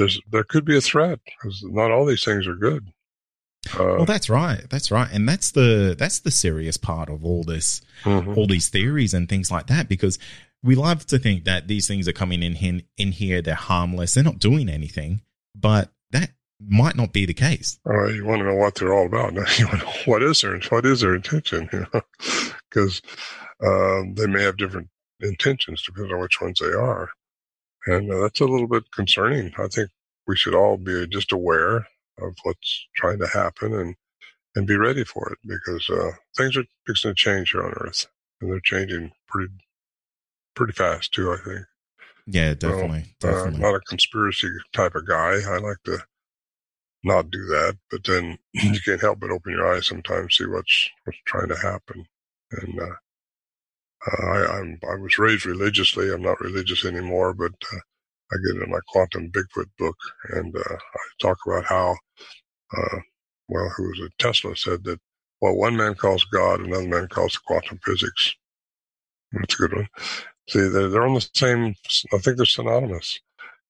there's 0.00 0.20
there 0.30 0.44
could 0.44 0.64
be 0.64 0.76
a 0.76 0.80
threat 0.80 1.20
because 1.24 1.62
not 1.62 1.90
all 1.90 2.06
these 2.06 2.24
things 2.24 2.46
are 2.46 2.54
good. 2.54 2.88
Uh, 3.74 3.84
well, 3.98 4.06
that's 4.06 4.30
right. 4.30 4.64
That's 4.70 4.90
right, 4.90 5.10
and 5.12 5.28
that's 5.28 5.50
the 5.50 5.94
that's 5.96 6.20
the 6.20 6.30
serious 6.30 6.78
part 6.78 7.10
of 7.10 7.24
all 7.24 7.44
this, 7.44 7.82
mm-hmm. 8.04 8.32
all 8.34 8.46
these 8.46 8.68
theories 8.68 9.12
and 9.12 9.28
things 9.28 9.50
like 9.50 9.66
that. 9.66 9.88
Because 9.88 10.18
we 10.62 10.74
love 10.74 11.06
to 11.06 11.18
think 11.18 11.44
that 11.44 11.68
these 11.68 11.86
things 11.86 12.08
are 12.08 12.12
coming 12.12 12.42
in 12.42 12.56
in, 12.56 12.82
in 12.96 13.12
here, 13.12 13.42
they're 13.42 13.54
harmless, 13.54 14.14
they're 14.14 14.24
not 14.24 14.38
doing 14.38 14.70
anything, 14.70 15.20
but 15.54 15.90
that 16.10 16.30
might 16.58 16.96
not 16.96 17.12
be 17.12 17.26
the 17.26 17.34
case. 17.34 17.78
All 17.86 17.96
right, 17.96 18.14
you 18.14 18.24
want 18.24 18.40
to 18.40 18.46
know 18.46 18.54
what 18.54 18.76
they're 18.76 18.94
all 18.94 19.06
about. 19.06 19.34
Now, 19.34 19.44
you 19.58 19.66
want 19.66 19.80
to 19.80 19.86
know 19.86 19.92
what 20.06 20.22
is 20.22 20.40
their 20.40 20.58
what 20.70 20.86
is 20.86 21.02
their 21.02 21.14
intention? 21.14 21.68
Because 22.70 23.02
you 23.60 23.68
know? 23.68 24.00
um, 24.00 24.14
they 24.14 24.26
may 24.26 24.42
have 24.42 24.56
different 24.56 24.88
intentions 25.20 25.82
depending 25.84 26.14
on 26.14 26.20
which 26.20 26.40
ones 26.40 26.58
they 26.58 26.72
are. 26.72 27.10
And 27.86 28.10
uh, 28.12 28.20
that's 28.20 28.40
a 28.40 28.46
little 28.46 28.68
bit 28.68 28.84
concerning. 28.92 29.52
I 29.58 29.68
think 29.68 29.90
we 30.26 30.36
should 30.36 30.54
all 30.54 30.76
be 30.76 31.06
just 31.06 31.32
aware 31.32 31.86
of 32.18 32.36
what's 32.42 32.86
trying 32.96 33.18
to 33.20 33.26
happen 33.26 33.72
and, 33.72 33.94
and 34.54 34.66
be 34.66 34.76
ready 34.76 35.04
for 35.04 35.32
it 35.32 35.38
because 35.46 35.88
uh, 35.90 36.12
things 36.36 36.56
are 36.56 36.64
fixing 36.86 37.10
to 37.10 37.14
change 37.14 37.52
here 37.52 37.64
on 37.64 37.72
Earth. 37.80 38.06
And 38.40 38.50
they're 38.50 38.60
changing 38.60 39.12
pretty 39.28 39.52
pretty 40.54 40.72
fast 40.72 41.12
too, 41.12 41.32
I 41.32 41.36
think. 41.36 41.66
Yeah, 42.26 42.54
definitely. 42.54 43.16
So, 43.22 43.28
uh, 43.28 43.44
I'm 43.44 43.58
not 43.58 43.74
a 43.74 43.80
conspiracy 43.80 44.48
type 44.72 44.94
of 44.94 45.06
guy. 45.06 45.40
I 45.46 45.58
like 45.58 45.82
to 45.84 45.98
not 47.02 47.30
do 47.30 47.44
that, 47.46 47.78
but 47.90 48.04
then 48.04 48.38
you 48.52 48.80
can't 48.80 49.00
help 49.00 49.20
but 49.20 49.30
open 49.30 49.52
your 49.52 49.74
eyes 49.74 49.86
sometimes, 49.86 50.36
see 50.36 50.46
what's 50.46 50.90
what's 51.04 51.18
trying 51.24 51.48
to 51.48 51.56
happen. 51.56 52.04
And 52.52 52.80
uh, 52.80 52.94
uh, 54.06 54.26
I, 54.26 54.58
I'm, 54.58 54.80
I 54.90 54.96
was 54.96 55.18
raised 55.18 55.46
religiously. 55.46 56.12
I'm 56.12 56.22
not 56.22 56.40
religious 56.40 56.84
anymore, 56.84 57.34
but 57.34 57.52
uh, 57.72 57.78
I 58.32 58.36
get 58.46 58.62
in 58.62 58.70
my 58.70 58.80
quantum 58.88 59.30
Bigfoot 59.32 59.70
book 59.78 59.96
and 60.30 60.54
uh, 60.56 60.74
I 60.76 61.00
talk 61.20 61.38
about 61.46 61.66
how, 61.66 61.96
uh, 62.76 62.98
well, 63.48 63.72
who 63.76 63.84
was 63.84 64.00
it? 64.02 64.12
Tesla 64.18 64.56
said 64.56 64.84
that 64.84 65.00
what 65.40 65.56
one 65.56 65.76
man 65.76 65.94
calls 65.94 66.24
God, 66.24 66.60
another 66.60 66.88
man 66.88 67.08
calls 67.08 67.36
quantum 67.38 67.80
physics. 67.84 68.34
That's 69.32 69.54
a 69.54 69.58
good 69.58 69.74
one. 69.74 69.88
See, 70.48 70.68
they're, 70.68 70.88
they're 70.88 71.06
on 71.06 71.14
the 71.14 71.28
same, 71.34 71.74
I 72.12 72.18
think 72.18 72.36
they're 72.36 72.46
synonymous 72.46 73.20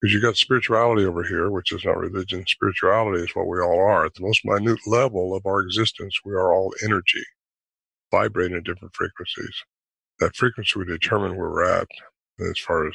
because 0.00 0.14
you 0.14 0.22
got 0.22 0.36
spirituality 0.36 1.06
over 1.06 1.24
here, 1.24 1.50
which 1.50 1.72
is 1.72 1.84
not 1.84 1.98
religion. 1.98 2.44
Spirituality 2.46 3.24
is 3.24 3.34
what 3.34 3.48
we 3.48 3.60
all 3.60 3.80
are. 3.80 4.06
At 4.06 4.14
the 4.14 4.22
most 4.22 4.42
minute 4.44 4.80
level 4.86 5.36
of 5.36 5.46
our 5.46 5.60
existence, 5.60 6.20
we 6.24 6.34
are 6.34 6.54
all 6.54 6.74
energy, 6.84 7.24
vibrating 8.12 8.56
at 8.58 8.64
different 8.64 8.94
frequencies 8.94 9.54
that 10.20 10.36
frequency 10.36 10.78
would 10.78 10.88
determine 10.88 11.36
where 11.36 11.50
we're 11.50 11.64
at 11.64 11.88
as 12.40 12.58
far 12.58 12.86
as 12.86 12.94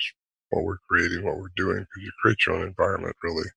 what 0.50 0.64
we're 0.64 0.78
creating, 0.90 1.24
what 1.24 1.38
we're 1.38 1.50
doing, 1.56 1.80
because 1.80 2.04
you 2.04 2.12
create 2.22 2.46
your 2.46 2.56
own 2.56 2.68
environment, 2.68 3.16
really. 3.24 3.50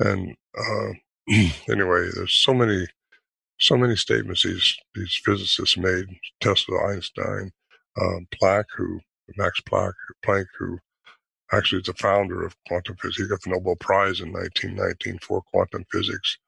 And 0.00 0.36
uh, 0.58 0.92
anyway, 1.70 2.08
there's 2.14 2.34
so 2.34 2.52
many, 2.52 2.86
so 3.58 3.76
many 3.76 3.96
statements 3.96 4.42
these 4.42 4.76
these 4.94 5.20
physicists 5.24 5.76
made. 5.76 6.06
Tesla, 6.40 6.78
Einstein, 6.88 7.52
um, 8.00 8.26
Planck, 8.40 8.64
who 8.76 9.00
Max 9.36 9.60
Planck, 9.60 9.92
Planck, 10.24 10.46
who 10.58 10.78
actually 11.52 11.80
is 11.80 11.86
the 11.86 11.94
founder 11.94 12.44
of 12.44 12.56
quantum 12.66 12.96
physics. 12.96 13.18
He 13.18 13.28
got 13.28 13.42
the 13.42 13.50
Nobel 13.50 13.76
Prize 13.76 14.20
in 14.20 14.32
1919 14.32 15.18
for 15.20 15.42
quantum 15.42 15.84
physics, 15.92 16.38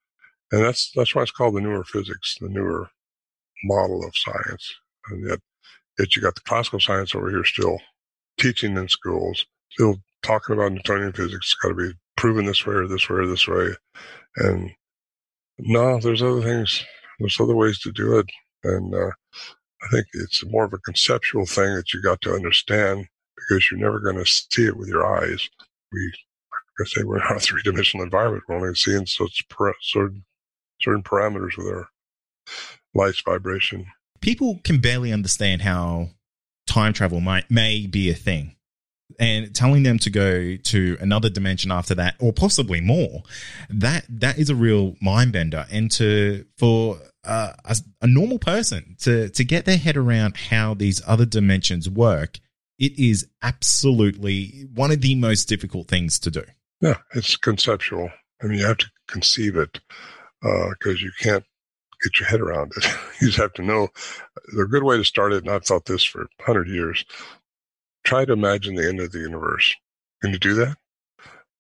and 0.50 0.64
that's 0.64 0.90
that's 0.94 1.14
why 1.14 1.22
it's 1.22 1.30
called 1.30 1.56
the 1.56 1.60
newer 1.60 1.84
physics, 1.84 2.36
the 2.40 2.48
newer 2.48 2.88
model 3.64 4.04
of 4.04 4.16
science. 4.16 4.74
And 5.08 5.28
yet, 5.28 5.40
Yet 5.98 6.16
you 6.16 6.22
got 6.22 6.34
the 6.34 6.40
classical 6.42 6.80
science 6.80 7.14
over 7.14 7.30
here 7.30 7.44
still 7.44 7.78
teaching 8.38 8.76
in 8.76 8.88
schools, 8.88 9.44
still 9.70 9.96
talking 10.22 10.54
about 10.54 10.72
Newtonian 10.72 11.12
physics. 11.12 11.46
It's 11.46 11.54
got 11.54 11.70
to 11.70 11.74
be 11.74 11.92
proven 12.16 12.46
this 12.46 12.66
way 12.66 12.74
or 12.74 12.86
this 12.86 13.08
way 13.08 13.16
or 13.16 13.26
this 13.26 13.46
way. 13.46 13.74
And 14.36 14.70
no, 15.58 16.00
there's 16.00 16.22
other 16.22 16.42
things. 16.42 16.84
There's 17.18 17.40
other 17.40 17.54
ways 17.54 17.78
to 17.80 17.92
do 17.92 18.18
it. 18.18 18.26
And 18.64 18.94
uh, 18.94 19.10
I 19.82 19.88
think 19.90 20.06
it's 20.14 20.44
more 20.46 20.64
of 20.64 20.72
a 20.72 20.78
conceptual 20.78 21.46
thing 21.46 21.74
that 21.74 21.92
you 21.92 22.00
got 22.00 22.20
to 22.22 22.34
understand 22.34 23.06
because 23.36 23.70
you're 23.70 23.80
never 23.80 24.00
going 24.00 24.16
to 24.16 24.26
see 24.26 24.66
it 24.66 24.76
with 24.76 24.88
your 24.88 25.04
eyes. 25.04 25.48
We, 25.92 26.00
like 26.06 26.86
I 26.86 26.88
say, 26.88 27.02
we're 27.04 27.18
in 27.18 27.36
a 27.36 27.40
three 27.40 27.62
dimensional 27.62 28.04
environment. 28.04 28.44
We're 28.48 28.56
only 28.56 28.74
seeing 28.74 29.06
certain, 29.06 30.24
certain 30.80 31.02
parameters 31.02 31.56
with 31.56 31.66
our 31.66 31.88
light's 32.94 33.22
vibration 33.22 33.86
people 34.22 34.60
can 34.64 34.80
barely 34.80 35.12
understand 35.12 35.60
how 35.60 36.08
time 36.66 36.92
travel 36.94 37.20
might 37.20 37.50
may 37.50 37.86
be 37.86 38.08
a 38.08 38.14
thing. 38.14 38.56
And 39.18 39.54
telling 39.54 39.82
them 39.82 39.98
to 39.98 40.10
go 40.10 40.56
to 40.56 40.96
another 40.98 41.28
dimension 41.28 41.70
after 41.70 41.94
that 41.96 42.14
or 42.18 42.32
possibly 42.32 42.80
more 42.80 43.22
that 43.68 44.06
that 44.08 44.38
is 44.38 44.48
a 44.48 44.54
real 44.54 44.96
mind 45.02 45.32
bender. 45.32 45.66
And 45.70 45.90
to 45.92 46.46
for 46.56 46.98
uh, 47.24 47.52
a, 47.66 47.76
a 48.00 48.06
normal 48.06 48.38
person 48.38 48.96
to 49.00 49.28
to 49.28 49.44
get 49.44 49.66
their 49.66 49.76
head 49.76 49.98
around 49.98 50.38
how 50.38 50.72
these 50.72 51.02
other 51.06 51.26
dimensions 51.26 51.90
work 51.90 52.40
it 52.78 52.98
is 52.98 53.28
absolutely 53.42 54.66
one 54.74 54.90
of 54.90 55.02
the 55.02 55.14
most 55.14 55.44
difficult 55.44 55.88
things 55.88 56.18
to 56.20 56.30
do. 56.30 56.44
Yeah 56.80 56.96
it's 57.14 57.36
conceptual. 57.36 58.10
I 58.42 58.46
mean 58.46 58.60
you 58.60 58.66
have 58.66 58.78
to 58.78 58.90
conceive 59.08 59.56
it 59.56 59.78
because 60.40 60.76
uh, 60.86 61.04
you 61.04 61.12
can't 61.20 61.44
get 62.02 62.20
your 62.20 62.28
head 62.28 62.40
around 62.40 62.72
it. 62.76 62.84
you 63.20 63.28
just 63.28 63.38
have 63.38 63.52
to 63.54 63.62
know 63.62 63.84
uh, 63.84 64.40
the 64.56 64.66
good 64.66 64.82
way 64.82 64.96
to 64.96 65.04
start 65.04 65.32
it. 65.32 65.44
And 65.44 65.52
I've 65.52 65.64
thought 65.64 65.86
this 65.86 66.04
for 66.04 66.20
100 66.38 66.68
years. 66.68 67.04
Try 68.04 68.24
to 68.24 68.32
imagine 68.32 68.74
the 68.74 68.88
end 68.88 69.00
of 69.00 69.12
the 69.12 69.20
universe. 69.20 69.74
Can 70.22 70.32
you 70.32 70.38
do 70.38 70.54
that? 70.54 70.76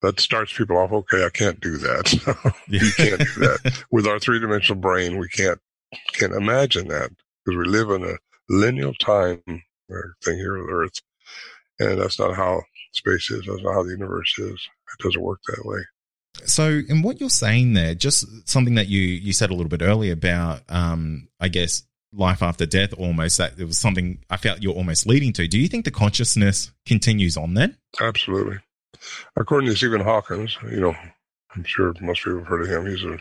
That 0.02 0.18
starts 0.18 0.52
people 0.52 0.76
off. 0.76 0.92
Okay, 0.92 1.24
I 1.24 1.30
can't 1.30 1.60
do 1.60 1.78
that. 1.78 2.12
you 2.68 2.80
can't 2.96 3.20
do 3.20 3.40
that 3.40 3.84
with 3.92 4.06
our 4.06 4.18
three 4.18 4.40
dimensional 4.40 4.80
brain. 4.80 5.18
We 5.18 5.28
can't 5.28 5.60
can't 6.14 6.32
imagine 6.32 6.88
that 6.88 7.10
because 7.44 7.58
we 7.58 7.66
live 7.66 7.90
in 7.90 8.04
a 8.04 8.16
linear 8.48 8.92
time 9.00 9.42
thing 9.46 10.36
here 10.36 10.58
on 10.58 10.68
Earth, 10.70 11.00
and 11.78 12.00
that's 12.00 12.18
not 12.18 12.34
how 12.34 12.62
space 12.92 13.30
is. 13.30 13.44
That's 13.46 13.62
not 13.62 13.74
how 13.74 13.82
the 13.84 13.90
universe 13.90 14.34
is. 14.38 14.68
It 14.98 15.02
doesn't 15.04 15.22
work 15.22 15.40
that 15.46 15.64
way. 15.64 15.80
So, 16.46 16.80
in 16.88 17.02
what 17.02 17.20
you're 17.20 17.30
saying 17.30 17.74
there, 17.74 17.94
just 17.94 18.48
something 18.48 18.74
that 18.74 18.88
you 18.88 19.00
you 19.00 19.32
said 19.32 19.50
a 19.50 19.54
little 19.54 19.68
bit 19.68 19.82
earlier 19.82 20.12
about, 20.12 20.62
um, 20.68 21.28
I 21.40 21.48
guess 21.48 21.82
life 22.12 22.42
after 22.42 22.66
death, 22.66 22.94
almost 22.94 23.38
that 23.38 23.58
it 23.58 23.64
was 23.64 23.78
something 23.78 24.18
I 24.28 24.36
felt 24.36 24.62
you're 24.62 24.74
almost 24.74 25.06
leading 25.06 25.32
to. 25.34 25.48
Do 25.48 25.58
you 25.58 25.68
think 25.68 25.84
the 25.84 25.90
consciousness 25.90 26.70
continues 26.86 27.36
on 27.36 27.54
then? 27.54 27.76
Absolutely. 28.00 28.58
According 29.36 29.70
to 29.70 29.76
Stephen 29.76 30.02
Hawkins, 30.02 30.58
you 30.70 30.80
know, 30.80 30.94
I'm 31.54 31.64
sure 31.64 31.94
most 32.00 32.24
people 32.24 32.40
have 32.40 32.48
heard 32.48 32.62
of 32.62 32.68
him. 32.68 32.86
He's 32.86 33.04
a 33.04 33.18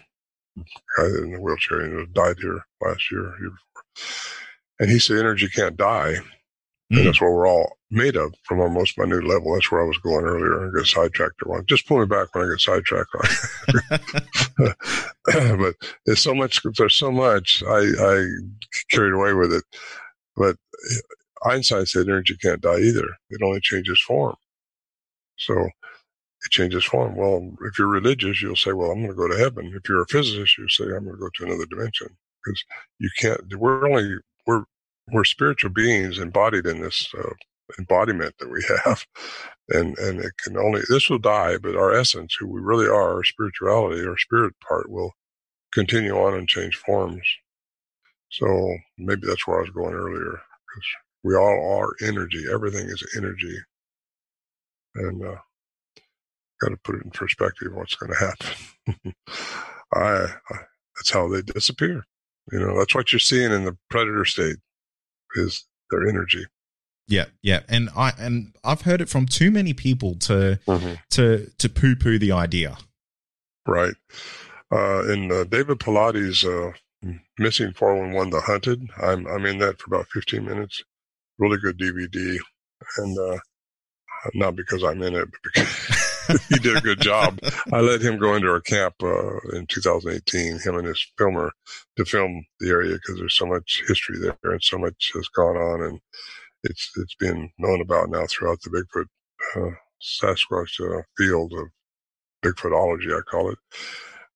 guy 0.97 1.05
in 1.05 1.35
a 1.35 1.41
wheelchair 1.41 1.81
and 1.81 2.13
died 2.13 2.37
here 2.41 2.65
last 2.81 3.11
year, 3.11 3.33
year 3.39 3.51
before. 3.51 4.05
And 4.79 4.89
he 4.89 4.99
said 4.99 5.17
energy 5.17 5.47
can't 5.47 5.77
die. 5.77 6.15
Mm. 6.91 6.97
And 6.97 7.07
that's 7.07 7.21
what 7.21 7.31
we're 7.31 7.47
all 7.47 7.77
made 7.91 8.15
of 8.15 8.33
from 8.43 8.61
our 8.61 8.69
most 8.69 8.97
minute 8.97 9.25
level. 9.25 9.53
That's 9.53 9.69
where 9.69 9.81
I 9.81 9.87
was 9.87 9.97
going 9.97 10.25
earlier. 10.25 10.67
I 10.67 10.71
get 10.79 10.87
sidetracked. 10.87 11.45
Well, 11.45 11.61
just 11.67 11.87
pull 11.87 11.99
me 11.99 12.05
back 12.05 12.33
when 12.33 12.45
I 12.45 12.49
get 12.49 12.61
sidetracked. 12.61 13.09
but 15.59 15.75
there's 16.05 16.21
so 16.21 16.33
much, 16.33 16.61
there's 16.77 16.95
so 16.95 17.11
much 17.11 17.61
I, 17.67 17.79
I 17.99 18.25
carried 18.89 19.13
away 19.13 19.33
with 19.33 19.53
it. 19.53 19.63
But 20.35 20.55
Einstein 21.43 21.85
said 21.85 22.07
energy 22.07 22.37
can't 22.41 22.61
die 22.61 22.79
either. 22.79 23.07
It 23.29 23.43
only 23.43 23.59
changes 23.61 24.01
form. 24.07 24.35
So 25.37 25.53
it 25.57 26.51
changes 26.51 26.85
form. 26.85 27.15
Well, 27.15 27.51
if 27.65 27.77
you're 27.77 27.87
religious, 27.87 28.41
you'll 28.41 28.55
say, 28.55 28.71
well, 28.71 28.91
I'm 28.91 28.99
going 28.99 29.09
to 29.09 29.15
go 29.15 29.27
to 29.27 29.37
heaven. 29.37 29.73
If 29.75 29.89
you're 29.89 30.01
a 30.01 30.07
physicist, 30.07 30.57
you 30.57 30.69
say, 30.69 30.85
I'm 30.85 31.03
going 31.03 31.15
to 31.15 31.17
go 31.17 31.29
to 31.35 31.45
another 31.45 31.65
dimension 31.65 32.15
because 32.43 32.63
you 32.99 33.09
can't, 33.19 33.41
we're 33.57 33.87
only, 33.87 34.15
we're, 34.47 34.63
we're 35.11 35.23
spiritual 35.23 35.71
beings 35.71 36.19
embodied 36.19 36.65
in 36.65 36.81
this 36.81 37.13
uh, 37.17 37.33
embodiment 37.79 38.35
that 38.39 38.49
we 38.51 38.63
have. 38.85 39.05
And, 39.69 39.97
and 39.97 40.19
it 40.19 40.33
can 40.43 40.57
only, 40.57 40.81
this 40.89 41.09
will 41.09 41.19
die, 41.19 41.57
but 41.57 41.75
our 41.75 41.93
essence, 41.93 42.35
who 42.39 42.47
we 42.47 42.61
really 42.61 42.87
are, 42.87 43.15
our 43.15 43.23
spirituality, 43.23 44.05
our 44.05 44.17
spirit 44.17 44.53
part 44.67 44.89
will 44.89 45.13
continue 45.73 46.15
on 46.15 46.33
and 46.33 46.47
change 46.47 46.75
forms. 46.75 47.25
So 48.29 48.75
maybe 48.97 49.27
that's 49.27 49.47
where 49.47 49.57
I 49.57 49.61
was 49.61 49.69
going 49.71 49.93
earlier 49.93 50.31
because 50.31 50.85
we 51.23 51.35
all 51.35 51.79
are 51.79 52.07
energy. 52.07 52.45
Everything 52.51 52.87
is 52.87 53.03
energy. 53.15 53.57
And, 54.95 55.25
uh, 55.25 55.35
got 56.61 56.69
to 56.69 56.77
put 56.83 56.95
it 56.95 57.03
in 57.03 57.11
perspective 57.11 57.73
what's 57.73 57.95
going 57.95 58.11
to 58.11 58.19
happen. 58.19 59.13
I, 59.93 60.01
I, 60.01 60.57
that's 60.95 61.11
how 61.11 61.27
they 61.27 61.41
disappear. 61.41 62.03
You 62.51 62.59
know, 62.59 62.77
that's 62.77 62.95
what 62.95 63.11
you're 63.11 63.19
seeing 63.19 63.51
in 63.51 63.65
the 63.65 63.77
predator 63.89 64.25
state 64.25 64.57
is 65.35 65.65
their 65.89 66.07
energy. 66.07 66.45
Yeah, 67.11 67.25
yeah, 67.41 67.59
and 67.67 67.89
I 67.95 68.13
and 68.17 68.53
I've 68.63 68.81
heard 68.81 69.01
it 69.01 69.09
from 69.09 69.25
too 69.25 69.51
many 69.51 69.73
people 69.73 70.15
to 70.19 70.59
mm-hmm. 70.65 70.93
to 71.09 71.51
to 71.57 71.69
poo 71.69 71.95
poo 71.95 72.17
the 72.17 72.31
idea. 72.31 72.77
Right. 73.67 73.95
Uh, 74.71 75.11
in 75.11 75.29
uh, 75.29 75.43
David 75.43 75.79
Paulides' 75.79 76.45
uh, 76.45 76.71
Missing 77.37 77.73
411 77.73 78.29
The 78.29 78.39
Hunted, 78.39 78.89
I'm 79.01 79.27
I'm 79.27 79.45
in 79.45 79.57
that 79.57 79.79
for 79.79 79.93
about 79.93 80.07
15 80.07 80.45
minutes. 80.45 80.83
Really 81.37 81.57
good 81.57 81.77
DVD, 81.77 82.37
and 82.97 83.19
uh, 83.19 83.39
not 84.33 84.55
because 84.55 84.81
I'm 84.81 85.01
in 85.01 85.15
it, 85.15 85.27
but 85.29 85.41
because 85.43 86.47
he 86.49 86.59
did 86.59 86.77
a 86.77 86.81
good 86.81 87.01
job. 87.01 87.39
I 87.73 87.81
let 87.81 88.01
him 88.01 88.19
go 88.19 88.35
into 88.35 88.49
our 88.49 88.61
camp 88.61 88.95
uh, 89.03 89.37
in 89.53 89.65
2018, 89.67 90.59
him 90.59 90.75
and 90.77 90.87
his 90.87 91.05
filmer, 91.17 91.51
to 91.97 92.05
film 92.05 92.45
the 92.61 92.69
area 92.69 92.93
because 92.93 93.17
there's 93.17 93.37
so 93.37 93.47
much 93.47 93.83
history 93.85 94.17
there 94.19 94.37
and 94.43 94.63
so 94.63 94.77
much 94.77 95.11
has 95.13 95.27
gone 95.29 95.57
on, 95.57 95.81
and 95.81 95.99
it's 96.63 96.91
it's 96.97 97.15
been 97.15 97.49
known 97.57 97.81
about 97.81 98.09
now 98.09 98.25
throughout 98.27 98.59
the 98.61 98.69
Bigfoot 98.69 99.05
uh, 99.55 99.75
Sasquatch 100.01 100.79
uh, 100.79 101.03
field 101.17 101.53
of 101.53 101.67
Bigfootology, 102.43 103.17
I 103.17 103.21
call 103.21 103.51
it. 103.51 103.57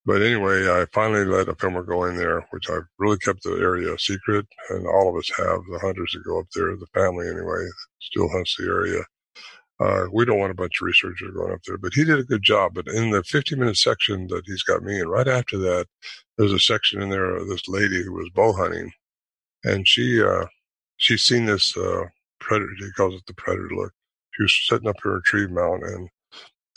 But 0.05 0.21
anyway, 0.21 0.69
I 0.69 0.85
finally 0.93 1.25
let 1.25 1.49
a 1.49 1.55
filmer 1.55 1.81
go 1.81 2.05
in 2.05 2.15
there, 2.15 2.45
which 2.51 2.69
I've 2.69 2.85
really 2.99 3.17
kept 3.17 3.41
the 3.43 3.53
area 3.53 3.97
secret, 3.97 4.45
and 4.69 4.85
all 4.85 5.09
of 5.09 5.15
us 5.15 5.31
have. 5.37 5.61
The 5.71 5.79
hunters 5.81 6.11
that 6.13 6.23
go 6.23 6.39
up 6.39 6.45
there, 6.53 6.75
the 6.75 6.85
family 6.93 7.27
anyway, 7.27 7.67
still 7.99 8.29
hunts 8.29 8.55
the 8.55 8.65
area. 8.65 9.01
Uh, 9.79 10.05
we 10.13 10.23
don't 10.23 10.39
want 10.39 10.51
a 10.51 10.55
bunch 10.55 10.79
of 10.79 10.85
researchers 10.85 11.33
going 11.33 11.51
up 11.51 11.59
there, 11.67 11.77
but 11.77 11.93
he 11.93 12.05
did 12.05 12.19
a 12.19 12.23
good 12.23 12.43
job. 12.43 12.73
But 12.75 12.87
in 12.87 13.09
the 13.09 13.23
50 13.23 13.55
minute 13.55 13.77
section 13.77 14.27
that 14.27 14.43
he's 14.45 14.63
got 14.63 14.83
me 14.83 14.99
in, 14.99 15.07
right 15.07 15.27
after 15.27 15.57
that, 15.57 15.87
there's 16.37 16.53
a 16.53 16.59
section 16.59 17.01
in 17.01 17.09
there 17.09 17.35
of 17.35 17.47
this 17.49 17.67
lady 17.67 18.01
who 18.03 18.13
was 18.13 18.29
bow 18.29 18.53
hunting, 18.53 18.91
and 19.63 19.87
she 19.87 20.23
uh, 20.23 20.45
she's 20.97 21.23
seen 21.23 21.45
this 21.45 21.75
uh, 21.75 22.05
predator. 22.45 22.71
He 22.77 22.91
calls 22.91 23.15
it 23.15 23.25
the 23.27 23.33
predator 23.33 23.69
look. 23.71 23.91
She 24.33 24.43
was 24.43 24.67
sitting 24.67 24.87
up 24.87 24.99
her 25.01 25.21
tree 25.25 25.47
mount, 25.47 25.83
and 25.83 26.09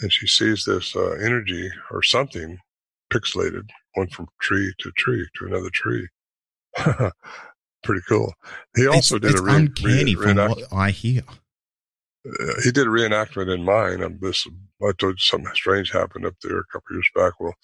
and 0.00 0.12
she 0.12 0.26
sees 0.26 0.64
this 0.64 0.94
uh, 0.94 1.16
energy 1.24 1.70
or 1.90 2.02
something 2.02 2.58
pixelated, 3.12 3.68
went 3.96 4.12
from 4.12 4.28
tree 4.40 4.72
to 4.78 4.90
tree 4.92 5.26
to 5.36 5.46
another 5.46 5.70
tree. 5.70 6.08
Pretty 7.82 8.02
cool. 8.08 8.32
He 8.76 8.86
also 8.86 9.16
it's, 9.16 9.22
did 9.22 9.32
it's 9.32 9.40
a 9.40 9.44
re- 9.44 9.56
uncanny 9.56 10.14
re- 10.14 10.34
from 10.34 10.36
what 10.36 10.72
I 10.72 10.90
hear. 10.90 11.22
Uh, 12.26 12.60
he 12.62 12.70
did 12.70 12.86
a 12.86 12.90
reenactment 12.90 13.52
in 13.52 13.64
mine. 13.64 14.02
Um, 14.02 14.18
this 14.20 14.46
I 14.82 14.92
told 14.98 15.14
you 15.14 15.18
something 15.18 15.52
strange 15.54 15.90
happened 15.90 16.26
up 16.26 16.34
there 16.42 16.58
a 16.58 16.64
couple 16.72 16.94
years 16.94 17.10
back. 17.14 17.34
Well, 17.40 17.54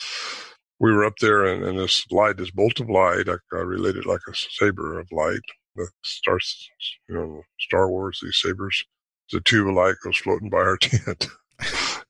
we 0.81 0.93
were 0.93 1.05
up 1.05 1.19
there, 1.21 1.45
and, 1.47 1.63
and 1.65 1.79
this 1.79 2.05
light, 2.11 2.37
this 2.37 2.51
bolt 2.51 2.81
of 2.81 2.91
light, 2.91 3.29
I, 3.29 3.37
I 3.53 3.61
related 3.61 4.07
like 4.07 4.23
a 4.29 4.35
saber 4.35 4.99
of 4.99 5.07
light 5.13 5.41
that 5.77 5.91
starts, 6.03 6.69
you 7.09 7.15
know, 7.15 7.43
Star 7.61 7.91
Wars. 7.91 8.21
These 8.23 8.41
sabers, 8.43 8.85
the 9.31 9.41
tube 9.41 9.69
of 9.69 9.75
light 9.75 9.97
goes 10.03 10.17
floating 10.17 10.51
by 10.51 10.59
our 10.59 10.77
tent. 10.81 11.29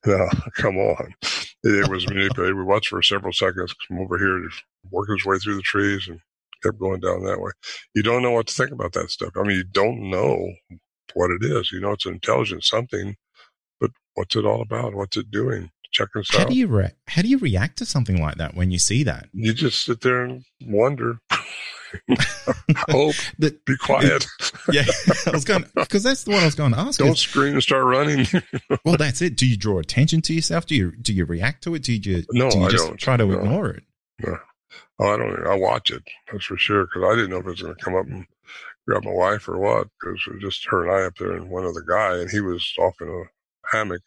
now, 0.06 0.28
come 0.54 0.76
on. 0.76 1.14
It, 1.62 1.88
was 1.88 2.06
manipulated. 2.08 2.56
We 2.56 2.62
watched 2.62 2.88
for 2.88 3.02
several 3.02 3.32
seconds, 3.32 3.74
come 3.88 4.00
over 4.00 4.18
here, 4.18 4.48
work 4.90 5.08
his 5.08 5.24
way 5.24 5.38
through 5.38 5.56
the 5.56 5.62
trees, 5.62 6.06
and 6.08 6.20
kept 6.62 6.78
going 6.78 7.00
down 7.00 7.24
that 7.24 7.40
way. 7.40 7.52
You 7.94 8.02
don't 8.02 8.22
know 8.22 8.32
what 8.32 8.46
to 8.48 8.54
think 8.54 8.70
about 8.70 8.92
that 8.92 9.10
stuff. 9.10 9.30
I 9.36 9.42
mean, 9.42 9.56
you 9.56 9.64
don't 9.64 10.10
know 10.10 10.52
what 11.14 11.30
it 11.30 11.42
is. 11.42 11.72
You 11.72 11.80
know, 11.80 11.92
it's 11.92 12.06
an 12.06 12.14
intelligent 12.14 12.64
something, 12.64 13.16
but 13.80 13.90
what's 14.14 14.36
it 14.36 14.44
all 14.44 14.60
about? 14.60 14.94
What's 14.94 15.16
it 15.16 15.30
doing? 15.30 15.70
Check 15.92 16.08
us 16.16 16.28
how 16.30 16.42
out. 16.42 16.48
Do 16.48 16.54
you 16.54 16.66
re- 16.66 16.92
how 17.06 17.22
do 17.22 17.28
you 17.28 17.38
react 17.38 17.78
to 17.78 17.86
something 17.86 18.20
like 18.20 18.36
that 18.36 18.54
when 18.54 18.70
you 18.70 18.78
see 18.78 19.04
that? 19.04 19.28
You 19.32 19.54
just 19.54 19.84
sit 19.84 20.00
there 20.00 20.24
and 20.24 20.44
wonder. 20.60 21.20
Hope. 22.90 23.14
the, 23.38 23.58
be 23.66 23.76
quiet. 23.76 24.26
yeah, 24.72 24.84
I 25.26 25.30
was 25.30 25.44
going 25.44 25.64
because 25.74 26.02
that's 26.02 26.24
the 26.24 26.32
one 26.32 26.40
I 26.40 26.46
was 26.46 26.54
going 26.54 26.72
to 26.72 26.78
ask. 26.78 26.98
Don't 26.98 27.18
scream 27.18 27.54
and 27.54 27.62
start 27.62 27.84
running. 27.84 28.26
well, 28.84 28.96
that's 28.96 29.22
it. 29.22 29.36
Do 29.36 29.46
you 29.46 29.56
draw 29.56 29.78
attention 29.78 30.20
to 30.22 30.34
yourself? 30.34 30.66
Do 30.66 30.74
you 30.74 30.92
do 30.92 31.12
you 31.12 31.24
react 31.24 31.64
to 31.64 31.74
it? 31.74 31.82
Do 31.82 31.92
you 31.92 32.24
no? 32.32 32.50
Do 32.50 32.58
you 32.58 32.64
I 32.64 32.68
just 32.68 32.86
don't. 32.86 32.98
try 32.98 33.16
to 33.16 33.26
no. 33.26 33.38
ignore 33.38 33.70
it. 33.70 33.84
No. 34.20 34.36
Oh, 34.98 35.14
I 35.14 35.16
don't. 35.16 35.46
I 35.46 35.56
watch 35.56 35.90
it. 35.90 36.02
That's 36.30 36.44
for 36.44 36.56
sure. 36.56 36.86
Because 36.86 37.02
I 37.04 37.16
didn't 37.16 37.30
know 37.30 37.38
if 37.38 37.46
it 37.46 37.50
was 37.50 37.62
going 37.62 37.74
to 37.74 37.84
come 37.84 37.96
up 37.96 38.06
and 38.06 38.26
grab 38.86 39.04
my 39.04 39.12
wife 39.12 39.48
or 39.48 39.58
what, 39.58 39.88
because 40.00 40.20
it 40.26 40.34
was 40.34 40.42
just 40.42 40.66
her 40.68 40.82
and 40.82 40.92
I 40.92 41.06
up 41.06 41.16
there 41.18 41.32
and 41.32 41.50
one 41.50 41.64
other 41.64 41.82
guy, 41.82 42.18
and 42.18 42.30
he 42.30 42.40
was 42.40 42.72
off 42.78 42.94
in 43.00 43.08
a 43.08 43.76
hammock, 43.76 44.02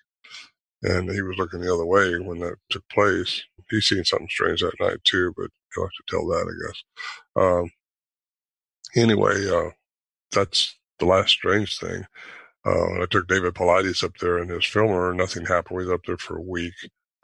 and 0.84 1.10
he 1.12 1.22
was 1.22 1.38
looking 1.38 1.62
the 1.62 1.74
other 1.74 1.86
way 1.86 2.18
when 2.20 2.40
that 2.40 2.56
took 2.70 2.88
place. 2.90 3.44
He 3.70 3.82
seen 3.82 4.06
something 4.06 4.30
strange 4.30 4.62
that 4.62 4.80
night 4.80 5.04
too, 5.04 5.34
but 5.36 5.50
he'll 5.74 5.86
have 5.86 5.92
to 5.92 6.04
tell 6.08 6.26
that, 6.28 6.48
I 6.48 6.68
guess. 6.68 6.84
Um, 7.36 7.72
anyway, 8.96 9.50
uh, 9.50 9.72
that's 10.32 10.78
the 11.00 11.06
last 11.06 11.32
strange 11.32 11.80
thing. 11.80 12.06
Uh, 12.66 13.02
I 13.02 13.06
took 13.10 13.28
David 13.28 13.54
Paulides 13.54 14.04
up 14.04 14.18
there 14.20 14.38
and 14.38 14.50
his 14.50 14.66
filmer. 14.66 15.14
Nothing 15.14 15.46
happened. 15.46 15.78
We 15.78 15.86
was 15.86 15.94
up 15.94 16.02
there 16.06 16.18
for 16.18 16.38
a 16.38 16.42
week, 16.42 16.74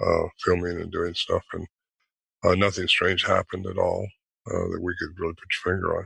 uh, 0.02 0.28
filming 0.44 0.80
and 0.80 0.92
doing 0.92 1.14
stuff, 1.14 1.44
and 1.54 1.68
uh, 2.44 2.56
nothing 2.56 2.88
strange 2.88 3.26
happened 3.26 3.66
at 3.68 3.78
all 3.78 4.08
uh, 4.48 4.68
that 4.72 4.82
we 4.82 4.94
could 5.00 5.20
really 5.20 5.34
put 5.34 5.48
your 5.66 5.74
finger 5.74 5.98
on. 5.98 6.06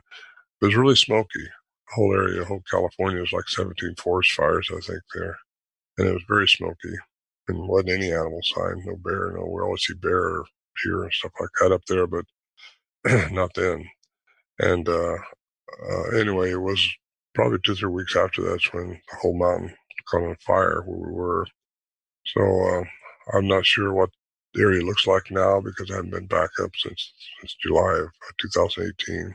It 0.61 0.65
was 0.65 0.75
really 0.75 0.95
smoky. 0.95 1.43
The 1.43 1.95
whole 1.95 2.13
area, 2.13 2.43
whole 2.45 2.63
California 2.69 3.21
was 3.21 3.31
like 3.31 3.47
17 3.47 3.95
forest 3.95 4.31
fires, 4.33 4.69
I 4.71 4.79
think, 4.79 5.01
there. 5.13 5.37
And 5.97 6.07
it 6.07 6.13
was 6.13 6.23
very 6.27 6.47
smoky. 6.47 6.95
And 7.47 7.67
wasn't 7.67 7.91
any 7.91 8.11
animal 8.11 8.41
sign, 8.43 8.83
no 8.85 8.95
bear, 8.97 9.31
no, 9.31 9.45
we 9.45 9.61
always 9.61 9.85
see 9.85 9.93
bear 9.93 10.43
here 10.83 11.03
and 11.03 11.13
stuff 11.13 11.31
like 11.39 11.49
that 11.59 11.71
up 11.71 11.85
there, 11.85 12.07
but 12.07 12.25
not 13.31 13.53
then. 13.55 13.87
And, 14.59 14.87
uh, 14.87 15.15
uh, 15.89 16.17
anyway, 16.17 16.51
it 16.51 16.61
was 16.61 16.85
probably 17.33 17.59
two, 17.63 17.75
three 17.75 17.89
weeks 17.89 18.15
after 18.15 18.41
that's 18.41 18.73
when 18.73 18.89
the 18.89 19.17
whole 19.17 19.37
mountain 19.37 19.73
caught 20.09 20.23
on 20.23 20.35
fire 20.45 20.83
where 20.85 20.97
we 20.97 21.13
were. 21.13 21.47
So, 22.25 22.41
uh, 22.41 22.83
I'm 23.33 23.47
not 23.47 23.65
sure 23.65 23.93
what 23.93 24.09
the 24.53 24.61
area 24.61 24.83
looks 24.83 25.07
like 25.07 25.29
now 25.31 25.61
because 25.61 25.91
I 25.91 25.95
haven't 25.95 26.11
been 26.11 26.27
back 26.27 26.49
up 26.61 26.71
since, 26.77 27.13
since 27.39 27.55
July 27.61 27.99
of 27.99 28.09
2018. 28.39 29.33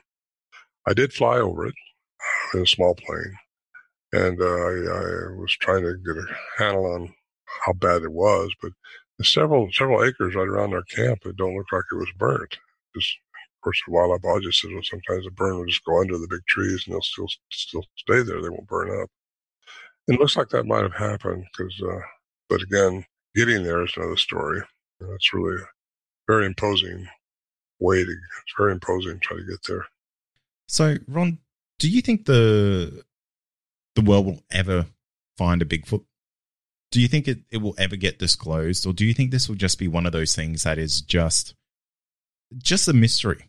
I 0.86 0.94
did 0.94 1.12
fly 1.12 1.38
over 1.38 1.66
it 1.66 1.74
uh, 2.54 2.58
in 2.58 2.64
a 2.64 2.66
small 2.66 2.94
plane, 2.94 3.34
and 4.12 4.40
uh, 4.40 4.44
I, 4.44 4.72
I, 4.98 5.36
was 5.36 5.56
trying 5.60 5.82
to 5.84 5.96
get 6.04 6.16
a 6.16 6.26
handle 6.58 6.86
on 6.86 7.14
how 7.64 7.72
bad 7.72 8.03
it 8.03 8.12
was. 8.12 8.53
But 8.61 8.72
several 9.22 9.70
several 9.72 10.05
acres 10.05 10.34
right 10.34 10.48
around 10.48 10.74
our 10.74 10.82
camp, 10.84 11.20
it 11.24 11.36
don't 11.36 11.57
look 11.57 11.72
like 11.72 11.84
it 11.90 11.96
was 11.96 12.12
burnt. 12.18 12.59
Just 12.94 13.16
of 13.34 13.64
course, 13.64 13.80
the 13.86 13.92
wildlife 13.92 14.22
biologist 14.22 14.61
says 14.61 14.70
well, 14.72 14.82
sometimes 14.82 15.24
the 15.24 15.30
burn 15.30 15.59
will 15.59 15.66
just 15.66 15.84
go 15.84 16.00
under 16.00 16.18
the 16.18 16.28
big 16.28 16.44
trees 16.46 16.84
and 16.86 16.94
they'll 16.94 17.03
still 17.03 17.28
still 17.50 17.84
stay 17.96 18.22
there. 18.22 18.42
They 18.42 18.48
won't 18.48 18.66
burn 18.66 19.03
up. 19.03 19.09
It 20.09 20.18
looks 20.18 20.36
like 20.36 20.48
that 20.48 20.66
might 20.66 20.82
have 20.82 20.94
happened 20.94 21.44
because, 21.57 21.80
uh, 21.80 22.00
but 22.48 22.61
again, 22.62 23.05
getting 23.36 23.62
there 23.62 23.82
is 23.84 23.92
another 23.96 24.16
story. 24.16 24.61
That's 25.00 25.32
really 25.32 25.62
a 25.62 25.66
very 26.26 26.46
imposing 26.46 27.07
way 27.78 28.05
to. 28.05 28.11
It's 28.11 28.55
very 28.59 28.72
imposing 28.72 29.14
to 29.14 29.18
try 29.20 29.36
to 29.36 29.44
get 29.44 29.62
there. 29.68 29.86
So, 30.66 30.96
Ron, 31.07 31.38
do 31.78 31.88
you 31.88 32.00
think 32.00 32.26
the 32.26 33.05
the 33.94 34.03
world 34.03 34.26
will 34.26 34.42
ever 34.50 34.86
find 35.36 35.62
a 35.62 35.64
Bigfoot? 35.64 36.05
Do 36.93 37.01
you 37.01 37.09
think 37.09 37.26
it, 37.26 37.40
it 37.51 37.57
will 37.57 37.74
ever 37.78 37.97
get 37.97 38.18
disclosed, 38.18 38.86
or 38.86 38.93
do 38.93 39.05
you 39.05 39.14
think 39.14 39.30
this 39.30 39.49
will 39.49 39.57
just 39.57 39.78
be 39.78 39.88
one 39.88 40.07
of 40.07 40.12
those 40.12 40.36
things 40.36 40.62
that 40.62 40.78
is 40.78 41.01
just 41.01 41.55
just 42.59 42.86
a 42.86 42.93
mystery? 42.93 43.49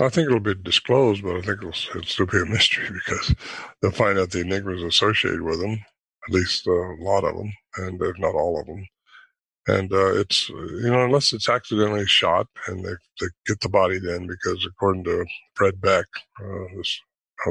I 0.00 0.08
think 0.08 0.28
it'll 0.28 0.40
be 0.40 0.54
disclosed, 0.54 1.22
but 1.22 1.36
I 1.36 1.40
think 1.40 1.58
it'll, 1.58 1.72
still 1.72 2.26
be 2.26 2.38
a 2.38 2.46
mystery 2.46 2.88
because 3.06 3.34
they'll 3.80 3.90
find 3.90 4.18
out 4.18 4.30
the 4.30 4.40
enigmas 4.40 4.82
associated 4.82 5.42
with 5.42 5.60
them, 5.60 5.84
at 6.28 6.34
least 6.34 6.66
a 6.66 6.96
lot 7.00 7.24
of 7.24 7.36
them, 7.36 7.52
and 7.76 8.00
if 8.00 8.18
not 8.18 8.34
all 8.34 8.60
of 8.60 8.66
them. 8.66 8.86
And 9.68 9.92
uh, 9.92 10.14
it's, 10.14 10.48
you 10.48 10.90
know, 10.90 11.04
unless 11.04 11.32
it's 11.32 11.48
accidentally 11.48 12.06
shot 12.06 12.46
and 12.68 12.84
they, 12.84 12.92
they 13.20 13.26
get 13.46 13.60
the 13.60 13.68
body 13.68 13.98
then, 13.98 14.28
because 14.28 14.64
according 14.64 15.02
to 15.04 15.26
Fred 15.54 15.80
Beck, 15.80 16.06
uh, 16.40 16.76
this 16.76 17.00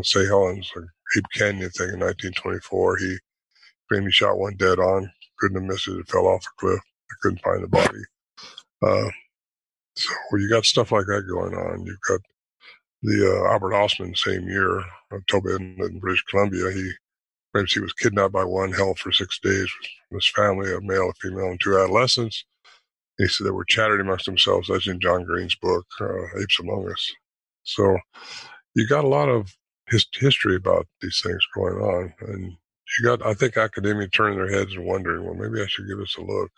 St. 0.01 0.27
Helens 0.27 0.71
Ape 1.17 1.25
Canyon 1.33 1.69
thing 1.71 1.89
in 1.89 1.99
1924. 1.99 2.97
He 2.97 3.17
claimed 3.89 4.05
he 4.05 4.11
shot 4.11 4.37
one 4.37 4.55
dead 4.55 4.79
on, 4.79 5.11
couldn't 5.39 5.61
have 5.61 5.69
missed 5.69 5.87
it. 5.87 5.99
It 5.99 6.09
fell 6.09 6.27
off 6.27 6.45
a 6.45 6.59
cliff. 6.59 6.79
I 6.79 7.15
couldn't 7.21 7.41
find 7.41 7.63
the 7.63 7.67
body. 7.67 8.01
Uh, 8.81 9.09
so 9.95 10.13
you 10.33 10.49
got 10.49 10.65
stuff 10.65 10.91
like 10.91 11.05
that 11.05 11.27
going 11.27 11.53
on. 11.53 11.85
You've 11.85 11.97
got 12.07 12.19
the 13.01 13.43
uh, 13.45 13.51
Albert 13.51 13.71
Ostman 13.71 14.17
same 14.17 14.47
year 14.47 14.79
of 15.11 15.25
Tobin 15.27 15.77
in 15.79 15.99
British 15.99 16.23
Columbia. 16.25 16.71
He 16.71 16.91
claims 17.53 17.71
he 17.71 17.79
was 17.79 17.93
kidnapped 17.93 18.33
by 18.33 18.43
one, 18.43 18.71
held 18.71 18.99
for 18.99 19.11
six 19.11 19.39
days 19.39 19.69
with 20.11 20.23
his 20.23 20.31
family, 20.35 20.73
a 20.73 20.81
male, 20.81 21.09
a 21.09 21.13
female, 21.21 21.45
and 21.45 21.59
two 21.59 21.77
adolescents. 21.77 22.43
He 23.17 23.27
said 23.27 23.47
they 23.47 23.51
were 23.51 23.65
chattering 23.65 24.01
amongst 24.01 24.25
themselves. 24.25 24.67
That's 24.67 24.87
in 24.87 24.99
John 24.99 25.23
Green's 25.23 25.55
book, 25.55 25.85
uh, 26.01 26.41
Apes 26.41 26.59
Among 26.59 26.91
Us. 26.91 27.13
So 27.63 27.97
you 28.75 28.87
got 28.87 29.05
a 29.05 29.09
lot 29.09 29.29
of 29.29 29.55
his, 29.87 30.05
history 30.13 30.55
about 30.55 30.87
these 31.01 31.21
things 31.23 31.45
going 31.55 31.75
on. 31.75 32.13
And 32.27 32.57
you 32.99 33.05
got, 33.05 33.25
I 33.25 33.33
think, 33.33 33.57
academia 33.57 34.07
turning 34.07 34.37
their 34.37 34.51
heads 34.51 34.73
and 34.75 34.85
wondering, 34.85 35.23
well, 35.25 35.35
maybe 35.35 35.61
I 35.61 35.67
should 35.67 35.87
give 35.87 35.97
this 35.99 36.15
a 36.17 36.21
look. 36.21 36.51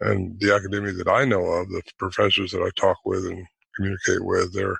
And 0.00 0.38
the 0.40 0.54
academia 0.54 0.92
that 0.92 1.08
I 1.08 1.24
know 1.24 1.44
of, 1.44 1.68
the 1.68 1.82
professors 1.98 2.52
that 2.52 2.62
I 2.62 2.70
talk 2.80 2.98
with 3.04 3.26
and 3.26 3.46
communicate 3.76 4.24
with, 4.24 4.54
they're 4.54 4.76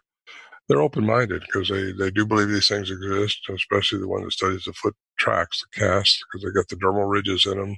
they're 0.69 0.83
open 0.83 1.05
minded 1.07 1.43
because 1.43 1.69
they, 1.69 1.93
they 1.93 2.11
do 2.11 2.27
believe 2.27 2.49
these 2.49 2.69
things 2.69 2.91
exist, 2.91 3.41
especially 3.49 4.01
the 4.01 4.09
one 4.09 4.23
that 4.25 4.33
studies 4.33 4.65
the 4.65 4.73
foot 4.75 4.95
tracks, 5.19 5.63
the 5.63 5.81
casts, 5.81 6.23
because 6.25 6.45
they 6.45 6.53
got 6.53 6.69
the 6.69 6.77
dermal 6.77 7.11
ridges 7.11 7.47
in 7.47 7.59
them. 7.59 7.77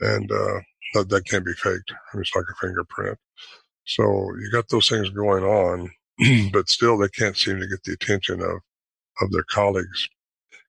And 0.00 0.32
uh, 0.32 0.60
that, 0.94 1.08
that 1.10 1.26
can't 1.26 1.44
be 1.44 1.52
faked. 1.52 1.92
It's 2.14 2.34
like 2.34 2.46
a 2.50 2.66
fingerprint. 2.66 3.18
So 3.86 4.02
you 4.04 4.50
got 4.50 4.68
those 4.70 4.88
things 4.88 5.10
going 5.10 5.44
on, 5.44 5.90
but 6.52 6.68
still 6.68 6.96
they 6.96 7.08
can't 7.08 7.36
seem 7.36 7.60
to 7.60 7.66
get 7.66 7.82
the 7.84 7.92
attention 7.92 8.40
of, 8.40 8.58
of 9.20 9.30
their 9.30 9.44
colleagues. 9.50 10.08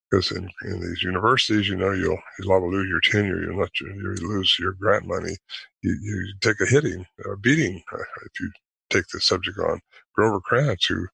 Because 0.10 0.32
in, 0.32 0.49
in 0.64 0.82
these 0.82 1.01
universities, 1.03 1.68
you 1.68 1.76
know, 1.76 1.91
you'll, 1.91 2.20
you'll 2.39 2.72
lose 2.72 2.88
your 2.88 3.01
tenure. 3.01 3.41
You'll 3.41 3.60
not, 3.60 3.72
you 3.80 4.16
lose 4.22 4.58
your 4.60 4.74
grant 4.74 5.08
money. 5.08 5.36
You, 5.82 5.97
you 6.01 6.34
take 6.41 6.62
a 6.62 6.66
hitting, 6.66 7.06
a 7.26 7.38
beating, 7.38 7.82
uh, 7.91 7.97
if 7.97 8.39
you 8.39 8.51
take 8.89 9.08
the 9.12 9.20
subject 9.20 9.58
on. 9.58 9.80
Grover 10.16 10.39
Krantz, 10.39 10.86
who 10.86 11.08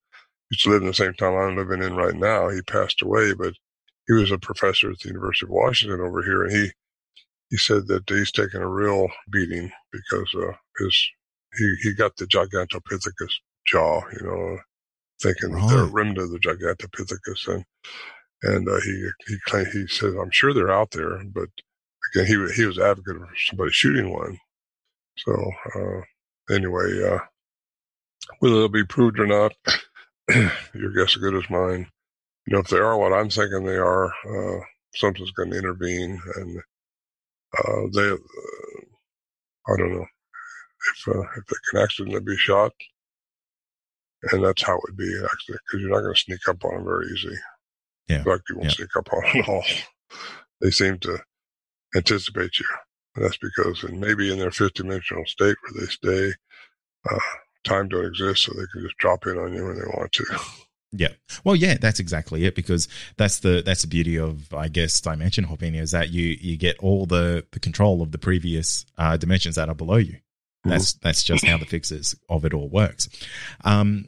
used 0.52 0.64
to 0.64 0.70
live 0.70 0.82
in 0.82 0.90
the 0.90 0.94
same 0.94 1.14
town 1.14 1.36
I'm 1.36 1.56
living 1.56 1.82
in 1.82 1.96
right 1.96 2.16
now, 2.16 2.50
he 2.50 2.62
passed 2.62 3.02
away, 3.02 3.34
but 3.34 3.54
he 4.08 4.14
was 4.14 4.32
a 4.32 4.38
professor 4.38 4.92
at 4.92 5.00
the 5.00 5.10
University 5.10 5.46
of 5.46 5.52
Washington 5.52 6.02
over 6.02 6.22
here, 6.24 6.44
and 6.44 6.52
he 6.52 6.72
he 7.50 7.58
said 7.58 7.88
that 7.88 8.10
he's 8.10 8.32
taken 8.32 8.62
a 8.62 8.68
real 8.68 9.08
beating 9.30 9.72
because 9.92 10.34
uh, 10.36 10.54
his 10.80 11.10
he 11.58 11.76
he 11.84 11.94
got 11.94 12.16
the 12.18 12.26
Gigantopithecus 12.26 13.34
jaw, 13.66 14.02
you 14.20 14.26
know, 14.26 14.58
thinking 15.22 15.52
right. 15.52 15.70
the 15.70 15.86
remnant 15.86 16.18
of 16.18 16.32
the 16.32 16.40
Gigantopithecus, 16.40 17.48
and 17.48 17.64
and 18.44 18.68
uh, 18.68 18.80
he 18.82 19.10
he 19.28 19.38
claimed, 19.46 19.68
he 19.68 19.88
said 19.88 20.14
I'm 20.22 20.32
sure 20.32 20.54
they're 20.54 20.72
out 20.72 20.92
there, 20.92 21.24
but 21.26 21.50
again 22.14 22.28
he 22.28 22.54
he 22.56 22.66
was 22.66 22.80
advocate 22.80 23.18
of 23.18 23.28
somebody 23.48 23.72
shooting 23.72 24.12
one. 24.14 24.38
So 25.18 25.52
uh, 25.76 26.54
anyway, 26.54 27.04
uh, 27.04 27.20
whether 28.40 28.56
they'll 28.56 28.70
be 28.70 28.86
proved 28.86 29.20
or 29.20 29.28
not, 29.28 29.54
your 30.74 30.94
guess 30.94 31.16
as 31.16 31.22
good 31.22 31.36
as 31.36 31.50
mine. 31.50 31.88
You 32.48 32.54
know, 32.54 32.60
if 32.60 32.68
they 32.68 32.78
are 32.78 32.98
what 32.98 33.14
I'm 33.14 33.30
thinking 33.30 33.64
they 33.64 33.78
are, 33.78 34.08
uh, 34.08 34.62
something's 34.96 35.32
going 35.32 35.52
to 35.52 35.58
intervene, 35.58 36.20
and 36.36 36.60
uh, 37.58 37.82
they, 37.94 38.10
uh, 38.10 38.16
I 39.68 39.78
don't 39.78 39.94
know 39.94 40.06
if 41.08 41.08
if 41.38 41.46
they 41.48 41.56
can 41.72 41.82
accidentally 41.82 42.22
be 42.22 42.38
shot, 42.38 42.74
and 44.32 44.44
that's 44.44 44.64
how 44.64 44.76
it 44.76 44.82
would 44.88 44.98
be 44.98 45.22
actually, 45.24 45.58
because 45.66 45.82
you're 45.82 45.92
not 45.92 46.02
going 46.02 46.16
to 46.16 46.22
sneak 46.22 46.48
up 46.48 46.64
on 46.66 46.76
them 46.76 46.86
very 46.86 47.08
easy. 47.08 47.38
Yeah. 48.08 48.24
Fact, 48.24 48.44
you 48.50 48.58
won't 48.58 48.70
yeah. 48.70 48.76
sneak 48.76 48.96
up 48.98 49.08
on 49.14 49.40
at 49.40 49.50
all. 49.50 49.64
They 50.62 50.72
seem 50.72 51.00
to 51.00 51.20
anticipate 51.96 52.60
you. 52.60 52.66
And 53.16 53.26
that's 53.26 53.38
because, 53.38 53.84
and 53.84 54.00
maybe 54.00 54.32
in 54.32 54.40
their 54.40 54.52
fifth 54.52 54.76
dimensional 54.76 55.26
state 55.26 55.56
where 55.62 55.82
they 55.82 55.88
stay, 55.88 56.34
uh, 57.10 57.20
time 57.64 57.90
don't 57.90 58.06
exist, 58.06 58.44
so 58.44 58.54
they 58.54 58.66
can 58.72 58.84
just 58.84 58.98
drop 58.98 59.26
in 59.28 59.38
on 59.38 59.54
you 59.54 59.66
when 59.66 59.76
they 59.76 59.88
want 59.98 60.12
to. 60.14 60.26
Yeah. 60.94 61.10
Well, 61.46 61.56
yeah, 61.56 61.78
that's 61.80 62.02
exactly 62.02 62.44
it 62.44 62.54
because 62.54 62.90
that's 63.16 63.40
the 63.40 63.64
that's 63.66 63.82
the 63.82 63.88
beauty 63.88 64.20
of 64.20 64.54
I 64.54 64.68
guess 64.68 65.00
dimension 65.00 65.46
hopping 65.46 65.74
is 65.74 65.92
that 65.92 66.10
you 66.10 66.38
you 66.42 66.58
get 66.58 66.78
all 66.80 67.06
the 67.06 67.46
the 67.52 67.62
control 67.62 68.02
of 68.02 68.12
the 68.12 68.18
previous 68.18 68.86
uh, 68.98 69.16
dimensions 69.16 69.56
that 69.56 69.70
are 69.70 69.76
below 69.76 69.96
you. 69.96 70.18
That's 70.66 70.92
mm-hmm. 70.92 71.08
that's 71.08 71.24
just 71.24 71.46
how 71.46 71.58
the 71.58 71.66
physics 71.66 72.14
of 72.28 72.44
it 72.44 72.54
all 72.54 72.68
works. 72.68 73.08
Um, 73.64 74.06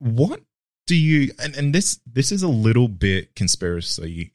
what 0.00 0.40
do 0.88 0.96
you 0.96 1.30
and, 1.38 1.54
and 1.54 1.74
this 1.74 2.00
this 2.10 2.32
is 2.32 2.42
a 2.42 2.48
little 2.48 2.88
bit 2.88 3.36
conspiracy 3.36 4.32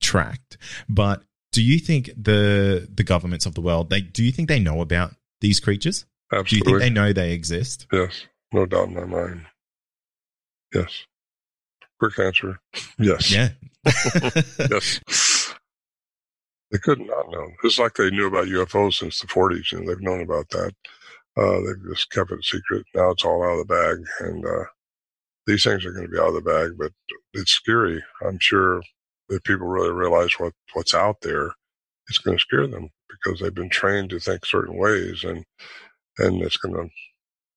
tracked, 0.00 0.56
but 0.88 1.24
do 1.52 1.62
you 1.62 1.78
think 1.78 2.10
the 2.16 2.88
the 2.94 3.02
governments 3.02 3.44
of 3.44 3.54
the 3.54 3.60
world 3.60 3.90
they 3.90 4.00
do 4.00 4.22
you 4.22 4.32
think 4.32 4.48
they 4.48 4.60
know 4.60 4.80
about 4.80 5.14
these 5.40 5.60
creatures? 5.60 6.06
Absolutely. 6.32 6.48
Do 6.48 6.56
you 6.56 6.78
think 6.78 6.94
they 6.94 7.00
know 7.00 7.12
they 7.12 7.32
exist? 7.32 7.86
Yes, 7.92 8.26
no 8.52 8.64
doubt 8.64 8.88
in 8.88 8.94
my 8.94 9.04
mind. 9.04 9.46
Yes. 10.72 11.06
Quick 11.98 12.18
answer. 12.20 12.60
Yes. 12.96 13.30
Yeah. 13.32 13.48
yes. 14.70 15.00
They 16.70 16.78
could 16.78 17.00
not 17.00 17.30
know. 17.30 17.48
It's 17.64 17.80
like 17.80 17.94
they 17.94 18.10
knew 18.10 18.28
about 18.28 18.46
UFOs 18.46 18.94
since 18.94 19.20
the 19.20 19.26
40s, 19.26 19.72
and 19.72 19.88
they've 19.88 20.00
known 20.00 20.22
about 20.22 20.48
that. 20.50 20.72
Uh, 21.36 21.58
they've 21.60 21.92
just 21.92 22.10
kept 22.10 22.30
it 22.30 22.38
a 22.38 22.42
secret. 22.42 22.86
Now 22.94 23.10
it's 23.10 23.24
all 23.24 23.42
out 23.42 23.58
of 23.58 23.66
the 23.66 23.74
bag, 23.74 23.98
and 24.20 24.46
uh, 24.46 24.64
these 25.50 25.64
things 25.64 25.84
are 25.84 25.92
going 25.92 26.06
to 26.06 26.12
be 26.12 26.18
out 26.18 26.28
of 26.28 26.34
the 26.34 26.40
bag. 26.40 26.72
But 26.78 26.92
it's 27.34 27.52
scary. 27.52 28.02
I'm 28.24 28.38
sure 28.40 28.82
if 29.28 29.42
people 29.44 29.66
really 29.66 29.90
realize 29.90 30.32
what 30.38 30.52
what's 30.72 30.94
out 30.94 31.20
there, 31.22 31.52
it's 32.08 32.18
going 32.18 32.36
to 32.36 32.40
scare 32.42 32.66
them 32.66 32.90
because 33.08 33.40
they've 33.40 33.54
been 33.54 33.70
trained 33.70 34.10
to 34.10 34.20
think 34.20 34.46
certain 34.46 34.76
ways, 34.76 35.24
and 35.24 35.44
and 36.18 36.42
it's 36.42 36.56
going 36.56 36.74
to. 36.74 36.90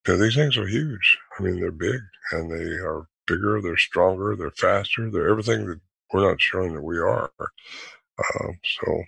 You 0.05 0.13
know, 0.13 0.19
these 0.19 0.35
things 0.35 0.57
are 0.57 0.67
huge. 0.67 1.17
I 1.39 1.43
mean, 1.43 1.61
they're 1.61 1.71
big, 1.71 2.01
and 2.33 2.51
they 2.51 2.73
are 2.73 3.07
bigger, 3.25 3.61
they're 3.61 3.77
stronger, 3.77 4.35
they're 4.35 4.51
faster, 4.51 5.09
they're 5.09 5.29
everything 5.29 5.65
that 5.65 5.79
we're 6.11 6.27
not 6.27 6.41
showing 6.41 6.73
that 6.73 6.83
we 6.83 6.99
are. 6.99 7.31
Um, 7.39 8.59
so 8.63 9.03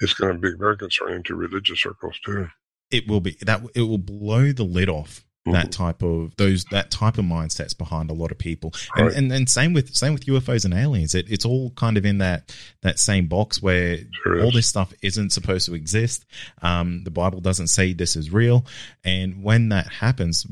it's 0.00 0.14
going 0.14 0.32
to 0.32 0.38
be 0.38 0.56
very 0.58 0.78
concerning 0.78 1.22
to 1.24 1.34
religious 1.34 1.80
circles 1.80 2.18
too. 2.24 2.48
It 2.90 3.06
will 3.06 3.20
be 3.20 3.36
that 3.42 3.62
it 3.74 3.82
will 3.82 3.98
blow 3.98 4.52
the 4.52 4.64
lid 4.64 4.88
off 4.88 5.24
that 5.46 5.66
mm-hmm. 5.66 5.84
type 5.84 6.02
of 6.02 6.34
those 6.36 6.64
that 6.66 6.90
type 6.90 7.18
of 7.18 7.24
mindsets 7.24 7.76
behind 7.76 8.10
a 8.10 8.14
lot 8.14 8.30
of 8.30 8.38
people. 8.38 8.72
And, 8.96 9.06
right. 9.06 9.16
and 9.16 9.32
and 9.32 9.48
same 9.48 9.72
with 9.72 9.94
same 9.94 10.12
with 10.14 10.24
ufos 10.26 10.64
and 10.64 10.72
aliens. 10.72 11.14
It, 11.14 11.30
it's 11.30 11.44
all 11.44 11.70
kind 11.70 11.96
of 11.96 12.06
in 12.06 12.18
that 12.18 12.56
that 12.82 12.98
same 12.98 13.26
box 13.26 13.62
where 13.62 13.98
sure 14.22 14.42
all 14.42 14.50
this 14.50 14.66
stuff 14.66 14.92
isn't 15.02 15.30
supposed 15.30 15.66
to 15.66 15.74
exist. 15.74 16.24
Um, 16.62 17.04
the 17.04 17.10
bible 17.10 17.40
doesn't 17.40 17.68
say 17.68 17.92
this 17.92 18.16
is 18.16 18.30
real. 18.30 18.64
And 19.04 19.42
when 19.42 19.68
that 19.68 19.88
happens 19.88 20.46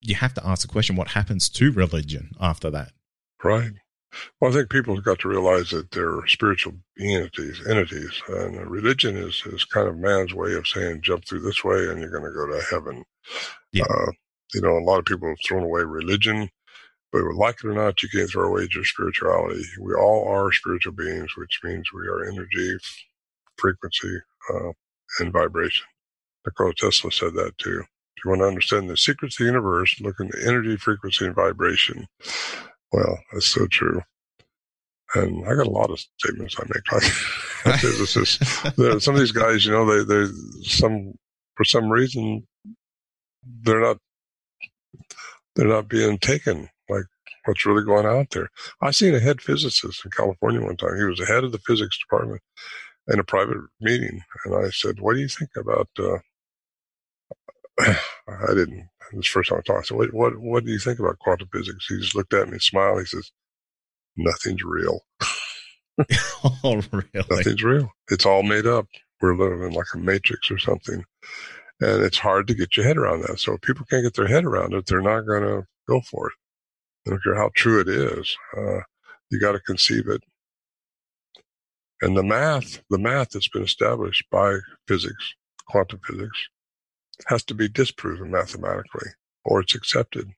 you 0.00 0.14
have 0.14 0.34
to 0.34 0.46
ask 0.46 0.62
the 0.62 0.72
question 0.72 0.96
what 0.96 1.08
happens 1.08 1.48
to 1.50 1.72
religion 1.72 2.30
after 2.40 2.70
that? 2.70 2.92
Right. 3.42 3.72
Well 4.40 4.50
i 4.50 4.54
think 4.54 4.70
people 4.70 4.94
have 4.94 5.04
got 5.04 5.18
to 5.20 5.28
realize 5.28 5.68
that 5.70 5.90
they're 5.90 6.26
spiritual 6.26 6.72
entities 6.98 7.60
entities 7.68 8.22
and 8.28 8.56
religion 8.68 9.18
is 9.18 9.42
is 9.44 9.64
kind 9.66 9.86
of 9.86 9.98
man's 9.98 10.32
way 10.32 10.54
of 10.54 10.66
saying 10.66 11.02
jump 11.02 11.26
through 11.26 11.40
this 11.40 11.62
way 11.62 11.88
and 11.88 12.00
you're 12.00 12.10
going 12.10 12.24
to 12.24 12.30
go 12.30 12.46
to 12.46 12.64
heaven. 12.70 13.04
Yeah. 13.70 13.84
Uh, 13.84 14.12
you 14.54 14.60
know 14.60 14.76
a 14.76 14.84
lot 14.84 14.98
of 14.98 15.04
people 15.04 15.28
have 15.28 15.38
thrown 15.46 15.64
away 15.64 15.82
religion 15.82 16.48
but 17.12 17.22
like 17.34 17.56
it 17.64 17.68
or 17.68 17.74
not 17.74 18.02
you 18.02 18.08
can't 18.08 18.30
throw 18.30 18.48
away 18.48 18.68
your 18.74 18.84
spirituality 18.84 19.62
we 19.80 19.94
all 19.94 20.28
are 20.28 20.52
spiritual 20.52 20.92
beings 20.92 21.30
which 21.36 21.60
means 21.64 21.86
we 21.92 22.06
are 22.06 22.24
energy 22.24 22.76
frequency 23.56 24.18
uh, 24.54 24.70
and 25.20 25.32
vibration 25.32 25.86
Nikola 26.46 26.72
Tesla 26.74 27.10
said 27.10 27.34
that 27.34 27.56
too 27.58 27.82
if 28.18 28.24
you 28.24 28.30
want 28.30 28.40
to 28.40 28.46
understand 28.46 28.90
the 28.90 28.96
secrets 28.96 29.36
of 29.36 29.44
the 29.44 29.52
universe, 29.52 30.00
look 30.00 30.18
into 30.18 30.36
energy, 30.44 30.76
frequency, 30.76 31.24
and 31.24 31.36
vibration. 31.36 32.08
Well, 32.92 33.16
that's 33.32 33.46
so 33.46 33.68
true. 33.68 34.02
And 35.14 35.46
I 35.46 35.54
got 35.54 35.68
a 35.68 35.70
lot 35.70 35.90
of 35.90 36.00
statements 36.18 36.56
I 36.58 36.64
make 36.64 36.92
like 37.64 37.80
this 37.80 38.16
is 38.16 39.04
some 39.04 39.14
of 39.14 39.20
these 39.20 39.30
guys, 39.30 39.64
you 39.64 39.70
know, 39.70 39.86
they 39.86 40.02
they 40.02 40.32
some 40.62 41.14
for 41.54 41.64
some 41.64 41.88
reason 41.88 42.44
they're 43.62 43.80
not 43.80 43.98
they're 45.58 45.68
not 45.68 45.88
being 45.88 46.18
taken 46.18 46.70
like 46.88 47.04
what's 47.44 47.66
really 47.66 47.84
going 47.84 48.06
out 48.06 48.30
there. 48.30 48.48
I 48.80 48.92
seen 48.92 49.14
a 49.14 49.20
head 49.20 49.42
physicist 49.42 50.04
in 50.04 50.10
California 50.12 50.62
one 50.62 50.76
time. 50.76 50.96
He 50.96 51.04
was 51.04 51.18
the 51.18 51.26
head 51.26 51.44
of 51.44 51.52
the 51.52 51.58
physics 51.58 51.98
department 51.98 52.40
in 53.08 53.18
a 53.18 53.24
private 53.24 53.58
meeting, 53.80 54.22
and 54.44 54.54
I 54.54 54.70
said, 54.70 55.00
"What 55.00 55.14
do 55.14 55.20
you 55.20 55.28
think 55.28 55.50
about 55.56 55.88
uh, 55.98 56.18
I 57.80 58.54
didn't. 58.54 58.88
This 59.12 59.26
first 59.26 59.50
time 59.50 59.58
I 59.58 59.62
talked. 59.62 59.78
I 59.78 59.82
said, 59.88 59.96
what, 59.96 60.12
what, 60.12 60.38
what 60.38 60.64
do 60.64 60.70
you 60.70 60.78
think 60.78 60.98
about 60.98 61.18
quantum 61.18 61.48
physics? 61.52 61.86
He 61.88 61.98
just 61.98 62.14
looked 62.14 62.34
at 62.34 62.46
me 62.46 62.52
and 62.52 62.62
smiled. 62.62 63.00
He 63.00 63.06
says, 63.06 63.30
nothing's 64.16 64.62
real. 64.62 65.00
oh, 66.64 66.82
really? 66.92 67.06
Nothing's 67.14 67.62
real. 67.62 67.90
It's 68.10 68.26
all 68.26 68.42
made 68.42 68.66
up. 68.66 68.86
We're 69.20 69.36
living 69.36 69.66
in 69.66 69.72
like 69.72 69.86
a 69.94 69.98
matrix 69.98 70.50
or 70.50 70.58
something. 70.58 71.04
And 71.80 72.02
it's 72.02 72.18
hard 72.18 72.48
to 72.48 72.54
get 72.54 72.76
your 72.76 72.86
head 72.86 72.96
around 72.96 73.22
that. 73.22 73.38
So 73.38 73.54
if 73.54 73.60
people 73.60 73.86
can't 73.88 74.02
get 74.02 74.14
their 74.14 74.26
head 74.26 74.44
around 74.44 74.74
it, 74.74 74.86
they're 74.86 75.00
not 75.00 75.26
going 75.26 75.42
to 75.42 75.64
go 75.88 76.00
for 76.00 76.28
it. 76.28 76.34
I 77.06 77.10
don't 77.10 77.22
care 77.22 77.36
how 77.36 77.50
true 77.54 77.80
it 77.80 77.88
is. 77.88 78.36
Uh, 78.56 78.80
You 79.30 79.38
got 79.40 79.52
to 79.52 79.60
conceive 79.60 80.08
it. 80.08 80.22
And 82.00 82.16
the 82.16 82.22
math, 82.22 82.82
the 82.90 82.98
math 82.98 83.30
that's 83.30 83.48
been 83.48 83.62
established 83.64 84.24
by 84.30 84.58
physics, 84.86 85.34
quantum 85.68 86.00
physics, 86.06 86.38
has 87.26 87.44
to 87.44 87.54
be 87.54 87.68
disproven 87.68 88.30
mathematically 88.30 89.10
or 89.44 89.60
it's 89.60 89.74
accepted. 89.74 90.30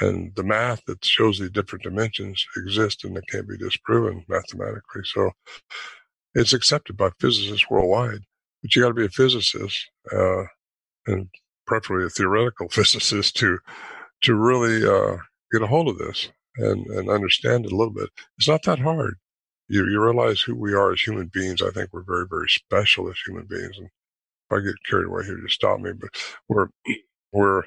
And 0.00 0.34
the 0.36 0.42
math 0.44 0.84
that 0.86 1.04
shows 1.04 1.38
the 1.38 1.50
different 1.50 1.82
dimensions 1.82 2.44
exist 2.56 3.04
and 3.04 3.16
it 3.16 3.24
can't 3.30 3.48
be 3.48 3.58
disproven 3.58 4.24
mathematically. 4.28 5.02
So 5.04 5.32
it's 6.34 6.52
accepted 6.52 6.96
by 6.96 7.10
physicists 7.20 7.68
worldwide. 7.68 8.20
But 8.62 8.74
you 8.74 8.82
got 8.82 8.88
to 8.88 8.94
be 8.94 9.04
a 9.04 9.10
physicist, 9.10 9.78
uh, 10.12 10.44
and 11.08 11.28
preferably 11.66 12.06
a 12.06 12.10
theoretical 12.10 12.68
physicist 12.72 13.36
to 13.38 13.58
to 14.22 14.34
really 14.34 14.84
uh, 14.86 15.18
get 15.52 15.62
a 15.62 15.68
hold 15.68 15.88
of 15.88 15.98
this 15.98 16.30
and, 16.56 16.86
and 16.88 17.10
understand 17.10 17.64
it 17.66 17.72
a 17.72 17.76
little 17.76 17.94
bit. 17.94 18.10
It's 18.38 18.48
not 18.48 18.64
that 18.64 18.80
hard. 18.80 19.16
You 19.68 19.86
you 19.88 20.02
realize 20.02 20.40
who 20.40 20.54
we 20.56 20.74
are 20.74 20.92
as 20.92 21.02
human 21.02 21.30
beings. 21.32 21.62
I 21.62 21.70
think 21.70 21.90
we're 21.92 22.02
very 22.02 22.26
very 22.30 22.48
special 22.48 23.08
as 23.10 23.16
human 23.26 23.46
beings. 23.46 23.78
And 23.78 23.86
if 24.50 24.58
I 24.58 24.60
get 24.60 24.74
carried 24.88 25.06
away 25.08 25.24
here, 25.24 25.38
just 25.42 25.56
stop 25.56 25.80
me. 25.80 25.92
But 25.92 26.10
we're 26.48 26.68
we're 27.32 27.64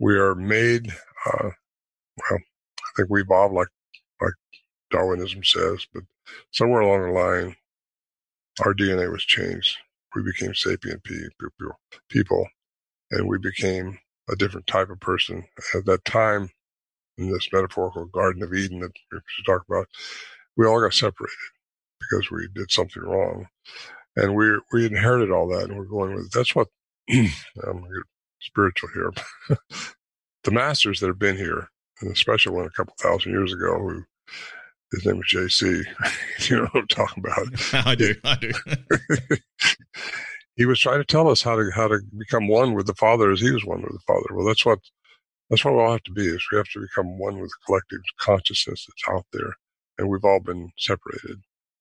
we 0.00 0.16
are 0.18 0.36
made. 0.36 0.92
Uh, 1.26 1.50
well, 2.18 2.40
I 2.40 2.90
think 2.96 3.10
we 3.10 3.22
evolved 3.22 3.54
like 3.54 3.68
like 4.22 4.34
Darwinism 4.90 5.44
says, 5.44 5.86
but 5.92 6.04
somewhere 6.52 6.82
along 6.82 7.02
the 7.14 7.20
line, 7.20 7.56
our 8.64 8.74
DNA 8.74 9.10
was 9.10 9.24
changed. 9.24 9.76
We 10.14 10.22
became 10.22 10.54
sapient 10.54 11.02
people, 12.08 12.48
and 13.10 13.28
we 13.28 13.38
became 13.38 13.98
a 14.30 14.36
different 14.36 14.66
type 14.66 14.90
of 14.90 15.00
person. 15.00 15.44
At 15.74 15.86
that 15.86 16.04
time, 16.04 16.50
in 17.18 17.32
this 17.32 17.48
metaphorical 17.52 18.06
Garden 18.06 18.42
of 18.42 18.52
Eden 18.52 18.80
that 18.80 18.92
we 19.12 19.18
talk 19.46 19.62
about, 19.68 19.86
we 20.56 20.66
all 20.66 20.80
got 20.80 20.94
separated 20.94 21.36
because 22.00 22.30
we 22.30 22.48
did 22.54 22.70
something 22.70 23.02
wrong, 23.02 23.46
and 24.16 24.34
we 24.34 24.58
we 24.72 24.86
inherited 24.86 25.30
all 25.30 25.48
that, 25.48 25.68
and 25.68 25.78
we're 25.78 25.84
going 25.84 26.14
with. 26.14 26.30
That's 26.30 26.54
what 26.54 26.68
I'm 27.10 27.86
spiritual 28.40 28.90
here. 28.94 29.12
the 30.44 30.50
masters 30.50 31.00
that 31.00 31.08
have 31.08 31.18
been 31.18 31.36
here, 31.36 31.68
and 32.00 32.10
especially 32.10 32.52
one 32.52 32.66
a 32.66 32.70
couple 32.70 32.94
thousand 33.00 33.32
years 33.32 33.52
ago, 33.52 33.78
who 33.78 34.04
his 34.92 35.06
name 35.06 35.18
was 35.18 35.32
JC. 35.32 35.84
you 36.50 36.56
know 36.56 36.64
what 36.72 36.82
I'm 36.82 36.86
talking 36.88 37.24
about? 37.24 37.48
I 37.86 37.94
do. 37.94 38.14
I 38.24 38.36
do. 38.36 38.52
He 40.56 40.66
was 40.66 40.80
trying 40.80 40.98
to 40.98 41.04
tell 41.04 41.28
us 41.28 41.42
how 41.42 41.56
to 41.56 41.70
how 41.74 41.88
to 41.88 42.00
become 42.18 42.48
one 42.48 42.74
with 42.74 42.86
the 42.86 42.94
Father 42.94 43.30
as 43.30 43.40
he 43.40 43.50
was 43.52 43.64
one 43.64 43.82
with 43.82 43.92
the 43.92 44.00
Father. 44.06 44.26
Well, 44.34 44.46
that's 44.46 44.64
what 44.66 44.80
that's 45.50 45.64
what 45.64 45.74
we 45.74 45.80
all 45.80 45.92
have 45.92 46.02
to 46.04 46.12
be. 46.12 46.26
Is 46.26 46.46
we 46.50 46.58
have 46.58 46.68
to 46.70 46.80
become 46.80 47.18
one 47.18 47.38
with 47.38 47.50
the 47.50 47.66
collective 47.66 48.00
consciousness 48.18 48.86
that's 48.86 49.16
out 49.16 49.26
there, 49.32 49.54
and 49.98 50.08
we've 50.08 50.24
all 50.24 50.40
been 50.40 50.70
separated 50.78 51.40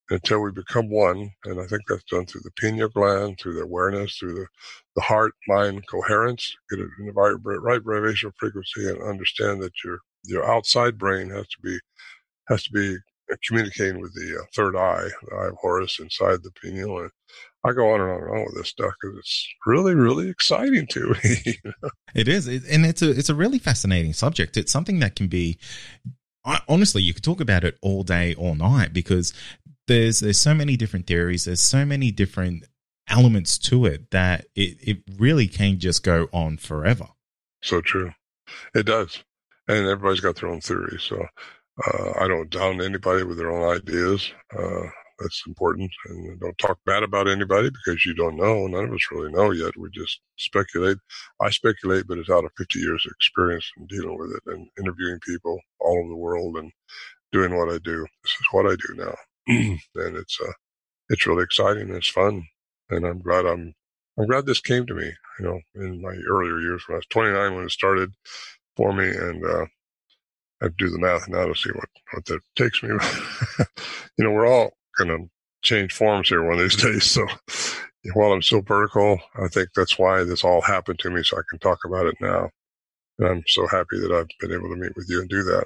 until 0.10 0.40
we 0.42 0.52
become 0.52 0.90
one. 0.90 1.32
And 1.46 1.60
I 1.60 1.66
think 1.66 1.84
that's 1.88 2.04
done 2.04 2.26
through 2.26 2.42
the 2.44 2.52
pineal 2.60 2.90
gland, 2.90 3.40
through 3.40 3.56
the 3.56 3.64
awareness, 3.64 4.18
through 4.18 4.36
the, 4.36 4.48
the 4.96 5.02
heart 5.02 5.34
mind 5.48 5.84
coherence, 5.90 6.56
get 6.70 6.80
it 6.80 6.90
in 7.00 7.08
the 7.08 7.14
right, 7.14 7.36
right 7.44 7.82
vibrational 7.82 8.34
frequency 8.38 8.88
and 8.88 9.02
understand 9.02 9.62
that 9.64 9.74
your, 9.84 10.00
your 10.24 10.50
outside 10.50 10.98
brain 10.98 11.30
has 11.30 11.48
to 11.48 11.58
be, 11.64 11.80
has 12.48 12.64
to 12.64 12.72
be 12.72 12.98
communicating 13.48 14.02
with 14.02 14.14
the 14.14 14.40
uh, 14.40 14.46
third 14.56 14.76
eye, 14.76 15.08
the 15.28 15.36
eye 15.36 15.48
of 15.48 15.56
Horus 15.60 16.00
inside 16.00 16.44
the 16.44 16.52
pineal. 16.62 17.00
And 17.00 17.12
I 17.64 17.74
go 17.74 17.92
on 17.94 18.02
and 18.02 18.10
on 18.12 18.22
and 18.22 18.32
on 18.32 18.46
with 18.46 18.56
this 18.56 18.70
stuff 18.70 18.94
because 19.02 19.18
it's 19.18 19.48
really, 19.66 19.96
really 19.96 20.30
exciting 20.30 20.88
to 20.92 21.16
me. 21.24 21.38
you 21.46 21.54
know? 21.66 21.90
It 22.14 22.28
is, 22.28 22.48
and 22.48 22.86
it's 22.86 23.02
a 23.02 23.10
it's 23.12 23.30
a 23.30 23.36
really 23.36 23.60
fascinating 23.60 24.14
subject. 24.14 24.58
It's 24.58 24.72
something 24.72 25.00
that 25.00 25.16
can 25.16 25.28
be 25.28 25.58
honestly, 26.68 27.02
you 27.02 27.14
could 27.14 27.24
talk 27.24 27.42
about 27.42 27.64
it 27.64 27.78
all 27.82 28.04
day, 28.04 28.36
all 28.36 28.56
night 28.56 28.94
because 28.94 29.34
there's 29.88 30.20
there's 30.20 30.40
so 30.40 30.54
many 30.54 30.78
different 30.78 31.08
theories. 31.08 31.46
There's 31.46 31.62
so 31.62 31.86
many 31.86 32.12
different 32.12 32.66
elements 33.08 33.58
to 33.60 33.86
it 33.86 34.12
that 34.12 34.46
it 34.56 34.78
it 34.82 34.98
really 35.18 35.48
can 35.48 35.80
just 35.80 36.04
go 36.04 36.28
on 36.32 36.58
forever. 36.58 37.08
So 37.62 37.82
true, 37.82 38.12
it 38.74 38.86
does, 38.86 39.24
and 39.68 39.88
everybody's 39.88 40.22
got 40.22 40.36
their 40.38 40.50
own 40.50 40.62
theory. 40.62 40.98
So 41.00 41.26
uh, 41.88 42.14
I 42.20 42.28
don't 42.28 42.50
down 42.50 42.82
anybody 42.82 43.24
with 43.24 43.38
their 43.38 43.52
own 43.52 43.76
ideas. 43.76 44.32
Uh, 44.58 44.88
that's 45.20 45.44
important, 45.48 45.92
and 46.08 46.40
don't 46.42 46.58
talk 46.58 46.78
bad 46.86 47.04
about 47.04 47.28
anybody 47.30 47.70
because 47.70 48.06
you 48.06 48.14
don't 48.14 48.36
know. 48.36 48.68
None 48.68 48.86
of 48.86 48.94
us 48.94 49.08
really 49.12 49.32
know 49.32 49.52
yet. 49.52 49.78
We 49.78 49.90
just 49.92 50.20
speculate. 50.38 50.98
I 51.42 51.50
speculate, 51.52 52.06
but 52.08 52.18
it's 52.18 52.30
out 52.30 52.44
of 52.44 52.52
50 52.58 52.80
years 52.80 53.06
of 53.06 53.12
experience 53.12 53.70
in 53.78 53.88
dealing 53.88 54.18
with 54.18 54.32
it 54.32 54.44
and 54.48 54.68
interviewing 54.78 55.20
people 55.22 55.60
all 55.80 56.00
over 56.00 56.10
the 56.10 56.16
world 56.16 56.58
and 56.58 56.72
doing 57.32 57.56
what 57.56 57.70
I 57.70 57.78
do. 57.80 58.06
This 58.24 58.32
is 58.32 58.48
what 58.52 58.66
I 58.66 58.76
do 58.76 58.96
now. 58.96 59.16
and 59.48 60.18
it's 60.18 60.40
uh, 60.42 60.52
it's 61.10 61.28
really 61.28 61.44
exciting 61.44 61.84
and 61.84 61.96
it's 61.98 62.10
fun. 62.10 62.44
And 62.90 63.06
I'm 63.06 63.20
glad 63.22 63.46
I'm 63.46 63.74
I'm 64.20 64.28
glad 64.28 64.46
this 64.46 64.62
came 64.62 64.86
to 64.88 64.94
me. 64.96 65.12
You 65.40 65.46
know, 65.46 65.60
in 65.76 66.02
my 66.02 66.16
earlier 66.30 66.60
years 66.60 66.84
when 66.88 66.96
I 66.96 67.00
was 67.00 67.08
29 67.12 67.56
when 67.56 67.66
it 67.66 67.72
started 67.72 68.12
for 68.78 68.94
me, 68.94 69.08
and 69.10 69.46
uh, 69.46 69.66
Do 70.70 70.90
the 70.90 71.00
math 71.00 71.28
now 71.28 71.46
to 71.46 71.56
see 71.56 71.72
what 71.72 71.90
what 72.14 72.26
that 72.26 72.42
takes 72.56 72.82
me. 72.84 72.90
you 74.18 74.26
know, 74.26 74.32
we're 74.32 74.48
all 74.48 74.74
gonna 74.98 75.20
change 75.62 75.94
forms 75.94 76.30
here 76.30 76.44
one 76.44 76.56
of 76.56 76.60
these 76.60 76.76
days. 76.84 77.06
So 77.06 77.26
while 78.14 78.32
I'm 78.32 78.42
still 78.42 78.62
vertical, 78.62 79.20
I 79.36 79.48
think 79.48 79.70
that's 79.76 79.98
why 79.98 80.24
this 80.24 80.44
all 80.44 80.62
happened 80.62 81.00
to 81.00 81.10
me, 81.10 81.24
so 81.24 81.38
I 81.38 81.42
can 81.50 81.60
talk 81.60 81.80
about 81.86 82.06
it 82.06 82.16
now. 82.22 82.50
And 83.18 83.28
I'm 83.28 83.44
so 83.48 83.68
happy 83.68 84.00
that 84.00 84.12
I've 84.12 84.28
been 84.40 84.58
able 84.58 84.70
to 84.70 84.76
meet 84.76 84.96
with 84.96 85.10
you 85.10 85.22
and 85.22 85.30
do 85.30 85.44
that. 85.44 85.66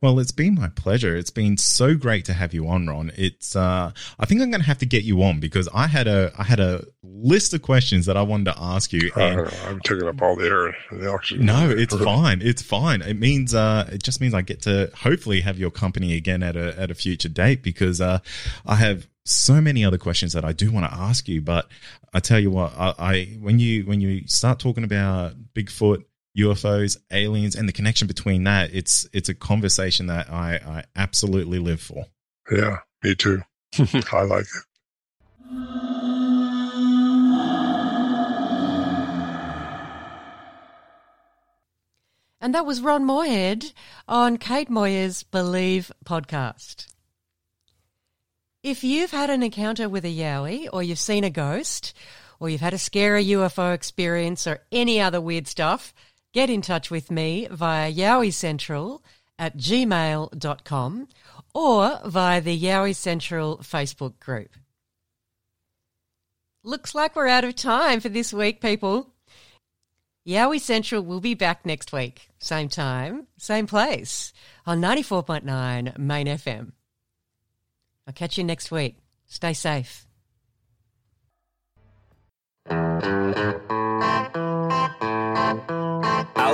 Well, 0.00 0.18
it's 0.18 0.32
been 0.32 0.54
my 0.54 0.68
pleasure. 0.68 1.16
It's 1.16 1.30
been 1.30 1.56
so 1.56 1.94
great 1.94 2.24
to 2.26 2.32
have 2.32 2.54
you 2.54 2.68
on, 2.68 2.86
Ron. 2.86 3.10
It's 3.16 3.56
uh 3.56 3.92
I 4.18 4.26
think 4.26 4.40
I'm 4.40 4.50
going 4.50 4.60
to 4.60 4.66
have 4.66 4.78
to 4.78 4.86
get 4.86 5.04
you 5.04 5.22
on 5.22 5.40
because 5.40 5.68
I 5.74 5.86
had 5.86 6.06
a 6.06 6.32
I 6.38 6.44
had 6.44 6.60
a 6.60 6.84
list 7.02 7.54
of 7.54 7.62
questions 7.62 8.06
that 8.06 8.16
I 8.16 8.22
wanted 8.22 8.52
to 8.52 8.54
ask 8.56 8.92
you. 8.92 9.10
And 9.16 9.48
I'm 9.66 9.80
taking 9.80 10.06
up 10.06 10.20
all 10.22 10.36
the 10.36 10.46
air 10.46 10.66
and 10.90 11.02
the 11.02 11.10
oxygen. 11.10 11.46
No, 11.46 11.70
it's 11.70 11.96
fine. 12.04 12.40
It's 12.42 12.62
fine. 12.62 13.02
It 13.02 13.18
means 13.18 13.54
uh 13.54 13.88
it 13.92 14.02
just 14.02 14.20
means 14.20 14.34
I 14.34 14.42
get 14.42 14.62
to 14.62 14.90
hopefully 14.94 15.40
have 15.40 15.58
your 15.58 15.70
company 15.70 16.16
again 16.16 16.42
at 16.42 16.56
a 16.56 16.78
at 16.78 16.90
a 16.90 16.94
future 16.94 17.28
date 17.28 17.62
because 17.62 18.00
uh 18.00 18.20
I 18.66 18.76
have 18.76 19.08
so 19.26 19.60
many 19.60 19.84
other 19.84 19.98
questions 19.98 20.34
that 20.34 20.44
I 20.44 20.52
do 20.52 20.70
want 20.70 20.84
to 20.84 20.94
ask 20.94 21.28
you, 21.28 21.40
but 21.40 21.66
I 22.12 22.20
tell 22.20 22.38
you 22.38 22.50
what, 22.50 22.74
I, 22.76 22.94
I 22.98 23.24
when 23.40 23.58
you 23.58 23.84
when 23.84 24.00
you 24.00 24.28
start 24.28 24.58
talking 24.58 24.84
about 24.84 25.32
Bigfoot 25.54 26.04
UFOs, 26.36 26.96
aliens, 27.10 27.54
and 27.54 27.68
the 27.68 27.72
connection 27.72 28.06
between 28.08 28.44
that. 28.44 28.70
It's 28.72 29.08
it's 29.12 29.28
a 29.28 29.34
conversation 29.34 30.06
that 30.06 30.30
I, 30.30 30.54
I 30.56 30.84
absolutely 30.96 31.58
live 31.58 31.80
for. 31.80 32.06
Yeah, 32.50 32.78
me 33.02 33.14
too. 33.14 33.42
I 34.12 34.22
like 34.22 34.44
it. 34.44 34.64
And 42.40 42.54
that 42.54 42.66
was 42.66 42.82
Ron 42.82 43.06
Morehead 43.06 43.72
on 44.06 44.36
Kade 44.36 44.68
Moir's 44.68 45.22
Believe 45.22 45.90
podcast. 46.04 46.88
If 48.62 48.84
you've 48.84 49.12
had 49.12 49.30
an 49.30 49.42
encounter 49.42 49.88
with 49.88 50.04
a 50.04 50.14
Yowie, 50.14 50.68
or 50.70 50.82
you've 50.82 50.98
seen 50.98 51.24
a 51.24 51.30
ghost, 51.30 51.94
or 52.38 52.50
you've 52.50 52.60
had 52.60 52.74
a 52.74 52.78
scary 52.78 53.24
UFO 53.28 53.72
experience, 53.72 54.46
or 54.46 54.60
any 54.70 55.00
other 55.00 55.22
weird 55.22 55.46
stuff, 55.46 55.94
get 56.34 56.50
in 56.50 56.60
touch 56.60 56.90
with 56.90 57.10
me 57.10 57.48
via 57.50 57.90
Yowie 57.90 58.34
Central 58.34 59.02
at 59.38 59.56
gmail.com 59.56 61.08
or 61.54 62.00
via 62.04 62.40
the 62.40 62.60
Yowie 62.60 62.94
Central 62.94 63.58
Facebook 63.58 64.18
group. 64.18 64.50
Looks 66.64 66.94
like 66.94 67.14
we're 67.14 67.28
out 67.28 67.44
of 67.44 67.54
time 67.54 68.00
for 68.00 68.08
this 68.08 68.32
week, 68.32 68.60
people. 68.60 69.10
Yowie 70.26 70.60
Central 70.60 71.02
will 71.02 71.20
be 71.20 71.34
back 71.34 71.64
next 71.64 71.92
week, 71.92 72.28
same 72.38 72.68
time, 72.68 73.26
same 73.38 73.66
place, 73.66 74.32
on 74.66 74.80
94.9 74.80 75.98
Main 75.98 76.26
FM. 76.26 76.72
I'll 78.06 78.14
catch 78.14 78.38
you 78.38 78.44
next 78.44 78.70
week. 78.70 78.96
Stay 79.26 79.52
safe. 79.52 80.06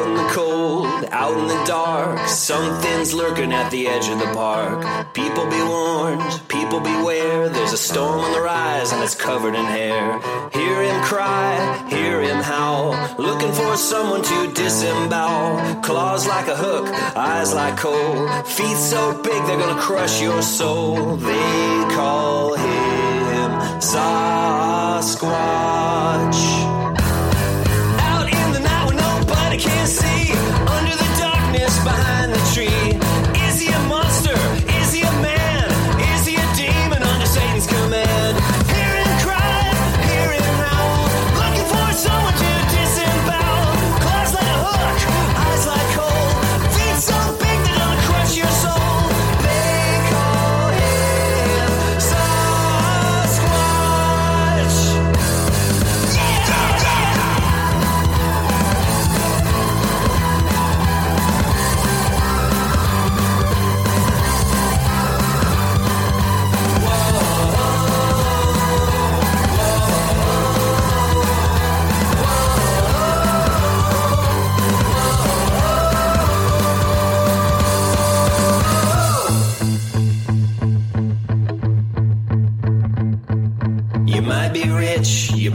Out 0.01 0.09
in 0.09 0.15
the 0.15 0.33
cold, 0.33 1.05
out 1.11 1.37
in 1.37 1.47
the 1.47 1.63
dark, 1.67 2.27
something's 2.27 3.13
lurking 3.13 3.53
at 3.53 3.71
the 3.71 3.87
edge 3.87 4.09
of 4.09 4.19
the 4.19 4.33
park. 4.33 5.13
People 5.13 5.45
be 5.45 5.63
warned, 5.63 6.23
people 6.49 6.81
beware. 6.81 7.51
There's 7.51 7.75
a 7.75 7.77
storm 7.77 8.21
on 8.21 8.33
the 8.33 8.41
rise 8.41 8.93
and 8.93 9.03
it's 9.03 9.15
covered 9.15 9.55
in 9.55 9.67
hair. 9.67 10.19
Hear 10.55 10.83
him 10.85 11.03
cry, 11.03 11.87
hear 11.91 12.23
him 12.23 12.43
howl, 12.43 12.97
looking 13.19 13.53
for 13.53 13.77
someone 13.77 14.23
to 14.23 14.53
disembowel. 14.55 15.83
Claws 15.83 16.27
like 16.27 16.49
a 16.49 16.57
hook, 16.57 16.89
eyes 17.15 17.53
like 17.53 17.77
coal, 17.77 18.27
feet 18.45 18.79
so 18.79 19.21
big 19.23 19.45
they're 19.45 19.59
gonna 19.59 19.79
crush 19.83 20.23
your 20.23 20.41
soul. 20.41 21.17
They 21.17 21.85
call 21.95 22.55
him 22.55 23.51
Sasquatch. 23.91 25.11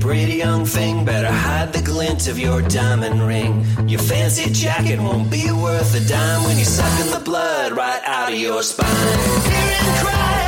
Pretty 0.05 0.35
young 0.35 0.65
thing. 0.65 1.03
Better 1.03 1.31
hide 1.31 1.73
the 1.73 1.81
glint 1.81 2.27
of 2.27 2.37
your 2.37 2.61
diamond 2.61 3.25
ring. 3.25 3.65
Your 3.87 3.99
fancy 3.99 4.51
jacket 4.51 4.99
won't 4.99 5.31
be 5.31 5.51
worth 5.51 5.95
a 5.95 6.07
dime 6.07 6.43
when 6.43 6.57
you're 6.57 6.73
sucking 6.79 7.11
the 7.11 7.23
blood 7.25 7.71
right 7.71 8.01
out 8.05 8.31
of 8.31 8.37
your 8.37 8.61
spine. 8.61 9.17
Hearing 9.49 9.97
cries 10.01 10.44